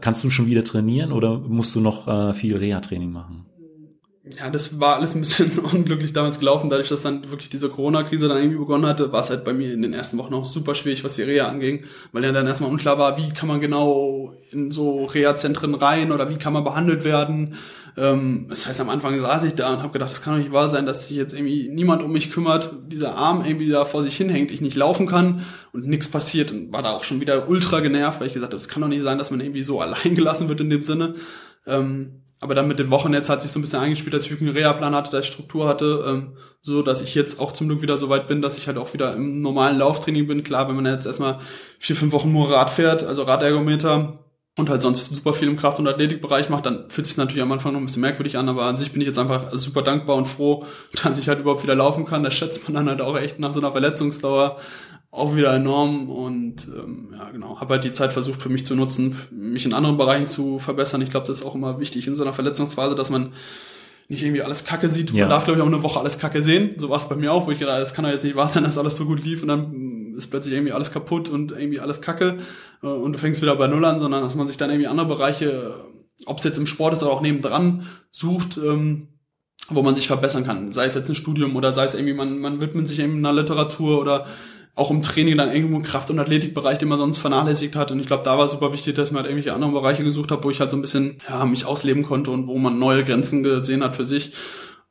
kannst 0.00 0.24
du 0.24 0.30
schon 0.30 0.46
wieder 0.46 0.64
trainieren 0.64 1.12
oder 1.12 1.38
musst 1.38 1.74
du 1.74 1.80
noch 1.80 2.34
viel 2.34 2.56
Reha-Training 2.56 3.12
machen? 3.12 3.44
Ja, 4.28 4.50
das 4.50 4.80
war 4.80 4.96
alles 4.96 5.14
ein 5.14 5.20
bisschen 5.20 5.58
unglücklich 5.72 6.12
damals 6.12 6.38
gelaufen, 6.38 6.68
dadurch, 6.68 6.88
dass 6.88 7.02
dann 7.02 7.30
wirklich 7.30 7.48
diese 7.48 7.68
Corona-Krise 7.68 8.28
dann 8.28 8.38
irgendwie 8.38 8.58
begonnen 8.58 8.86
hatte, 8.86 9.12
war 9.12 9.20
es 9.20 9.30
halt 9.30 9.44
bei 9.44 9.52
mir 9.52 9.72
in 9.72 9.82
den 9.82 9.94
ersten 9.94 10.18
Wochen 10.18 10.34
auch 10.34 10.44
super 10.44 10.74
schwierig, 10.74 11.04
was 11.04 11.14
die 11.14 11.22
Reha 11.22 11.46
anging, 11.46 11.84
weil 12.12 12.24
ja 12.24 12.32
dann 12.32 12.46
erstmal 12.46 12.70
unklar 12.70 12.98
war, 12.98 13.16
wie 13.18 13.32
kann 13.32 13.48
man 13.48 13.60
genau 13.60 14.34
in 14.50 14.70
so 14.70 15.04
Reha-Zentren 15.04 15.74
rein 15.74 16.10
oder 16.10 16.28
wie 16.28 16.38
kann 16.38 16.52
man 16.52 16.64
behandelt 16.64 17.04
werden. 17.04 17.54
Ähm, 17.96 18.46
das 18.48 18.66
heißt, 18.66 18.80
am 18.80 18.90
Anfang 18.90 19.18
saß 19.20 19.44
ich 19.44 19.54
da 19.54 19.72
und 19.72 19.78
habe 19.78 19.92
gedacht, 19.92 20.10
das 20.10 20.22
kann 20.22 20.34
doch 20.34 20.40
nicht 20.40 20.52
wahr 20.52 20.68
sein, 20.68 20.86
dass 20.86 21.06
sich 21.06 21.16
jetzt 21.16 21.32
irgendwie 21.32 21.68
niemand 21.68 22.02
um 22.02 22.12
mich 22.12 22.32
kümmert, 22.32 22.72
dieser 22.88 23.14
Arm 23.14 23.44
irgendwie 23.46 23.68
da 23.68 23.84
vor 23.84 24.02
sich 24.02 24.16
hinhängt, 24.16 24.50
ich 24.50 24.60
nicht 24.60 24.76
laufen 24.76 25.06
kann 25.06 25.46
und 25.72 25.86
nichts 25.86 26.08
passiert 26.08 26.50
und 26.50 26.72
war 26.72 26.82
da 26.82 26.90
auch 26.90 27.04
schon 27.04 27.20
wieder 27.20 27.48
ultra 27.48 27.78
genervt, 27.78 28.20
weil 28.20 28.26
ich 28.26 28.34
gesagt 28.34 28.52
habe, 28.52 28.60
das 28.60 28.68
kann 28.68 28.82
doch 28.82 28.88
nicht 28.88 29.02
sein, 29.02 29.18
dass 29.18 29.30
man 29.30 29.40
irgendwie 29.40 29.62
so 29.62 29.80
allein 29.80 30.16
gelassen 30.16 30.48
wird 30.48 30.60
in 30.60 30.70
dem 30.70 30.82
Sinne. 30.82 31.14
Ähm, 31.64 32.22
aber 32.46 32.54
dann 32.54 32.68
mit 32.68 32.78
den 32.78 32.92
Wochen 32.92 33.12
jetzt 33.12 33.28
hat 33.28 33.42
sich 33.42 33.50
so 33.50 33.58
ein 33.58 33.62
bisschen 33.62 33.80
eingespielt, 33.80 34.14
dass 34.14 34.24
ich 34.24 34.30
wirklich 34.30 34.48
einen 34.48 34.56
Reha-Plan 34.56 34.94
hatte, 34.94 35.10
dass 35.10 35.24
ich 35.24 35.32
Struktur 35.32 35.66
hatte, 35.66 36.04
ähm, 36.06 36.36
so 36.62 36.80
dass 36.80 37.02
ich 37.02 37.16
jetzt 37.16 37.40
auch 37.40 37.50
zum 37.50 37.66
Glück 37.66 37.82
wieder 37.82 37.98
so 37.98 38.08
weit 38.08 38.28
bin, 38.28 38.40
dass 38.40 38.56
ich 38.56 38.68
halt 38.68 38.78
auch 38.78 38.94
wieder 38.94 39.14
im 39.14 39.42
normalen 39.42 39.78
Lauftraining 39.78 40.28
bin. 40.28 40.44
Klar, 40.44 40.68
wenn 40.68 40.76
man 40.76 40.86
jetzt 40.86 41.06
erstmal 41.06 41.38
vier, 41.80 41.96
fünf 41.96 42.12
Wochen 42.12 42.30
nur 42.32 42.48
Rad 42.48 42.70
fährt, 42.70 43.02
also 43.02 43.24
Radergometer 43.24 44.20
und 44.56 44.70
halt 44.70 44.80
sonst 44.80 45.12
super 45.12 45.32
viel 45.32 45.48
im 45.48 45.56
Kraft- 45.56 45.80
und 45.80 45.88
Athletikbereich 45.88 46.48
macht, 46.48 46.66
dann 46.66 46.88
fühlt 46.88 47.08
sich 47.08 47.16
natürlich 47.16 47.42
am 47.42 47.50
Anfang 47.50 47.72
noch 47.72 47.80
ein 47.80 47.86
bisschen 47.86 48.02
merkwürdig 48.02 48.38
an, 48.38 48.48
aber 48.48 48.62
an 48.66 48.76
sich 48.76 48.92
bin 48.92 49.00
ich 49.00 49.08
jetzt 49.08 49.18
einfach 49.18 49.52
super 49.52 49.82
dankbar 49.82 50.14
und 50.14 50.26
froh, 50.26 50.64
dass 51.02 51.18
ich 51.18 51.28
halt 51.28 51.40
überhaupt 51.40 51.64
wieder 51.64 51.74
laufen 51.74 52.06
kann. 52.06 52.22
Das 52.22 52.34
schätzt 52.34 52.62
man 52.62 52.74
dann 52.74 52.88
halt 52.88 53.00
auch 53.00 53.18
echt 53.18 53.40
nach 53.40 53.52
so 53.52 53.58
einer 53.58 53.72
Verletzungsdauer 53.72 54.56
auch 55.10 55.34
wieder 55.34 55.54
enorm 55.54 56.10
und 56.10 56.68
ähm, 56.68 57.08
ja 57.12 57.30
genau, 57.30 57.60
habe 57.60 57.74
halt 57.74 57.84
die 57.84 57.92
Zeit 57.92 58.12
versucht 58.12 58.42
für 58.42 58.48
mich 58.48 58.66
zu 58.66 58.74
nutzen, 58.74 59.16
mich 59.30 59.64
in 59.64 59.72
anderen 59.72 59.96
Bereichen 59.96 60.26
zu 60.26 60.58
verbessern. 60.58 61.00
Ich 61.02 61.10
glaube, 61.10 61.26
das 61.26 61.38
ist 61.38 61.44
auch 61.44 61.54
immer 61.54 61.80
wichtig 61.80 62.06
in 62.06 62.14
so 62.14 62.22
einer 62.22 62.32
Verletzungsphase, 62.32 62.94
dass 62.94 63.10
man 63.10 63.32
nicht 64.08 64.22
irgendwie 64.22 64.42
alles 64.42 64.64
Kacke 64.64 64.88
sieht. 64.88 65.10
Ja. 65.10 65.22
Man 65.22 65.30
darf, 65.30 65.44
glaube 65.44 65.58
ich, 65.58 65.62
auch 65.62 65.68
eine 65.68 65.82
Woche 65.82 65.98
alles 65.98 66.18
Kacke 66.18 66.42
sehen. 66.42 66.74
So 66.76 66.90
war 66.90 66.98
es 66.98 67.08
bei 67.08 67.16
mir 67.16 67.32
auch, 67.32 67.46
wo 67.46 67.50
ich 67.50 67.58
gedacht 67.58 67.80
das 67.80 67.94
kann 67.94 68.04
doch 68.04 68.12
jetzt 68.12 68.24
nicht 68.24 68.36
wahr 68.36 68.48
sein, 68.48 68.64
dass 68.64 68.78
alles 68.78 68.96
so 68.96 69.06
gut 69.06 69.24
lief 69.24 69.42
und 69.42 69.48
dann 69.48 70.14
ist 70.16 70.28
plötzlich 70.28 70.54
irgendwie 70.54 70.72
alles 70.72 70.92
kaputt 70.92 71.28
und 71.28 71.52
irgendwie 71.52 71.80
alles 71.80 72.00
Kacke 72.00 72.38
äh, 72.82 72.86
und 72.86 73.12
du 73.12 73.18
fängst 73.18 73.42
wieder 73.42 73.56
bei 73.56 73.66
Null 73.66 73.84
an, 73.84 74.00
sondern 74.00 74.22
dass 74.22 74.34
man 74.34 74.48
sich 74.48 74.56
dann 74.56 74.70
irgendwie 74.70 74.88
andere 74.88 75.06
Bereiche, 75.06 75.74
ob 76.26 76.38
es 76.38 76.44
jetzt 76.44 76.58
im 76.58 76.66
Sport 76.66 76.94
ist 76.94 77.02
oder 77.02 77.12
auch 77.12 77.20
nebendran, 77.20 77.86
sucht, 78.12 78.58
ähm, 78.58 79.08
wo 79.68 79.82
man 79.82 79.96
sich 79.96 80.06
verbessern 80.06 80.44
kann. 80.44 80.72
Sei 80.72 80.86
es 80.86 80.94
jetzt 80.94 81.08
ein 81.08 81.16
Studium 81.16 81.56
oder 81.56 81.72
sei 81.72 81.84
es 81.84 81.94
irgendwie, 81.94 82.14
man, 82.14 82.38
man 82.38 82.60
widmet 82.60 82.88
sich 82.88 82.98
irgendwie 82.98 83.18
einer 83.18 83.32
Literatur 83.32 84.00
oder 84.00 84.26
auch 84.76 84.90
im 84.90 85.00
Training 85.00 85.38
dann 85.38 85.50
irgendwo 85.50 85.80
Kraft- 85.80 86.10
und 86.10 86.18
Athletikbereich, 86.18 86.76
den 86.76 86.88
man 86.88 86.98
sonst 86.98 87.18
vernachlässigt 87.18 87.74
hat. 87.74 87.90
Und 87.90 87.98
ich 87.98 88.06
glaube, 88.06 88.24
da 88.24 88.36
war 88.36 88.46
super 88.46 88.74
wichtig, 88.74 88.94
dass 88.94 89.10
man 89.10 89.22
halt 89.22 89.30
irgendwelche 89.30 89.54
anderen 89.54 89.72
Bereiche 89.72 90.04
gesucht 90.04 90.30
hat, 90.30 90.44
wo 90.44 90.50
ich 90.50 90.60
halt 90.60 90.70
so 90.70 90.76
ein 90.76 90.82
bisschen 90.82 91.16
ja, 91.28 91.44
mich 91.46 91.64
ausleben 91.64 92.02
konnte 92.02 92.30
und 92.30 92.46
wo 92.46 92.58
man 92.58 92.78
neue 92.78 93.02
Grenzen 93.02 93.42
gesehen 93.42 93.82
hat 93.82 93.96
für 93.96 94.04
sich. 94.04 94.32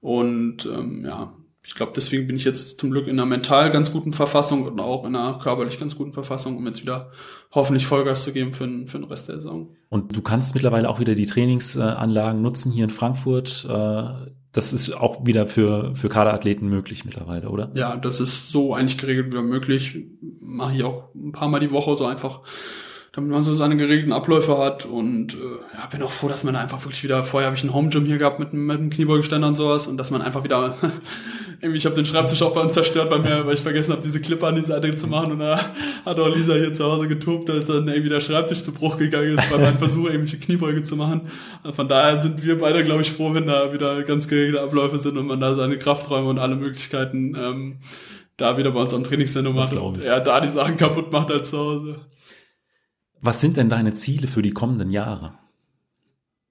Und 0.02 0.66
ähm, 0.66 1.06
ja, 1.06 1.34
ich 1.64 1.76
glaube, 1.76 1.94
deswegen 1.96 2.26
bin 2.26 2.36
ich 2.36 2.46
jetzt 2.46 2.80
zum 2.80 2.90
Glück 2.90 3.08
in 3.08 3.20
einer 3.20 3.28
mental 3.28 3.72
ganz 3.72 3.92
guten 3.92 4.12
Verfassung 4.12 4.66
und 4.66 4.80
auch 4.80 5.06
in 5.06 5.16
einer 5.16 5.38
körperlich 5.38 5.80
ganz 5.80 5.96
guten 5.96 6.14
Verfassung, 6.14 6.58
um 6.58 6.66
jetzt 6.66 6.82
wieder 6.82 7.12
hoffentlich 7.52 7.86
Vollgas 7.86 8.24
zu 8.24 8.34
geben 8.34 8.54
für, 8.54 8.66
den, 8.66 8.88
für 8.88 8.98
den 8.98 9.08
Rest 9.08 9.30
der 9.30 9.36
Saison. 9.36 9.70
Und 9.90 10.16
du 10.16 10.22
kannst 10.22 10.56
mittlerweile 10.56 10.90
auch 10.90 11.00
wieder 11.00 11.14
die 11.14 11.26
Trainingsanlagen 11.28 12.42
nutzen 12.42 12.72
hier 12.72 12.86
in 12.86 12.90
Frankfurt. 12.90 13.68
Äh, 13.70 14.32
das 14.56 14.72
ist 14.72 14.94
auch 14.94 15.26
wieder 15.26 15.48
für, 15.48 15.94
für 15.96 16.08
Kaderathleten 16.08 16.70
möglich 16.70 17.04
mittlerweile, 17.04 17.50
oder? 17.50 17.72
Ja, 17.74 17.98
das 17.98 18.22
ist 18.22 18.52
so 18.52 18.74
eigentlich 18.74 18.98
geregelt 18.98 19.34
wie 19.34 19.42
möglich. 19.42 19.98
Mache 20.40 20.78
ich 20.78 20.84
auch 20.86 21.14
ein 21.14 21.34
paar 21.34 21.50
Mal 21.50 21.60
die 21.60 21.72
Woche 21.72 21.98
so 21.98 22.06
einfach, 22.06 22.40
damit 23.12 23.32
man 23.32 23.44
so 23.44 23.54
seine 23.54 23.76
geregelten 23.76 24.14
Abläufe 24.14 24.58
hat. 24.58 24.86
Und 24.86 25.34
äh, 25.34 25.38
ja, 25.78 25.86
bin 25.88 26.02
auch 26.04 26.12
froh, 26.12 26.30
dass 26.30 26.46
man 26.46 26.56
einfach 26.56 26.82
wirklich 26.86 27.04
wieder, 27.04 27.22
vorher 27.26 27.48
habe 27.48 27.58
ich 27.58 27.66
ein 27.66 27.74
Home 27.74 27.90
Gym 27.90 28.06
hier 28.06 28.18
gehabt 28.18 28.40
mit, 28.40 28.54
mit 28.54 28.78
einem 28.78 28.90
Kniebeugeständer 28.90 29.50
und 29.50 29.56
sowas 29.56 29.88
und 29.88 29.98
dass 29.98 30.10
man 30.10 30.22
einfach 30.22 30.46
wieder 30.46 30.78
ich 31.62 31.86
habe 31.86 31.96
den 31.96 32.06
Schreibtisch 32.06 32.42
auch 32.42 32.54
bei 32.54 32.62
uns 32.62 32.74
zerstört 32.74 33.10
bei 33.10 33.20
mir, 33.20 33.46
weil 33.46 33.54
ich 33.54 33.62
vergessen 33.62 33.92
habe, 33.92 34.02
diese 34.02 34.20
Clipper 34.22 34.48
an 34.48 34.56
die 34.56 34.64
Seite 34.64 34.96
zu 34.96 35.08
machen 35.08 35.34
und 35.34 35.40
da 35.40 35.60
hat 36.06 36.20
auch 36.20 36.34
Lisa 36.34 36.54
hier 36.56 36.74
zu 36.74 36.84
Hause 36.84 37.08
getobt, 37.08 37.50
als 37.50 37.68
dann 37.68 37.88
irgendwie 37.88 38.10
der 38.10 38.22
Schreibtisch 38.22 38.64
zu 38.64 38.74
Bruch 38.74 38.98
gegangen 38.98 39.38
ist 39.38 39.50
bei 39.50 39.58
meinem 39.58 39.78
Versuch, 39.78 40.06
irgendwelche 40.06 40.40
Kniebeuge 40.40 40.84
zu 40.84 40.96
machen. 40.96 41.22
Also 41.64 41.76
von 41.76 41.88
daher 41.88 42.22
sind 42.22 42.46
wir 42.46 42.58
beide, 42.58 42.84
glaube 42.84 43.02
ich, 43.02 43.12
froh, 43.12 43.34
wenn 43.34 43.46
da 43.46 43.74
wieder 43.74 44.04
ganz 44.04 44.28
geregelte 44.28 44.62
Abläufe 44.62 44.98
sind 45.00 45.18
und 45.18 45.28
man 45.28 45.40
da 45.40 45.56
seine 45.56 45.78
Krafträume 45.78 46.30
und 46.30 46.40
alle 46.40 46.56
Möglichkeiten 46.56 47.36
ähm, 47.36 47.80
da 48.38 48.58
wieder 48.58 48.72
bei 48.72 48.82
uns 48.82 48.94
am 48.94 49.04
Trainingszentrum 49.04 49.58
und 49.58 50.02
er 50.02 50.20
da 50.20 50.42
die 50.42 50.50
Sachen 50.50 50.78
kaputt 50.78 51.12
macht 51.12 51.32
als 51.32 51.50
zu 51.52 51.58
Hause. 51.58 52.00
Was 53.22 53.42
sind 53.42 53.58
denn 53.58 53.70
deine 53.70 53.94
Ziele 53.94 54.28
für 54.28 54.42
die 54.42 54.52
kommenden 54.52 54.92
Jahre? 54.92 55.34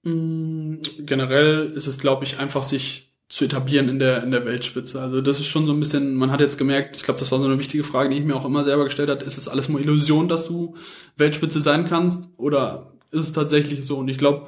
Mm, 0.03 0.75
generell 0.99 1.71
ist 1.75 1.87
es, 1.87 1.97
glaube 1.97 2.25
ich, 2.25 2.39
einfach 2.39 2.63
sich 2.63 3.04
zu 3.27 3.45
etablieren 3.45 3.89
in 3.89 3.99
der, 3.99 4.23
in 4.23 4.31
der 4.31 4.45
Weltspitze. 4.45 5.01
Also 5.01 5.21
das 5.21 5.39
ist 5.39 5.47
schon 5.47 5.65
so 5.65 5.73
ein 5.73 5.79
bisschen, 5.79 6.15
man 6.15 6.31
hat 6.31 6.41
jetzt 6.41 6.57
gemerkt, 6.57 6.95
ich 6.95 7.03
glaube, 7.03 7.19
das 7.19 7.31
war 7.31 7.39
so 7.39 7.45
eine 7.45 7.59
wichtige 7.59 7.83
Frage, 7.83 8.09
die 8.09 8.17
ich 8.17 8.23
mir 8.23 8.35
auch 8.35 8.45
immer 8.45 8.63
selber 8.63 8.85
gestellt 8.85 9.09
habe, 9.09 9.23
ist 9.23 9.37
es 9.37 9.47
alles 9.47 9.67
nur 9.67 9.79
Illusion, 9.79 10.27
dass 10.27 10.47
du 10.47 10.75
Weltspitze 11.17 11.59
sein 11.59 11.85
kannst 11.85 12.29
oder 12.37 12.93
ist 13.11 13.21
es 13.21 13.33
tatsächlich 13.33 13.83
so? 13.83 13.97
Und 13.97 14.09
ich 14.09 14.19
glaube, 14.19 14.47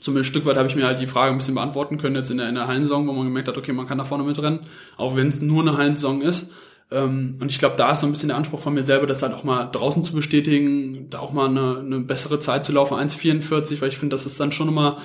zumindest 0.00 0.30
ein 0.30 0.32
Stück 0.32 0.46
weit 0.46 0.56
habe 0.56 0.68
ich 0.68 0.76
mir 0.76 0.86
halt 0.86 1.00
die 1.00 1.06
Frage 1.06 1.32
ein 1.32 1.38
bisschen 1.38 1.54
beantworten 1.54 1.98
können 1.98 2.16
jetzt 2.16 2.30
in 2.30 2.38
der, 2.38 2.48
in 2.48 2.54
der 2.54 2.66
Hallensaison, 2.66 3.06
wo 3.06 3.12
man 3.12 3.26
gemerkt 3.26 3.48
hat, 3.48 3.58
okay, 3.58 3.72
man 3.72 3.86
kann 3.86 3.98
da 3.98 4.04
vorne 4.04 4.24
mitrennen, 4.24 4.60
auch 4.96 5.14
wenn 5.14 5.28
es 5.28 5.42
nur 5.42 5.60
eine 5.60 5.76
Hallensaison 5.76 6.22
ist. 6.22 6.50
Ähm, 6.90 7.36
und 7.40 7.50
ich 7.50 7.58
glaube, 7.58 7.76
da 7.76 7.92
ist 7.92 8.00
so 8.00 8.06
ein 8.06 8.12
bisschen 8.12 8.28
der 8.28 8.38
Anspruch 8.38 8.60
von 8.60 8.72
mir 8.72 8.84
selber, 8.84 9.06
das 9.06 9.22
halt 9.22 9.34
auch 9.34 9.44
mal 9.44 9.64
draußen 9.66 10.02
zu 10.04 10.14
bestätigen, 10.14 11.08
da 11.10 11.18
auch 11.18 11.32
mal 11.32 11.48
eine, 11.48 11.78
eine 11.80 12.00
bessere 12.00 12.38
Zeit 12.38 12.64
zu 12.64 12.72
laufen, 12.72 12.96
1,44, 12.96 13.80
weil 13.80 13.88
ich 13.90 13.98
finde, 13.98 14.14
das 14.14 14.24
ist 14.24 14.40
dann 14.40 14.52
schon 14.52 14.68
immer 14.68 14.98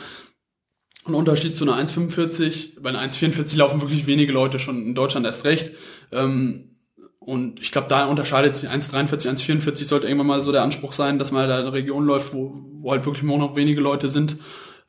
ein 1.07 1.15
Unterschied 1.15 1.55
zu 1.55 1.63
einer 1.63 1.77
1,45. 1.77 2.81
Bei 2.81 2.89
einer 2.89 3.01
1,44 3.01 3.57
laufen 3.57 3.81
wirklich 3.81 4.07
wenige 4.07 4.31
Leute 4.31 4.59
schon 4.59 4.83
in 4.85 4.95
Deutschland 4.95 5.25
erst 5.25 5.45
recht. 5.45 5.71
Ähm, 6.11 6.77
und 7.19 7.59
ich 7.59 7.71
glaube, 7.71 7.87
da 7.89 8.05
unterscheidet 8.05 8.55
sich 8.55 8.69
1,43, 8.69 9.27
1,44 9.27 9.83
sollte 9.83 10.07
irgendwann 10.07 10.27
mal 10.27 10.41
so 10.41 10.51
der 10.51 10.63
Anspruch 10.63 10.93
sein, 10.93 11.19
dass 11.19 11.31
man 11.31 11.49
da 11.49 11.59
in 11.59 11.65
einer 11.65 11.73
Region 11.73 12.05
läuft, 12.05 12.33
wo, 12.33 12.61
wo 12.79 12.91
halt 12.91 13.05
wirklich 13.05 13.23
nur 13.23 13.37
noch 13.37 13.55
wenige 13.57 13.81
Leute 13.81 14.07
sind. 14.07 14.37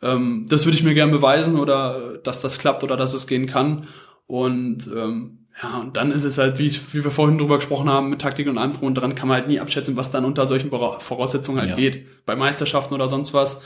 Ähm, 0.03 0.47
das 0.49 0.65
würde 0.65 0.77
ich 0.77 0.85
mir 0.85 0.95
gerne 0.95 1.11
beweisen 1.11 1.59
oder 1.59 2.19
dass 2.23 2.41
das 2.41 2.59
klappt 2.59 2.85
oder 2.85 2.97
dass 2.97 3.13
es 3.13 3.27
gehen 3.27 3.47
kann. 3.47 3.89
Und 4.27 4.89
ähm, 4.95 5.49
ja, 5.61 5.79
und 5.81 5.97
dann 5.97 6.13
ist 6.13 6.23
es 6.23 6.39
halt, 6.39 6.59
wie, 6.59 6.67
ich, 6.67 6.95
wie 6.95 7.03
wir 7.03 7.11
vorhin 7.11 7.39
drüber 7.39 7.57
gesprochen 7.57 7.89
haben, 7.89 8.11
mit 8.11 8.21
Taktik 8.21 8.47
und 8.47 8.59
allem 8.59 8.73
drum 8.73 8.89
und 8.89 8.95
dran 8.95 9.17
kann 9.17 9.27
man 9.27 9.39
halt 9.39 9.49
nie 9.49 9.59
abschätzen, 9.59 9.97
was 9.97 10.13
dann 10.13 10.25
unter 10.25 10.47
solchen 10.47 10.71
Voraussetzungen 10.71 11.59
halt 11.59 11.71
ja. 11.71 11.77
geht. 11.77 12.25
Bei 12.25 12.37
Meisterschaften 12.37 12.95
oder 12.95 13.09
sonst 13.09 13.35
was 13.35 13.61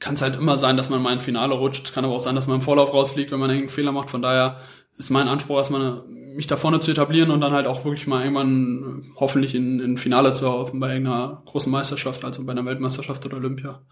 kann 0.00 0.14
es 0.14 0.22
halt 0.22 0.34
immer 0.34 0.58
sein, 0.58 0.76
dass 0.76 0.90
man 0.90 1.02
mal 1.02 1.12
im 1.12 1.20
Finale 1.20 1.54
rutscht. 1.54 1.92
Kann 1.92 2.04
aber 2.04 2.14
auch 2.14 2.20
sein, 2.20 2.34
dass 2.34 2.46
man 2.46 2.56
im 2.56 2.62
Vorlauf 2.62 2.92
rausfliegt, 2.92 3.30
wenn 3.30 3.38
man 3.38 3.50
irgendeinen 3.50 3.74
Fehler 3.74 3.92
macht. 3.92 4.10
Von 4.10 4.22
daher 4.22 4.58
ist 4.98 5.10
mein 5.10 5.28
Anspruch, 5.28 5.58
erstmal 5.58 6.02
mich 6.08 6.46
da 6.46 6.56
vorne 6.56 6.80
zu 6.80 6.90
etablieren 6.90 7.30
und 7.30 7.40
dann 7.40 7.52
halt 7.52 7.66
auch 7.66 7.84
wirklich 7.84 8.06
mal 8.06 8.22
irgendwann 8.22 9.12
hoffentlich 9.16 9.54
in, 9.54 9.78
in 9.80 9.98
Finale 9.98 10.32
zu 10.32 10.46
laufen 10.46 10.80
bei 10.80 10.94
irgendeiner 10.94 11.42
großen 11.44 11.70
Meisterschaft, 11.70 12.24
also 12.24 12.44
bei 12.44 12.52
einer 12.52 12.64
Weltmeisterschaft 12.64 13.24
oder 13.26 13.36
Olympia. 13.36 13.82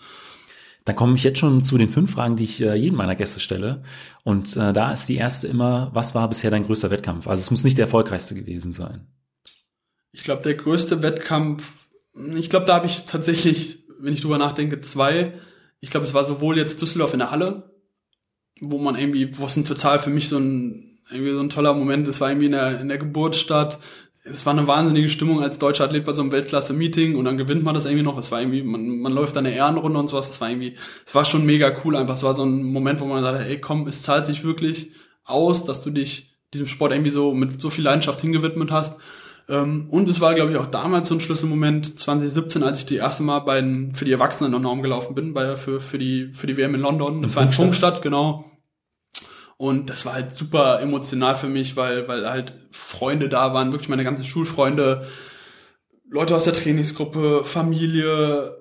Da 0.84 0.94
komme 0.94 1.16
ich 1.16 1.24
jetzt 1.24 1.38
schon 1.38 1.62
zu 1.62 1.76
den 1.76 1.90
fünf 1.90 2.12
Fragen, 2.12 2.36
die 2.36 2.44
ich 2.44 2.62
äh, 2.62 2.74
jedem 2.74 2.96
meiner 2.96 3.14
Gäste 3.14 3.40
stelle. 3.40 3.82
Und 4.24 4.56
äh, 4.56 4.72
da 4.72 4.90
ist 4.92 5.06
die 5.06 5.16
erste 5.16 5.46
immer, 5.46 5.90
was 5.92 6.14
war 6.14 6.28
bisher 6.28 6.50
dein 6.50 6.64
größter 6.64 6.90
Wettkampf? 6.90 7.28
Also 7.28 7.42
es 7.42 7.50
muss 7.50 7.64
nicht 7.64 7.76
der 7.76 7.84
erfolgreichste 7.84 8.34
gewesen 8.34 8.72
sein. 8.72 9.06
Ich 10.12 10.24
glaube, 10.24 10.42
der 10.42 10.54
größte 10.54 11.02
Wettkampf, 11.02 11.70
ich 12.14 12.48
glaube, 12.48 12.64
da 12.64 12.76
habe 12.76 12.86
ich 12.86 13.04
tatsächlich, 13.04 13.84
wenn 14.00 14.14
ich 14.14 14.22
drüber 14.22 14.38
nachdenke, 14.38 14.80
zwei 14.80 15.34
ich 15.80 15.90
glaube, 15.90 16.06
es 16.06 16.14
war 16.14 16.26
sowohl 16.26 16.56
jetzt 16.56 16.80
Düsseldorf 16.80 17.12
in 17.12 17.20
der 17.20 17.30
Halle, 17.30 17.70
wo 18.60 18.78
man 18.78 18.96
irgendwie, 18.96 19.38
wo 19.38 19.46
es 19.46 19.56
ein 19.56 19.64
total 19.64 20.00
für 20.00 20.10
mich 20.10 20.28
so 20.28 20.38
ein, 20.38 21.00
irgendwie 21.10 21.32
so 21.32 21.40
ein 21.40 21.48
toller 21.48 21.74
Moment, 21.74 22.08
es 22.08 22.20
war 22.20 22.30
irgendwie 22.30 22.46
in 22.46 22.52
der, 22.52 22.80
in 22.80 22.88
der 22.88 22.98
Geburtsstadt, 22.98 23.78
es 24.30 24.44
war 24.46 24.52
eine 24.52 24.66
wahnsinnige 24.66 25.08
Stimmung 25.08 25.42
als 25.42 25.58
deutscher 25.58 25.84
Athlet 25.84 26.04
bei 26.04 26.14
so 26.14 26.22
einem 26.22 26.32
Weltklasse-Meeting 26.32 27.16
und 27.16 27.24
dann 27.24 27.36
gewinnt 27.36 27.62
man 27.62 27.74
das 27.74 27.84
irgendwie 27.84 28.04
noch. 28.04 28.18
Es 28.18 28.30
war 28.30 28.40
irgendwie, 28.40 28.62
man, 28.62 28.98
man 28.98 29.12
läuft 29.12 29.36
eine 29.36 29.54
Ehrenrunde 29.54 29.98
und 29.98 30.08
sowas. 30.08 30.28
Das 30.28 30.40
war 30.40 30.50
irgendwie, 30.50 30.76
es 31.06 31.14
war 31.14 31.24
schon 31.24 31.46
mega 31.46 31.72
cool 31.84 31.96
einfach. 31.96 32.14
Es 32.14 32.22
war 32.22 32.34
so 32.34 32.44
ein 32.44 32.62
Moment, 32.64 33.00
wo 33.00 33.06
man 33.06 33.22
sagt, 33.22 33.48
ey, 33.48 33.60
komm, 33.60 33.86
es 33.86 34.02
zahlt 34.02 34.26
sich 34.26 34.44
wirklich 34.44 34.90
aus, 35.24 35.64
dass 35.64 35.82
du 35.82 35.90
dich 35.90 36.36
diesem 36.52 36.66
Sport 36.66 36.92
irgendwie 36.92 37.10
so 37.10 37.34
mit 37.34 37.60
so 37.60 37.70
viel 37.70 37.84
Leidenschaft 37.84 38.20
hingewidmet 38.20 38.70
hast. 38.70 38.98
Ähm, 39.48 39.88
und 39.90 40.08
es 40.08 40.20
war, 40.20 40.34
glaube 40.34 40.52
ich, 40.52 40.58
auch 40.58 40.66
damals 40.66 41.08
so 41.08 41.14
ein 41.14 41.20
Schlüsselmoment 41.20 41.98
2017, 41.98 42.62
als 42.62 42.80
ich 42.80 42.86
die 42.86 42.96
erste 42.96 43.22
Mal 43.22 43.40
bei, 43.40 43.62
für 43.94 44.04
die 44.04 44.12
Erwachsenen 44.12 44.50
der 44.50 44.60
Norm 44.60 44.82
gelaufen 44.82 45.14
bin, 45.14 45.32
bei, 45.32 45.56
für, 45.56 45.80
für, 45.80 45.98
die, 45.98 46.32
für 46.32 46.46
die 46.46 46.56
WM 46.56 46.74
in 46.74 46.82
London. 46.82 47.22
Das 47.22 47.36
war 47.36 47.42
in 47.42 47.50
Funkstadt, 47.50 48.02
genau. 48.02 48.44
Und 49.56 49.90
das 49.90 50.06
war 50.06 50.12
halt 50.12 50.36
super 50.36 50.80
emotional 50.80 51.34
für 51.34 51.48
mich, 51.48 51.76
weil, 51.76 52.06
weil 52.06 52.28
halt 52.28 52.52
Freunde 52.70 53.28
da 53.28 53.54
waren, 53.54 53.72
wirklich 53.72 53.88
meine 53.88 54.04
ganzen 54.04 54.22
Schulfreunde, 54.22 55.06
Leute 56.08 56.36
aus 56.36 56.44
der 56.44 56.52
Trainingsgruppe, 56.52 57.42
Familie, 57.44 58.56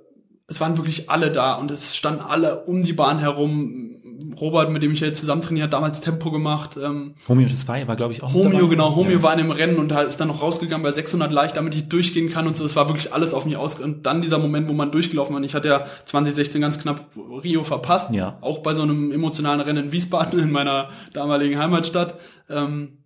es 0.48 0.62
waren 0.62 0.78
wirklich 0.78 1.10
alle 1.10 1.32
da 1.32 1.56
und 1.56 1.72
es 1.72 1.96
standen 1.96 2.22
alle 2.22 2.64
um 2.64 2.82
die 2.82 2.94
Bahn 2.94 3.20
herum. 3.20 3.97
Robert, 4.40 4.72
mit 4.72 4.84
dem 4.84 4.92
ich 4.92 5.00
ja 5.00 5.08
jetzt 5.08 5.20
zusammen 5.20 5.42
trainiert, 5.42 5.66
hat 5.66 5.74
damals 5.74 6.02
Tempo 6.02 6.32
gemacht. 6.32 6.78
Ähm, 6.78 7.16
Homeo 7.28 7.48
das 7.48 7.68
war, 7.68 7.88
war 7.88 7.96
glaube 7.96 8.14
ich 8.14 8.24
auch. 8.24 8.34
Homeo, 8.34 8.68
genau. 8.68 8.96
Homeo 8.96 9.18
ja. 9.18 9.24
war 9.24 9.34
in 9.34 9.40
dem 9.40 9.52
Rennen 9.52 9.78
und 9.78 9.92
ist 9.92 10.18
dann 10.18 10.28
noch 10.28 10.42
rausgegangen 10.42 10.84
bei 10.84 10.92
600 10.92 11.32
leicht, 11.32 11.58
damit 11.58 11.76
ich 11.76 11.90
durchgehen 11.90 12.30
kann 12.30 12.48
und 12.48 12.58
so. 12.58 12.66
Es 12.66 12.76
war 12.76 12.88
wirklich 12.90 13.14
alles 13.14 13.34
auf 13.34 13.46
mich 13.46 13.58
aus. 13.58 13.80
Und 13.80 14.06
dann 14.06 14.22
dieser 14.22 14.38
Moment, 14.38 14.70
wo 14.70 14.74
man 14.74 14.92
durchgelaufen 14.92 15.36
war. 15.36 15.44
Ich 15.44 15.56
hatte 15.56 15.68
ja 15.68 15.86
2016 16.06 16.62
ganz 16.62 16.80
knapp 16.80 17.06
Rio 17.44 17.64
verpasst. 17.64 18.14
Ja. 18.14 18.38
Auch 18.42 18.60
bei 18.60 18.76
so 18.76 18.84
einem 18.84 19.12
emotionalen 19.12 19.62
Rennen 19.62 19.86
in 19.86 19.92
Wiesbaden 19.92 20.40
in 20.40 20.52
meiner 20.52 20.90
damaligen 21.14 21.60
Heimatstadt. 21.60 22.16
Ähm, 22.50 22.98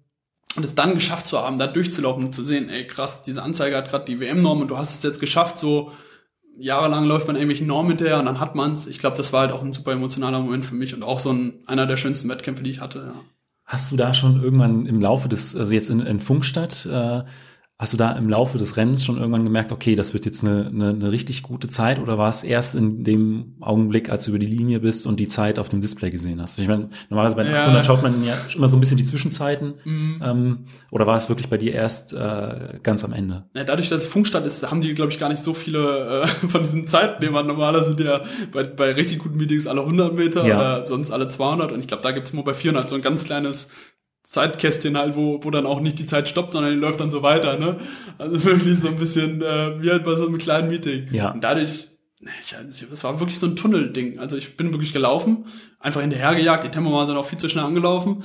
und 0.55 0.63
es 0.65 0.75
dann 0.75 0.95
geschafft 0.95 1.27
zu 1.27 1.39
haben, 1.39 1.59
da 1.59 1.67
durchzulaufen 1.67 2.25
und 2.25 2.35
zu 2.35 2.43
sehen, 2.43 2.69
ey 2.69 2.85
krass, 2.85 3.21
diese 3.23 3.41
Anzeige 3.41 3.77
hat 3.77 3.89
gerade 3.89 4.05
die 4.05 4.19
WM-Norm 4.19 4.61
und 4.61 4.67
du 4.67 4.77
hast 4.77 4.93
es 4.93 5.03
jetzt 5.03 5.19
geschafft, 5.19 5.57
so 5.57 5.91
jahrelang 6.57 7.05
läuft 7.05 7.27
man 7.27 7.35
irgendwelchen 7.35 7.67
Normen 7.67 7.89
hinterher 7.89 8.19
und 8.19 8.25
dann 8.25 8.39
hat 8.39 8.55
man's. 8.55 8.87
Ich 8.87 8.99
glaube, 8.99 9.17
das 9.17 9.33
war 9.33 9.41
halt 9.41 9.51
auch 9.51 9.63
ein 9.63 9.73
super 9.73 9.91
emotionaler 9.91 10.39
Moment 10.39 10.65
für 10.65 10.75
mich 10.75 10.93
und 10.93 11.03
auch 11.03 11.19
so 11.19 11.31
ein, 11.31 11.53
einer 11.67 11.87
der 11.87 11.97
schönsten 11.97 12.29
Wettkämpfe, 12.29 12.63
die 12.63 12.71
ich 12.71 12.81
hatte. 12.81 12.99
Ja. 12.99 13.21
Hast 13.65 13.91
du 13.91 13.95
da 13.95 14.13
schon 14.13 14.41
irgendwann 14.43 14.85
im 14.85 15.01
Laufe 15.01 15.29
des, 15.29 15.55
also 15.55 15.73
jetzt 15.73 15.89
in, 15.89 16.01
in 16.01 16.19
Funkstadt, 16.19 16.85
äh, 16.85 17.23
Hast 17.81 17.93
du 17.93 17.97
da 17.97 18.11
im 18.11 18.29
Laufe 18.29 18.59
des 18.59 18.77
Rennens 18.77 19.03
schon 19.03 19.17
irgendwann 19.17 19.43
gemerkt, 19.43 19.71
okay, 19.71 19.95
das 19.95 20.13
wird 20.13 20.25
jetzt 20.25 20.43
eine, 20.43 20.67
eine, 20.67 20.89
eine 20.89 21.11
richtig 21.11 21.41
gute 21.41 21.67
Zeit 21.67 21.97
oder 21.97 22.15
war 22.15 22.29
es 22.29 22.43
erst 22.43 22.75
in 22.75 23.03
dem 23.03 23.55
Augenblick, 23.59 24.11
als 24.11 24.25
du 24.25 24.29
über 24.29 24.37
die 24.37 24.45
Linie 24.45 24.81
bist 24.81 25.07
und 25.07 25.19
die 25.19 25.27
Zeit 25.27 25.57
auf 25.57 25.67
dem 25.67 25.81
Display 25.81 26.11
gesehen 26.11 26.39
hast? 26.39 26.59
Ich 26.59 26.67
meine, 26.67 26.89
normalerweise 27.09 27.37
bei 27.37 27.43
den 27.43 27.53
ja. 27.53 27.63
800 27.63 27.83
schaut 27.83 28.03
man 28.03 28.23
ja 28.23 28.37
immer 28.53 28.69
so 28.69 28.77
ein 28.77 28.81
bisschen 28.81 28.97
die 28.97 29.03
Zwischenzeiten 29.03 29.73
mhm. 29.83 30.21
ähm, 30.23 30.57
oder 30.91 31.07
war 31.07 31.17
es 31.17 31.27
wirklich 31.27 31.49
bei 31.49 31.57
dir 31.57 31.73
erst 31.73 32.13
äh, 32.13 32.77
ganz 32.83 33.03
am 33.03 33.13
Ende? 33.13 33.45
Ja, 33.55 33.63
dadurch, 33.63 33.89
dass 33.89 34.03
es 34.03 34.07
Funkstadt 34.07 34.45
ist, 34.45 34.69
haben 34.69 34.81
die, 34.81 34.93
glaube 34.93 35.11
ich, 35.11 35.17
gar 35.17 35.29
nicht 35.29 35.41
so 35.41 35.55
viele 35.55 36.21
äh, 36.21 36.27
von 36.49 36.61
diesen 36.61 36.85
Zeitnehmern. 36.85 37.47
Normaler 37.47 37.83
sind 37.83 37.99
ja 37.99 38.21
bei, 38.51 38.61
bei 38.63 38.91
richtig 38.91 39.17
guten 39.17 39.37
Meetings 39.37 39.65
alle 39.65 39.81
100 39.81 40.15
Meter 40.15 40.45
ja. 40.45 40.55
oder 40.55 40.85
sonst 40.85 41.09
alle 41.09 41.29
200 41.29 41.71
und 41.71 41.79
ich 41.79 41.87
glaube, 41.87 42.03
da 42.03 42.11
gibt's 42.11 42.31
nur 42.31 42.43
bei 42.43 42.53
400 42.53 42.87
so 42.87 42.93
ein 42.93 43.01
ganz 43.01 43.23
kleines 43.23 43.71
Zeitkästchen 44.23 44.97
halt, 44.97 45.15
wo, 45.15 45.43
wo 45.43 45.49
dann 45.49 45.65
auch 45.65 45.81
nicht 45.81 45.99
die 45.99 46.05
Zeit 46.05 46.29
stoppt, 46.29 46.53
sondern 46.53 46.73
die 46.73 46.79
läuft 46.79 46.99
dann 46.99 47.09
so 47.09 47.23
weiter, 47.23 47.57
ne? 47.57 47.77
Also 48.17 48.43
wirklich 48.45 48.79
so 48.79 48.87
ein 48.87 48.97
bisschen 48.97 49.41
äh, 49.41 49.81
wie 49.81 49.89
halt 49.89 50.03
bei 50.03 50.15
so 50.15 50.27
einem 50.27 50.37
kleinen 50.37 50.69
Meeting. 50.69 51.07
Ja. 51.11 51.31
Und 51.31 51.43
dadurch, 51.43 51.87
ich, 52.19 52.85
das 52.89 53.03
war 53.03 53.19
wirklich 53.19 53.39
so 53.39 53.47
ein 53.47 53.55
Tunnelding. 53.55 54.19
Also 54.19 54.37
ich 54.37 54.55
bin 54.55 54.73
wirklich 54.73 54.93
gelaufen, 54.93 55.45
einfach 55.79 56.01
hinterhergejagt, 56.01 56.63
die 56.63 56.69
Tempomaße 56.69 57.07
sind 57.07 57.17
auch 57.17 57.25
viel 57.25 57.39
zu 57.39 57.49
schnell 57.49 57.65
angelaufen 57.65 58.23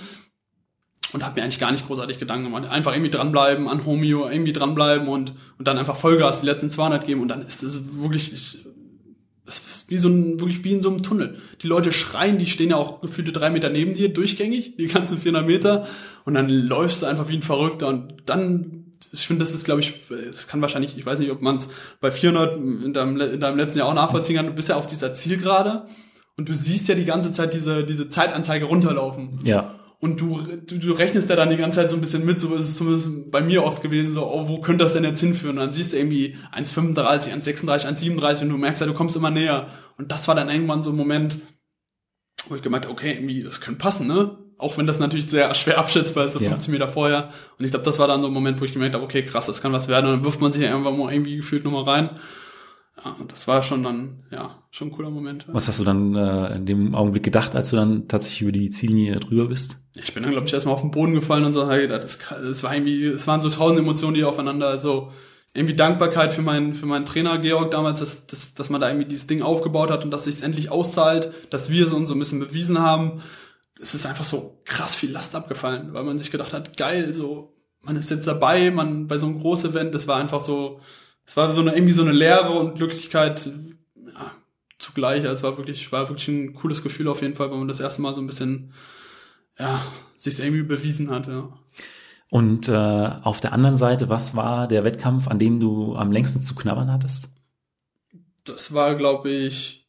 und 1.12 1.24
habe 1.24 1.36
mir 1.36 1.44
eigentlich 1.44 1.58
gar 1.58 1.72
nicht 1.72 1.86
großartig 1.86 2.18
Gedanken 2.18 2.44
gemacht. 2.44 2.70
Einfach 2.70 2.92
irgendwie 2.92 3.10
dranbleiben, 3.10 3.68
an 3.68 3.86
Homeo 3.86 4.28
irgendwie 4.28 4.52
dranbleiben 4.52 5.08
und, 5.08 5.32
und 5.58 5.66
dann 5.66 5.78
einfach 5.78 5.96
Vollgas 5.96 6.40
die 6.40 6.46
letzten 6.46 6.68
200 6.70 7.06
geben 7.06 7.22
und 7.22 7.28
dann 7.28 7.40
ist 7.42 7.62
das 7.62 7.78
wirklich, 7.94 8.32
ich, 8.32 8.65
das 9.46 9.58
ist 9.58 9.90
wie 9.90 9.96
so 9.96 10.08
ein, 10.08 10.40
wirklich 10.40 10.64
wie 10.64 10.72
in 10.72 10.82
so 10.82 10.90
einem 10.90 11.02
Tunnel. 11.02 11.38
Die 11.62 11.68
Leute 11.68 11.92
schreien, 11.92 12.38
die 12.38 12.46
stehen 12.46 12.70
ja 12.70 12.76
auch 12.76 13.00
gefühlte 13.00 13.32
drei 13.32 13.48
Meter 13.48 13.70
neben 13.70 13.94
dir, 13.94 14.12
durchgängig, 14.12 14.76
die 14.76 14.88
ganzen 14.88 15.18
400 15.18 15.46
Meter. 15.46 15.86
Und 16.24 16.34
dann 16.34 16.48
läufst 16.48 17.02
du 17.02 17.06
einfach 17.06 17.28
wie 17.28 17.36
ein 17.36 17.42
Verrückter. 17.42 17.86
Und 17.86 18.14
dann, 18.26 18.86
ich 19.12 19.26
finde, 19.26 19.44
das 19.44 19.54
ist, 19.54 19.64
glaube 19.64 19.80
ich, 19.80 19.94
das 20.08 20.48
kann 20.48 20.60
wahrscheinlich, 20.60 20.98
ich 20.98 21.06
weiß 21.06 21.20
nicht, 21.20 21.30
ob 21.30 21.42
man 21.42 21.56
es 21.56 21.68
bei 22.00 22.10
400 22.10 22.56
in 22.56 22.92
deinem, 22.92 23.20
in 23.20 23.40
deinem 23.40 23.56
letzten 23.56 23.78
Jahr 23.78 23.88
auch 23.88 23.94
nachvollziehen 23.94 24.36
kann. 24.36 24.46
Du 24.46 24.52
bist 24.52 24.68
ja 24.68 24.76
auf 24.76 24.86
dieser 24.86 25.14
Zielgerade 25.14 25.86
und 26.36 26.48
du 26.48 26.52
siehst 26.52 26.88
ja 26.88 26.96
die 26.96 27.04
ganze 27.04 27.30
Zeit 27.30 27.54
diese, 27.54 27.84
diese 27.84 28.08
Zeitanzeige 28.08 28.64
runterlaufen. 28.64 29.38
Ja 29.44 29.75
und 29.98 30.20
du, 30.20 30.42
du, 30.66 30.78
du 30.78 30.92
rechnest 30.92 31.30
ja 31.30 31.36
dann 31.36 31.48
die 31.48 31.56
ganze 31.56 31.80
Zeit 31.80 31.90
so 31.90 31.96
ein 31.96 32.00
bisschen 32.00 32.26
mit, 32.26 32.38
so 32.38 32.54
ist 32.54 32.64
es 32.64 32.76
zumindest 32.76 33.30
bei 33.30 33.40
mir 33.40 33.64
oft 33.64 33.82
gewesen, 33.82 34.12
so, 34.12 34.26
oh, 34.26 34.46
wo 34.46 34.60
könnte 34.60 34.84
das 34.84 34.92
denn 34.92 35.04
jetzt 35.04 35.20
hinführen? 35.20 35.56
Und 35.56 35.64
dann 35.64 35.72
siehst 35.72 35.92
du 35.92 35.96
irgendwie 35.96 36.36
1,35, 36.54 37.32
1,36, 37.32 37.86
1,37 37.86 38.42
und 38.42 38.50
du 38.50 38.58
merkst 38.58 38.82
ja, 38.82 38.86
du 38.86 38.92
kommst 38.92 39.16
immer 39.16 39.30
näher. 39.30 39.68
Und 39.96 40.12
das 40.12 40.28
war 40.28 40.34
dann 40.34 40.50
irgendwann 40.50 40.82
so 40.82 40.90
ein 40.90 40.96
Moment, 40.96 41.38
wo 42.48 42.54
ich 42.56 42.62
gemerkt 42.62 42.84
habe, 42.84 42.92
okay, 42.92 43.12
irgendwie, 43.12 43.42
das 43.42 43.60
könnte 43.60 43.80
passen, 43.80 44.06
ne? 44.06 44.38
Auch 44.58 44.78
wenn 44.78 44.86
das 44.86 44.98
natürlich 44.98 45.28
sehr 45.28 45.54
schwer 45.54 45.78
abschätzbar 45.78 46.26
ist, 46.26 46.34
so 46.34 46.40
ja. 46.40 46.48
15 46.48 46.72
Meter 46.72 46.88
vorher. 46.88 47.30
Und 47.58 47.64
ich 47.64 47.70
glaube, 47.70 47.84
das 47.84 47.98
war 47.98 48.08
dann 48.08 48.22
so 48.22 48.28
ein 48.28 48.34
Moment, 48.34 48.60
wo 48.60 48.64
ich 48.64 48.72
gemerkt 48.72 48.94
habe, 48.94 49.04
okay, 49.04 49.22
krass, 49.22 49.46
das 49.46 49.60
kann 49.60 49.72
was 49.72 49.88
werden. 49.88 50.06
Und 50.06 50.12
dann 50.12 50.24
wirft 50.24 50.40
man 50.40 50.52
sich 50.52 50.62
ja 50.62 50.70
irgendwann 50.70 50.98
mal 50.98 51.12
irgendwie 51.12 51.36
gefühlt 51.36 51.64
nochmal 51.64 51.84
rein. 51.84 52.10
Ja, 53.04 53.14
das 53.28 53.46
war 53.46 53.62
schon 53.62 53.82
dann, 53.82 54.24
ja, 54.30 54.62
schon 54.70 54.88
ein 54.88 54.90
cooler 54.90 55.10
Moment. 55.10 55.44
Was 55.48 55.68
hast 55.68 55.80
du 55.80 55.84
dann 55.84 56.14
äh, 56.14 56.56
in 56.56 56.64
dem 56.64 56.94
Augenblick 56.94 57.22
gedacht, 57.22 57.54
als 57.54 57.70
du 57.70 57.76
dann 57.76 58.08
tatsächlich 58.08 58.42
über 58.42 58.52
die 58.52 58.70
Ziellinie 58.70 59.16
drüber 59.16 59.46
bist? 59.46 59.78
Ich 59.94 60.14
bin 60.14 60.22
dann, 60.22 60.32
glaube 60.32 60.46
ich, 60.46 60.54
erstmal 60.54 60.74
auf 60.74 60.80
den 60.80 60.90
Boden 60.92 61.12
gefallen 61.12 61.44
und 61.44 61.52
so, 61.52 61.68
hey, 61.68 61.88
das, 61.88 62.18
das 62.30 62.62
war 62.62 62.74
irgendwie, 62.74 63.04
es 63.04 63.26
waren 63.26 63.42
so 63.42 63.50
tausend 63.50 63.80
Emotionen, 63.80 64.14
die 64.14 64.24
aufeinander, 64.24 64.68
also 64.68 65.12
irgendwie 65.52 65.76
Dankbarkeit 65.76 66.32
für 66.32 66.42
meinen, 66.42 66.74
für 66.74 66.86
meinen 66.86 67.04
Trainer 67.04 67.38
Georg 67.38 67.70
damals, 67.70 68.00
dass, 68.00 68.26
dass, 68.26 68.54
dass 68.54 68.70
man 68.70 68.80
da 68.80 68.88
irgendwie 68.88 69.08
dieses 69.08 69.26
Ding 69.26 69.42
aufgebaut 69.42 69.90
hat 69.90 70.04
und 70.04 70.10
dass 70.10 70.24
sich 70.24 70.42
endlich 70.42 70.70
auszahlt, 70.70 71.32
dass 71.50 71.70
wir 71.70 71.86
es 71.86 71.92
uns 71.92 72.08
so 72.08 72.14
ein 72.14 72.18
bisschen 72.18 72.40
bewiesen 72.40 72.78
haben. 72.78 73.22
Es 73.80 73.94
ist 73.94 74.06
einfach 74.06 74.24
so 74.24 74.60
krass 74.64 74.94
viel 74.94 75.10
Last 75.10 75.34
abgefallen, 75.34 75.92
weil 75.92 76.04
man 76.04 76.18
sich 76.18 76.30
gedacht 76.30 76.54
hat, 76.54 76.76
geil, 76.76 77.12
so, 77.12 77.54
man 77.82 77.96
ist 77.96 78.10
jetzt 78.10 78.26
dabei, 78.26 78.70
man 78.70 79.06
bei 79.06 79.18
so 79.18 79.26
einem 79.26 79.38
großen 79.38 79.70
Event, 79.70 79.94
das 79.94 80.08
war 80.08 80.16
einfach 80.16 80.42
so, 80.42 80.80
es 81.26 81.36
war 81.36 81.52
so 81.52 81.60
eine, 81.60 81.74
irgendwie 81.74 81.92
so 81.92 82.02
eine 82.02 82.12
Leere 82.12 82.50
und 82.50 82.76
Glücklichkeit 82.76 83.46
ja, 83.46 84.32
zugleich. 84.78 85.22
Also 85.22 85.34
es 85.34 85.42
war 85.42 85.58
wirklich, 85.58 85.90
war 85.92 86.08
wirklich 86.08 86.28
ein 86.28 86.52
cooles 86.54 86.82
Gefühl 86.82 87.08
auf 87.08 87.20
jeden 87.20 87.34
Fall, 87.34 87.50
weil 87.50 87.58
man 87.58 87.68
das 87.68 87.80
erste 87.80 88.00
Mal 88.02 88.14
so 88.14 88.20
ein 88.20 88.26
bisschen, 88.26 88.72
ja, 89.58 89.82
sich 90.14 90.38
irgendwie 90.38 90.62
bewiesen 90.62 91.10
hat, 91.10 91.26
ja. 91.26 91.48
Und 92.30 92.68
äh, 92.68 92.72
auf 93.22 93.40
der 93.40 93.52
anderen 93.52 93.76
Seite, 93.76 94.08
was 94.08 94.34
war 94.34 94.66
der 94.66 94.84
Wettkampf, 94.84 95.28
an 95.28 95.38
dem 95.38 95.60
du 95.60 95.94
am 95.94 96.10
längsten 96.10 96.40
zu 96.40 96.54
knabbern 96.54 96.92
hattest? 96.92 97.28
Das 98.44 98.72
war, 98.72 98.94
glaube 98.94 99.30
ich, 99.30 99.88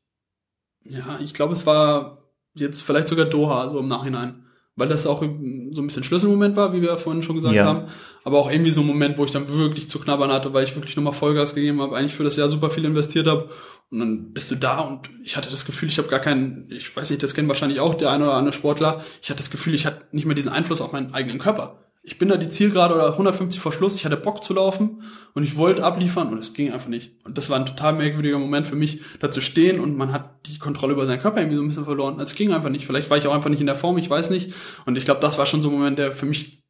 ja, 0.83 1.19
ich 1.19 1.33
glaube, 1.33 1.53
es 1.53 1.65
war 1.65 2.17
jetzt 2.53 2.81
vielleicht 2.81 3.07
sogar 3.07 3.25
Doha, 3.25 3.69
so 3.69 3.79
im 3.79 3.87
Nachhinein 3.87 4.46
weil 4.77 4.87
das 4.87 5.05
auch 5.05 5.21
so 5.21 5.25
ein 5.25 5.87
bisschen 5.87 6.03
Schlüsselmoment 6.03 6.55
war, 6.55 6.71
wie 6.71 6.81
wir 6.81 6.97
vorhin 6.97 7.21
schon 7.21 7.35
gesagt 7.35 7.55
ja. 7.55 7.65
haben. 7.65 7.81
Aber 8.23 8.39
auch 8.39 8.49
irgendwie 8.49 8.71
so 8.71 8.81
ein 8.81 8.87
Moment, 8.87 9.17
wo 9.17 9.25
ich 9.25 9.31
dann 9.31 9.49
wirklich 9.49 9.89
zu 9.89 9.99
knabbern 9.99 10.31
hatte, 10.31 10.53
weil 10.53 10.63
ich 10.63 10.75
wirklich 10.75 10.95
nochmal 10.95 11.13
Vollgas 11.13 11.55
gegeben 11.55 11.81
habe, 11.81 11.97
eigentlich 11.97 12.13
für 12.13 12.23
das 12.23 12.35
Jahr 12.35 12.47
super 12.47 12.69
viel 12.69 12.85
investiert 12.85 13.27
habe. 13.27 13.49
Und 13.89 13.99
dann 13.99 14.33
bist 14.33 14.51
du 14.51 14.55
da 14.55 14.79
und 14.81 15.09
ich 15.23 15.35
hatte 15.35 15.49
das 15.49 15.65
Gefühl, 15.65 15.89
ich 15.89 15.97
habe 15.97 16.09
gar 16.09 16.19
keinen, 16.19 16.69
ich 16.71 16.95
weiß 16.95 17.09
nicht, 17.09 17.23
das 17.23 17.33
kennen 17.33 17.47
wahrscheinlich 17.47 17.79
auch 17.79 17.95
der 17.95 18.11
eine 18.11 18.25
oder 18.25 18.33
andere 18.33 18.53
Sportler, 18.53 19.03
ich 19.21 19.29
hatte 19.29 19.37
das 19.37 19.49
Gefühl, 19.49 19.73
ich 19.73 19.85
hatte 19.85 20.05
nicht 20.11 20.25
mehr 20.25 20.35
diesen 20.35 20.51
Einfluss 20.51 20.81
auf 20.81 20.91
meinen 20.91 21.13
eigenen 21.13 21.39
Körper 21.39 21.86
ich 22.07 22.17
bin 22.17 22.29
da 22.29 22.37
die 22.37 22.47
Zielgerade 22.47 22.95
oder 22.95 23.11
150 23.11 23.59
vor 23.59 23.73
Schluss, 23.73 23.93
ich 23.93 24.05
hatte 24.05 24.15
Bock 24.15 24.41
zu 24.41 24.53
laufen 24.53 25.03
und 25.33 25.43
ich 25.43 25.57
wollte 25.57 25.83
abliefern 25.83 26.29
und 26.29 26.39
es 26.39 26.53
ging 26.53 26.71
einfach 26.71 26.87
nicht. 26.87 27.11
Und 27.25 27.37
das 27.37 27.49
war 27.49 27.59
ein 27.59 27.65
total 27.65 27.91
merkwürdiger 27.91 28.39
Moment 28.39 28.65
für 28.65 28.77
mich, 28.77 29.01
da 29.19 29.29
zu 29.29 29.41
stehen 29.41 29.81
und 29.81 29.97
man 29.97 30.13
hat 30.13 30.47
die 30.47 30.57
Kontrolle 30.57 30.93
über 30.93 31.05
seinen 31.05 31.19
Körper 31.19 31.39
irgendwie 31.39 31.57
so 31.57 31.63
ein 31.63 31.67
bisschen 31.67 31.83
verloren. 31.83 32.17
Es 32.21 32.35
ging 32.35 32.53
einfach 32.53 32.69
nicht. 32.69 32.85
Vielleicht 32.85 33.09
war 33.09 33.17
ich 33.17 33.27
auch 33.27 33.33
einfach 33.33 33.49
nicht 33.49 33.59
in 33.59 33.65
der 33.65 33.75
Form, 33.75 33.97
ich 33.97 34.09
weiß 34.09 34.29
nicht. 34.29 34.53
Und 34.85 34.97
ich 34.97 35.03
glaube, 35.03 35.19
das 35.19 35.37
war 35.37 35.45
schon 35.45 35.61
so 35.61 35.67
ein 35.67 35.73
Moment, 35.73 35.99
der 35.99 36.13
für 36.13 36.25
mich 36.25 36.63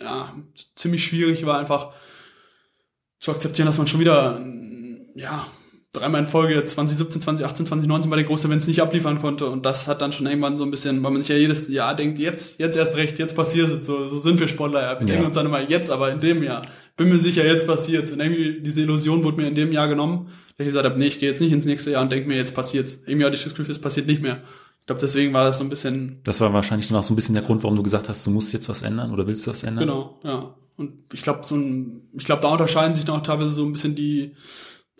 ja, 0.00 0.32
ziemlich 0.74 1.04
schwierig 1.04 1.44
war, 1.44 1.58
einfach 1.58 1.92
zu 3.20 3.30
akzeptieren, 3.30 3.66
dass 3.66 3.76
man 3.76 3.88
schon 3.88 4.00
wieder 4.00 4.40
ja, 5.14 5.46
dreimal 5.92 6.22
in 6.22 6.26
Folge 6.26 6.64
2017, 6.64 7.20
2018, 7.20 7.66
2019 7.66 8.10
bei 8.10 8.16
den 8.16 8.26
großen 8.26 8.48
Events 8.48 8.66
nicht 8.66 8.80
abliefern 8.80 9.20
konnte. 9.20 9.46
Und 9.46 9.66
das 9.66 9.86
hat 9.86 10.00
dann 10.00 10.12
schon 10.12 10.26
irgendwann 10.26 10.56
so 10.56 10.64
ein 10.64 10.70
bisschen, 10.70 11.04
weil 11.04 11.10
man 11.10 11.20
sich 11.20 11.28
ja 11.28 11.36
jedes 11.36 11.68
Jahr 11.68 11.94
denkt, 11.94 12.18
jetzt, 12.18 12.58
jetzt 12.58 12.76
erst 12.76 12.96
recht, 12.96 13.18
jetzt 13.18 13.36
passiert 13.36 13.70
es. 13.70 13.86
So, 13.86 14.08
so 14.08 14.18
sind 14.18 14.40
wir 14.40 14.48
Sportler 14.48 14.82
ja. 14.82 14.94
Wir 14.94 15.00
ja. 15.00 15.06
denken 15.06 15.26
uns 15.26 15.36
dann 15.36 15.46
immer, 15.46 15.60
jetzt 15.60 15.90
aber 15.90 16.10
in 16.10 16.20
dem 16.20 16.42
Jahr. 16.42 16.62
Bin 16.96 17.10
mir 17.10 17.18
sicher, 17.18 17.44
jetzt 17.44 17.66
passiert 17.66 18.10
Und 18.10 18.20
irgendwie 18.20 18.60
diese 18.62 18.82
Illusion 18.82 19.22
wurde 19.22 19.36
mir 19.38 19.48
in 19.48 19.54
dem 19.54 19.70
Jahr 19.70 19.88
genommen, 19.88 20.28
dass 20.56 20.66
ich 20.66 20.66
gesagt 20.66 20.86
habe, 20.86 20.98
nee, 20.98 21.06
ich 21.06 21.18
gehe 21.18 21.28
jetzt 21.28 21.40
nicht 21.40 21.52
ins 21.52 21.66
nächste 21.66 21.90
Jahr 21.90 22.02
und 22.02 22.10
denke 22.10 22.26
mir, 22.26 22.36
jetzt 22.36 22.54
passiert's. 22.54 23.00
Irgendwie 23.06 23.26
hatte 23.26 23.36
ich 23.36 23.44
das 23.44 23.54
Gefühl, 23.54 23.70
es 23.70 23.80
passiert 23.80 24.06
nicht 24.06 24.22
mehr. 24.22 24.42
Ich 24.80 24.86
glaube, 24.86 25.00
deswegen 25.00 25.32
war 25.32 25.44
das 25.44 25.58
so 25.58 25.64
ein 25.64 25.70
bisschen. 25.70 26.20
Das 26.24 26.40
war 26.40 26.52
wahrscheinlich 26.52 26.92
auch 26.92 27.04
so 27.04 27.12
ein 27.12 27.16
bisschen 27.16 27.34
der 27.34 27.44
Grund, 27.44 27.62
warum 27.62 27.76
du 27.76 27.82
gesagt 27.82 28.08
hast, 28.08 28.26
du 28.26 28.30
musst 28.30 28.52
jetzt 28.52 28.68
was 28.68 28.82
ändern 28.82 29.12
oder 29.12 29.26
willst 29.26 29.46
du 29.46 29.50
was 29.50 29.62
ändern? 29.62 29.86
Genau, 29.86 30.20
ja. 30.24 30.54
Und 30.76 30.94
ich 31.12 31.22
glaube, 31.22 31.40
so 31.44 31.54
ein, 31.54 32.02
ich 32.14 32.24
glaube, 32.24 32.42
da 32.42 32.48
unterscheiden 32.48 32.94
sich 32.94 33.06
noch 33.06 33.22
teilweise 33.22 33.52
so 33.52 33.64
ein 33.64 33.72
bisschen 33.72 33.94
die, 33.94 34.34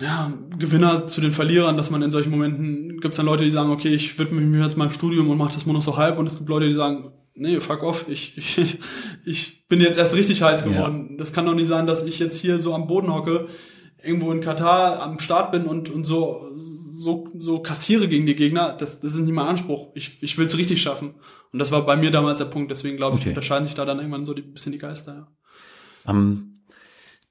ja, 0.02 0.32
Gewinner 0.58 1.06
zu 1.06 1.20
den 1.20 1.32
Verlierern, 1.32 1.76
dass 1.76 1.90
man 1.90 2.02
in 2.02 2.10
solchen 2.10 2.30
Momenten 2.30 3.00
gibt 3.00 3.14
es 3.14 3.16
dann 3.16 3.26
Leute, 3.26 3.44
die 3.44 3.50
sagen, 3.50 3.70
okay, 3.70 3.94
ich 3.94 4.18
widme 4.18 4.40
mich 4.40 4.62
jetzt 4.62 4.76
meinem 4.76 4.90
Studium 4.90 5.30
und 5.30 5.38
mache 5.38 5.54
das 5.54 5.64
nur 5.64 5.74
noch 5.74 5.82
so 5.82 5.96
halb 5.96 6.18
und 6.18 6.26
es 6.26 6.36
gibt 6.36 6.48
Leute, 6.48 6.68
die 6.68 6.74
sagen, 6.74 7.12
nee, 7.34 7.60
fuck 7.60 7.82
off, 7.82 8.06
ich, 8.08 8.36
ich, 8.36 8.78
ich 9.24 9.68
bin 9.68 9.80
jetzt 9.80 9.98
erst 9.98 10.14
richtig 10.14 10.42
heiß 10.42 10.64
geworden. 10.64 11.08
Ja. 11.10 11.16
Das 11.18 11.32
kann 11.32 11.46
doch 11.46 11.54
nicht 11.54 11.68
sein, 11.68 11.86
dass 11.86 12.02
ich 12.02 12.18
jetzt 12.18 12.40
hier 12.40 12.60
so 12.60 12.74
am 12.74 12.86
Boden 12.86 13.12
hocke, 13.14 13.46
irgendwo 14.02 14.32
in 14.32 14.40
Katar 14.40 15.00
am 15.02 15.20
Start 15.20 15.52
bin 15.52 15.66
und, 15.66 15.88
und 15.88 16.04
so, 16.04 16.50
so, 16.56 17.28
so 17.38 17.60
kassiere 17.60 18.08
gegen 18.08 18.26
die 18.26 18.34
Gegner. 18.34 18.72
Das, 18.76 18.98
das 18.98 19.12
ist 19.12 19.18
nicht 19.18 19.32
mein 19.32 19.46
Anspruch. 19.46 19.92
Ich, 19.94 20.20
ich 20.20 20.36
will 20.36 20.46
es 20.46 20.58
richtig 20.58 20.82
schaffen. 20.82 21.14
Und 21.52 21.58
das 21.60 21.70
war 21.70 21.86
bei 21.86 21.96
mir 21.96 22.10
damals 22.10 22.38
der 22.38 22.46
Punkt. 22.46 22.70
Deswegen 22.72 22.96
glaube 22.96 23.16
ich, 23.16 23.22
okay. 23.22 23.30
unterscheiden 23.30 23.66
sich 23.66 23.76
da 23.76 23.84
dann 23.84 23.98
irgendwann 23.98 24.24
so 24.24 24.34
die, 24.34 24.42
bisschen 24.42 24.72
die 24.72 24.78
Geister. 24.78 25.28
Ja. 26.04 26.12
Um 26.12 26.51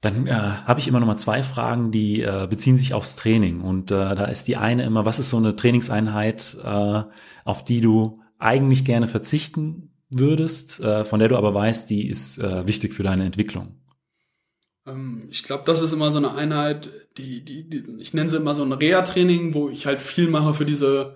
Dann 0.02 0.26
äh, 0.26 0.32
habe 0.32 0.80
ich 0.80 0.88
immer 0.88 0.98
noch 0.98 1.06
mal 1.06 1.16
zwei 1.16 1.44
Fragen, 1.44 1.92
die 1.92 2.22
äh, 2.22 2.48
beziehen 2.50 2.76
sich 2.76 2.92
aufs 2.92 3.14
Training. 3.14 3.60
Und 3.60 3.92
äh, 3.92 4.14
da 4.14 4.24
ist 4.24 4.48
die 4.48 4.56
eine 4.56 4.82
immer, 4.82 5.06
was 5.06 5.20
ist 5.20 5.30
so 5.30 5.36
eine 5.36 5.54
Trainingseinheit, 5.54 6.58
äh, 6.62 7.02
auf 7.44 7.64
die 7.64 7.80
du 7.80 8.20
eigentlich 8.38 8.84
gerne 8.84 9.06
verzichten 9.06 9.92
würdest, 10.10 10.80
äh, 10.80 11.04
von 11.04 11.20
der 11.20 11.28
du 11.28 11.36
aber 11.36 11.54
weißt, 11.54 11.88
die 11.88 12.08
ist 12.08 12.38
äh, 12.38 12.66
wichtig 12.66 12.92
für 12.94 13.04
deine 13.04 13.24
Entwicklung? 13.24 13.76
Ähm, 14.88 15.28
ich 15.30 15.44
glaube, 15.44 15.62
das 15.66 15.82
ist 15.82 15.92
immer 15.92 16.10
so 16.10 16.18
eine 16.18 16.34
Einheit, 16.34 16.90
die, 17.16 17.44
die, 17.44 17.70
die 17.70 17.84
ich 18.00 18.12
nenne 18.12 18.28
sie 18.28 18.38
immer 18.38 18.56
so 18.56 18.64
ein 18.64 18.72
Reha-Training, 18.72 19.54
wo 19.54 19.68
ich 19.68 19.86
halt 19.86 20.02
viel 20.02 20.28
mache 20.28 20.54
für 20.54 20.64
diese 20.64 21.14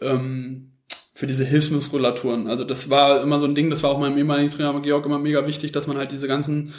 ähm, 0.00 0.74
für 1.12 1.26
diese 1.26 1.44
Hilfsmuskulaturen. 1.44 2.46
Also 2.46 2.62
das 2.62 2.88
war 2.90 3.20
immer 3.20 3.40
so 3.40 3.46
ein 3.46 3.56
Ding, 3.56 3.70
das 3.70 3.82
war 3.82 3.90
auch 3.90 3.98
meinem 3.98 4.16
ehemaligen 4.16 4.52
Trainer 4.52 4.80
Georg 4.80 5.04
immer 5.04 5.18
mega 5.18 5.44
wichtig, 5.48 5.72
dass 5.72 5.88
man 5.88 5.96
halt 5.96 6.12
diese 6.12 6.28
ganzen 6.28 6.72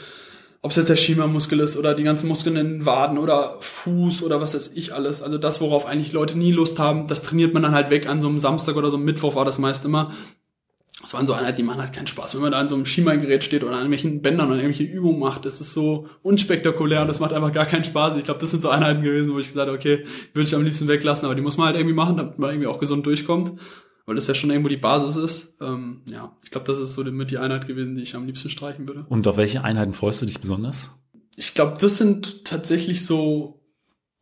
ob 0.62 0.72
es 0.72 0.78
jetzt 0.78 0.89
der 0.89 0.97
Schiemermuskel 0.97 1.60
ist 1.60 1.78
oder 1.78 1.93
die 1.93 2.03
ganzen 2.03 2.28
Muskeln 2.28 2.57
in 2.57 2.68
den 2.68 2.86
Waden 2.86 3.18
oder 3.18 3.57
Fuß 3.62 4.24
oder 4.24 4.41
was 4.41 4.53
weiß 4.53 4.72
ich 4.76 4.93
alles. 4.93 5.22
Also 5.22 5.38
das, 5.38 5.62
worauf 5.62 5.86
eigentlich 5.86 6.12
Leute 6.12 6.38
nie 6.38 6.51
Lust 6.51 6.80
haben, 6.80 7.07
das 7.07 7.22
trainiert 7.22 7.53
man 7.53 7.64
dann 7.64 7.74
halt 7.74 7.89
weg 7.89 8.10
an 8.10 8.22
so 8.22 8.28
einem 8.28 8.39
Samstag 8.39 8.76
oder 8.76 8.91
so 8.91 8.97
einem 8.97 9.05
Mittwoch 9.05 9.36
war 9.36 9.45
das 9.45 9.57
meist 9.57 9.86
immer. 9.86 10.12
Das 11.01 11.14
waren 11.14 11.26
so 11.26 11.32
Einheiten, 11.32 11.55
die 11.55 11.64
machen 11.64 11.80
halt 11.80 11.93
keinen 11.93 12.07
Spaß. 12.07 12.36
Wenn 12.36 12.41
man 12.41 12.51
da 12.51 12.60
an 12.60 12.68
so 12.68 12.76
einem 12.76 12.86
Schiemergerät 12.86 13.45
steht 13.45 13.64
oder 13.64 13.72
an 13.72 13.84
irgendwelchen 13.84 14.22
Bändern 14.22 14.51
oder 14.51 14.62
irgendwelche 14.62 14.91
Übungen 14.91 15.18
macht, 15.18 15.45
das 15.45 15.62
ist 15.62 15.72
so 15.72 16.07
unspektakulär 16.24 17.01
und 17.03 17.07
das 17.07 17.22
macht 17.22 17.32
einfach 17.32 17.53
gar 17.53 17.66
keinen 17.66 17.86
Spaß. 17.86 18.18
Ich 18.18 18.26
glaube, 18.26 18.41
das 18.41 18.51
sind 18.51 18.62
so 18.62 18.68
Einheiten 18.68 19.01
gewesen, 19.01 19.34
wo 19.34 19.39
ich 19.39 19.47
gesagt 19.47 19.68
habe, 19.68 19.78
okay, 19.78 20.03
würde 20.34 20.47
ich 20.47 20.55
am 20.55 20.66
liebsten 20.66 20.89
weglassen, 20.89 21.24
aber 21.24 21.36
die 21.36 21.41
muss 21.41 21.55
man 21.55 21.68
halt 21.68 21.78
irgendwie 21.78 21.95
machen, 21.95 22.18
damit 22.18 22.38
man 22.38 22.49
irgendwie 22.49 22.68
auch 22.68 22.80
gesund 22.80 23.05
durchkommt 23.05 23.53
weil 24.10 24.16
das 24.16 24.26
ja 24.26 24.34
schon 24.34 24.49
irgendwo 24.49 24.70
die 24.70 24.78
Basis 24.78 25.16
ist. 25.16 25.57
Ähm, 25.62 26.01
ja, 26.07 26.36
ich 26.43 26.49
glaube, 26.49 26.66
das 26.66 26.80
ist 26.80 26.95
so 26.95 27.03
mit 27.03 27.30
die 27.30 27.38
Einheit 27.38 27.68
gewesen, 27.68 27.93
die 27.93 28.01
ich 28.01 28.16
am 28.16 28.26
liebsten 28.26 28.49
streichen 28.49 28.88
würde. 28.88 29.05
Und 29.07 29.28
auf 29.28 29.38
welche 29.38 29.64
Einheiten 29.64 29.93
freust 29.93 30.20
du 30.20 30.26
dich 30.26 30.41
besonders? 30.41 30.95
Ich 31.36 31.53
glaube, 31.53 31.76
das 31.80 31.97
sind 31.97 32.43
tatsächlich 32.43 33.05
so, 33.05 33.62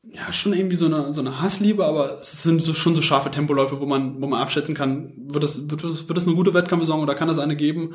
ja, 0.04 0.34
schon 0.34 0.52
irgendwie 0.52 0.76
so 0.76 0.88
eine, 0.88 1.14
so 1.14 1.22
eine 1.22 1.42
Hassliebe, 1.42 1.86
aber 1.86 2.20
es 2.20 2.44
sind 2.44 2.62
so, 2.62 2.74
schon 2.74 2.96
so 2.96 3.02
scharfe 3.02 3.32
Tempoläufe, 3.32 3.80
wo 3.80 3.86
man, 3.86 4.22
wo 4.22 4.28
man 4.28 4.42
abschätzen 4.42 4.76
kann, 4.76 5.14
wird 5.16 5.46
das, 5.46 5.70
wird 5.70 5.82
das, 5.82 6.10
wird 6.10 6.18
das 6.18 6.28
eine 6.28 6.36
gute 6.36 6.54
Wettkampfsaison 6.54 7.00
oder 7.02 7.16
kann 7.16 7.30
das 7.30 7.40
eine 7.40 7.56
geben? 7.56 7.94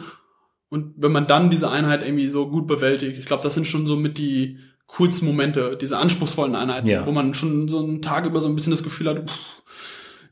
Und 0.71 0.95
wenn 0.97 1.13
man 1.13 1.27
dann 1.27 1.51
diese 1.51 1.71
Einheit 1.71 2.03
irgendwie 2.03 2.31
so 2.31 2.49
gut 2.49 2.67
bewältigt, 2.67 3.19
ich 3.19 3.27
glaube, 3.27 3.43
das 3.43 3.53
sind 3.53 3.67
schon 3.67 3.87
so 3.87 3.97
mit 3.97 4.17
die 4.17 4.57
coolsten 4.87 5.27
Momente, 5.27 5.77
diese 5.79 5.99
anspruchsvollen 5.99 6.55
Einheiten, 6.55 6.89
ja. 6.89 7.07
wo 7.07 7.13
man 7.13 7.35
schon 7.35 7.69
so 7.69 7.81
einen 7.81 8.01
Tag 8.01 8.25
über 8.25 8.41
so 8.41 8.49
ein 8.49 8.55
bisschen 8.55 8.71
das 8.71 8.83
Gefühl 8.83 9.11
hat, 9.11 9.29
pff, 9.29 9.62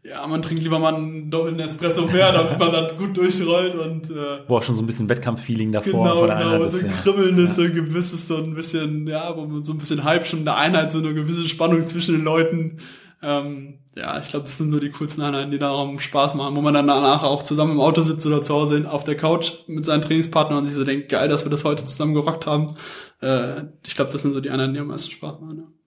ja, 0.03 0.27
man 0.27 0.41
trinkt 0.41 0.63
lieber 0.63 0.79
mal 0.79 0.95
einen 0.95 1.31
doppelten 1.31 1.61
Espresso 1.61 2.07
mehr, 2.07 2.33
damit 2.33 2.59
man 2.59 2.73
dann 2.73 2.97
gut 2.97 3.17
durchrollt 3.17 3.75
und 3.75 4.11
äh, 4.11 4.41
Boah, 4.49 4.63
schon 4.63 4.75
so 4.75 4.83
ein 4.83 4.87
bisschen 4.87 5.09
Wettkampffeeling 5.09 5.73
davor. 5.73 6.05
Genau, 6.05 6.23
genau, 6.27 6.63
und 6.63 6.73
so 6.73 6.79
ein 6.79 6.93
Kribbeln 7.03 7.37
ist 7.39 7.57
so 7.57 7.63
ein 7.63 7.75
gewisses, 7.75 8.27
so 8.27 8.37
ein 8.37 8.55
bisschen, 8.55 9.07
ja, 9.07 9.37
wo 9.37 9.45
man 9.45 9.63
so 9.63 9.73
ein 9.73 9.79
bisschen 9.79 10.03
Hype 10.05 10.27
schon 10.27 10.41
in 10.41 10.45
der 10.47 10.57
Einheit, 10.57 10.91
so 10.91 10.99
eine 10.99 11.13
gewisse 11.13 11.47
Spannung 11.49 11.85
zwischen 11.87 12.15
den 12.15 12.25
Leuten. 12.25 12.79
Ähm, 13.23 13.81
ja, 13.95 14.19
ich 14.19 14.31
glaube, 14.31 14.47
das 14.47 14.57
sind 14.57 14.71
so 14.71 14.81
die 14.81 14.91
coolsten 14.91 15.21
Einheiten, 15.21 15.51
die 15.51 15.59
da 15.59 15.71
auch 15.71 16.01
Spaß 16.01 16.35
machen, 16.37 16.57
wo 16.57 16.63
man 16.63 16.73
dann 16.73 16.87
danach 16.87 17.23
auch 17.23 17.43
zusammen 17.43 17.73
im 17.73 17.81
Auto 17.81 18.01
sitzt 18.01 18.25
oder 18.25 18.43
zu 18.43 18.55
Hause 18.55 18.87
auf 18.89 19.05
der 19.05 19.17
Couch 19.17 19.53
mit 19.67 19.85
seinen 19.85 20.01
Trainingspartnern 20.01 20.61
und 20.61 20.65
sich 20.65 20.75
so 20.75 20.85
denkt, 20.85 21.11
geil, 21.11 21.29
dass 21.29 21.45
wir 21.45 21.51
das 21.51 21.65
heute 21.65 21.85
zusammen 21.85 22.15
gerockt 22.15 22.47
haben. 22.47 22.75
Äh, 23.21 23.65
ich 23.87 23.97
glaube, 23.97 24.11
das 24.11 24.23
sind 24.23 24.33
so 24.33 24.41
die 24.41 24.49
Einheiten, 24.49 24.73
die 24.73 24.81
am 24.81 24.87
meisten 24.87 25.11
Spaß 25.11 25.41
machen. 25.41 25.59
Ja. 25.59 25.80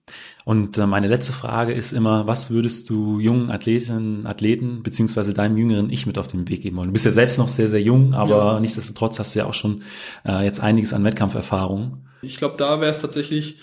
Und 0.44 0.76
äh, 0.76 0.86
meine 0.86 1.08
letzte 1.08 1.32
Frage 1.32 1.72
ist 1.72 1.92
immer, 1.92 2.26
was 2.26 2.50
würdest 2.50 2.90
du 2.90 3.18
jungen 3.18 3.50
Athletinnen, 3.50 4.26
Athleten 4.26 4.82
beziehungsweise 4.82 5.32
deinem 5.32 5.56
jüngeren 5.56 5.90
Ich 5.90 6.06
mit 6.06 6.18
auf 6.18 6.26
den 6.26 6.48
Weg 6.48 6.62
geben 6.62 6.76
wollen? 6.76 6.88
Du 6.88 6.92
bist 6.92 7.06
ja 7.06 7.12
selbst 7.12 7.38
noch 7.38 7.48
sehr, 7.48 7.68
sehr 7.68 7.80
jung, 7.80 8.12
aber 8.12 8.54
ja. 8.54 8.60
nichtsdestotrotz 8.60 9.18
hast 9.18 9.34
du 9.34 9.38
ja 9.38 9.46
auch 9.46 9.54
schon 9.54 9.82
äh, 10.26 10.44
jetzt 10.44 10.60
einiges 10.60 10.92
an 10.92 11.04
Wettkampferfahrung. 11.04 12.06
Ich 12.20 12.36
glaube, 12.36 12.56
da 12.58 12.80
wäre 12.80 12.90
es 12.90 13.00
tatsächlich, 13.00 13.58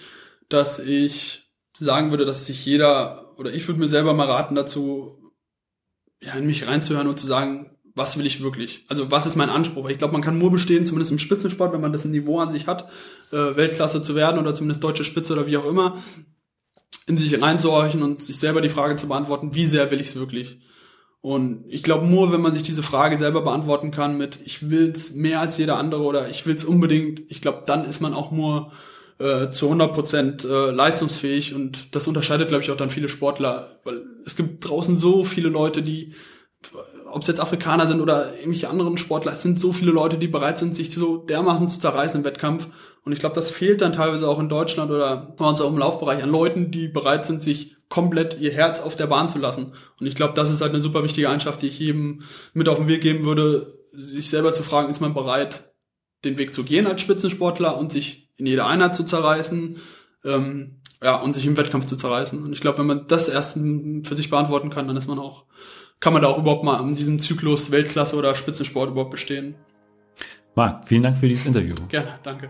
dass 0.49 0.79
ich 0.79 1.51
sagen 1.79 2.09
würde, 2.09 2.25
dass 2.25 2.47
sich 2.47 2.65
jeder 2.65 3.31
oder 3.37 3.53
ich 3.53 3.67
würde 3.67 3.79
mir 3.79 3.87
selber 3.87 4.13
mal 4.13 4.29
raten 4.29 4.55
dazu, 4.55 5.17
ja, 6.21 6.33
in 6.33 6.45
mich 6.45 6.67
reinzuhören 6.67 7.07
und 7.07 7.19
zu 7.19 7.27
sagen, 7.27 7.71
was 7.95 8.17
will 8.17 8.25
ich 8.25 8.41
wirklich? 8.41 8.85
Also 8.87 9.11
was 9.11 9.25
ist 9.25 9.35
mein 9.35 9.49
Anspruch? 9.49 9.89
Ich 9.89 9.97
glaube, 9.97 10.13
man 10.13 10.21
kann 10.21 10.37
nur 10.37 10.51
bestehen, 10.51 10.85
zumindest 10.85 11.11
im 11.11 11.19
Spitzensport, 11.19 11.73
wenn 11.73 11.81
man 11.81 11.91
das 11.91 12.05
Niveau 12.05 12.39
an 12.39 12.51
sich 12.51 12.67
hat, 12.67 12.89
äh, 13.31 13.55
Weltklasse 13.55 14.01
zu 14.01 14.15
werden 14.15 14.39
oder 14.39 14.53
zumindest 14.53 14.83
deutsche 14.83 15.03
Spitze 15.03 15.33
oder 15.33 15.47
wie 15.47 15.57
auch 15.57 15.65
immer, 15.65 15.97
in 17.07 17.17
sich 17.17 17.41
reinzuhorchen 17.41 18.03
und 18.03 18.23
sich 18.23 18.39
selber 18.39 18.61
die 18.61 18.69
Frage 18.69 18.95
zu 18.95 19.07
beantworten, 19.07 19.53
wie 19.53 19.65
sehr 19.65 19.91
will 19.91 20.01
ich 20.01 20.07
es 20.07 20.15
wirklich? 20.15 20.59
Und 21.21 21.65
ich 21.67 21.83
glaube, 21.83 22.07
nur 22.07 22.31
wenn 22.31 22.41
man 22.41 22.53
sich 22.53 22.63
diese 22.63 22.83
Frage 22.83 23.19
selber 23.19 23.41
beantworten 23.41 23.91
kann 23.91 24.17
mit, 24.17 24.39
ich 24.43 24.69
will's 24.69 25.13
mehr 25.13 25.39
als 25.39 25.57
jeder 25.57 25.77
andere 25.77 26.01
oder 26.01 26.29
ich 26.29 26.47
will's 26.47 26.63
unbedingt, 26.63 27.21
ich 27.29 27.41
glaube, 27.41 27.63
dann 27.67 27.85
ist 27.85 28.01
man 28.01 28.13
auch 28.13 28.31
nur 28.31 28.71
äh, 29.19 29.51
zu 29.51 29.67
100 29.67 29.93
Prozent 29.93 30.45
äh, 30.45 30.71
leistungsfähig 30.71 31.53
und 31.53 31.93
das 31.93 32.07
unterscheidet, 32.07 32.47
glaube 32.47 32.63
ich, 32.63 32.71
auch 32.71 32.77
dann 32.77 32.89
viele 32.89 33.07
Sportler, 33.07 33.79
weil 33.83 34.01
es 34.25 34.35
gibt 34.35 34.67
draußen 34.67 34.97
so 34.97 35.23
viele 35.23 35.49
Leute, 35.49 35.83
die 35.83 36.13
ob 37.11 37.21
es 37.21 37.27
jetzt 37.27 37.39
Afrikaner 37.39 37.87
sind 37.87 38.01
oder 38.01 38.33
irgendwelche 38.35 38.69
anderen 38.69 38.97
Sportler, 38.97 39.33
es 39.33 39.41
sind 39.41 39.59
so 39.59 39.73
viele 39.73 39.91
Leute, 39.91 40.17
die 40.17 40.27
bereit 40.27 40.57
sind, 40.57 40.75
sich 40.75 40.93
so 40.93 41.17
dermaßen 41.17 41.67
zu 41.67 41.79
zerreißen 41.79 42.19
im 42.21 42.25
Wettkampf. 42.25 42.67
Und 43.03 43.13
ich 43.13 43.19
glaube, 43.19 43.35
das 43.35 43.51
fehlt 43.51 43.81
dann 43.81 43.93
teilweise 43.93 44.27
auch 44.27 44.39
in 44.39 44.49
Deutschland 44.49 44.91
oder 44.91 45.33
bei 45.37 45.45
uns 45.45 45.59
auch 45.59 45.69
im 45.69 45.77
Laufbereich 45.77 46.21
an 46.21 46.29
Leuten, 46.29 46.71
die 46.71 46.87
bereit 46.87 47.25
sind, 47.25 47.41
sich 47.41 47.75
komplett 47.89 48.39
ihr 48.39 48.51
Herz 48.51 48.79
auf 48.79 48.95
der 48.95 49.07
Bahn 49.07 49.27
zu 49.27 49.39
lassen. 49.39 49.73
Und 49.99 50.07
ich 50.07 50.15
glaube, 50.15 50.33
das 50.33 50.49
ist 50.49 50.61
halt 50.61 50.73
eine 50.73 50.81
super 50.81 51.03
wichtige 51.03 51.29
Eigenschaft, 51.29 51.61
die 51.61 51.67
ich 51.67 51.79
jedem 51.79 52.21
mit 52.53 52.69
auf 52.69 52.77
den 52.77 52.87
Weg 52.87 53.01
geben 53.01 53.25
würde, 53.25 53.73
sich 53.91 54.29
selber 54.29 54.53
zu 54.53 54.63
fragen, 54.63 54.89
ist 54.89 55.01
man 55.01 55.13
bereit, 55.13 55.73
den 56.23 56.37
Weg 56.37 56.53
zu 56.53 56.63
gehen 56.63 56.87
als 56.87 57.01
Spitzensportler 57.01 57.77
und 57.77 57.91
sich 57.91 58.29
in 58.37 58.45
jeder 58.45 58.67
Einheit 58.67 58.95
zu 58.95 59.03
zerreißen, 59.03 59.77
ähm, 60.23 60.81
ja, 61.03 61.15
und 61.15 61.33
sich 61.33 61.45
im 61.47 61.57
Wettkampf 61.57 61.87
zu 61.87 61.95
zerreißen. 61.95 62.43
Und 62.43 62.53
ich 62.53 62.61
glaube, 62.61 62.77
wenn 62.77 62.85
man 62.85 63.07
das 63.07 63.27
erst 63.27 63.53
für 63.53 64.15
sich 64.15 64.29
beantworten 64.29 64.69
kann, 64.69 64.87
dann 64.87 64.95
ist 64.95 65.07
man 65.07 65.19
auch 65.19 65.45
kann 66.01 66.13
man 66.13 66.21
da 66.21 66.27
auch 66.27 66.39
überhaupt 66.39 66.65
mal 66.65 66.81
in 66.81 66.95
diesem 66.95 67.19
Zyklus 67.19 67.71
Weltklasse 67.71 68.17
oder 68.17 68.35
Spitzensport 68.35 68.89
überhaupt 68.89 69.11
bestehen. 69.11 69.55
Marc, 70.55 70.85
vielen 70.87 71.03
Dank 71.03 71.17
für 71.17 71.29
dieses 71.29 71.45
Interview. 71.45 71.75
Gerne, 71.87 72.19
danke. 72.23 72.49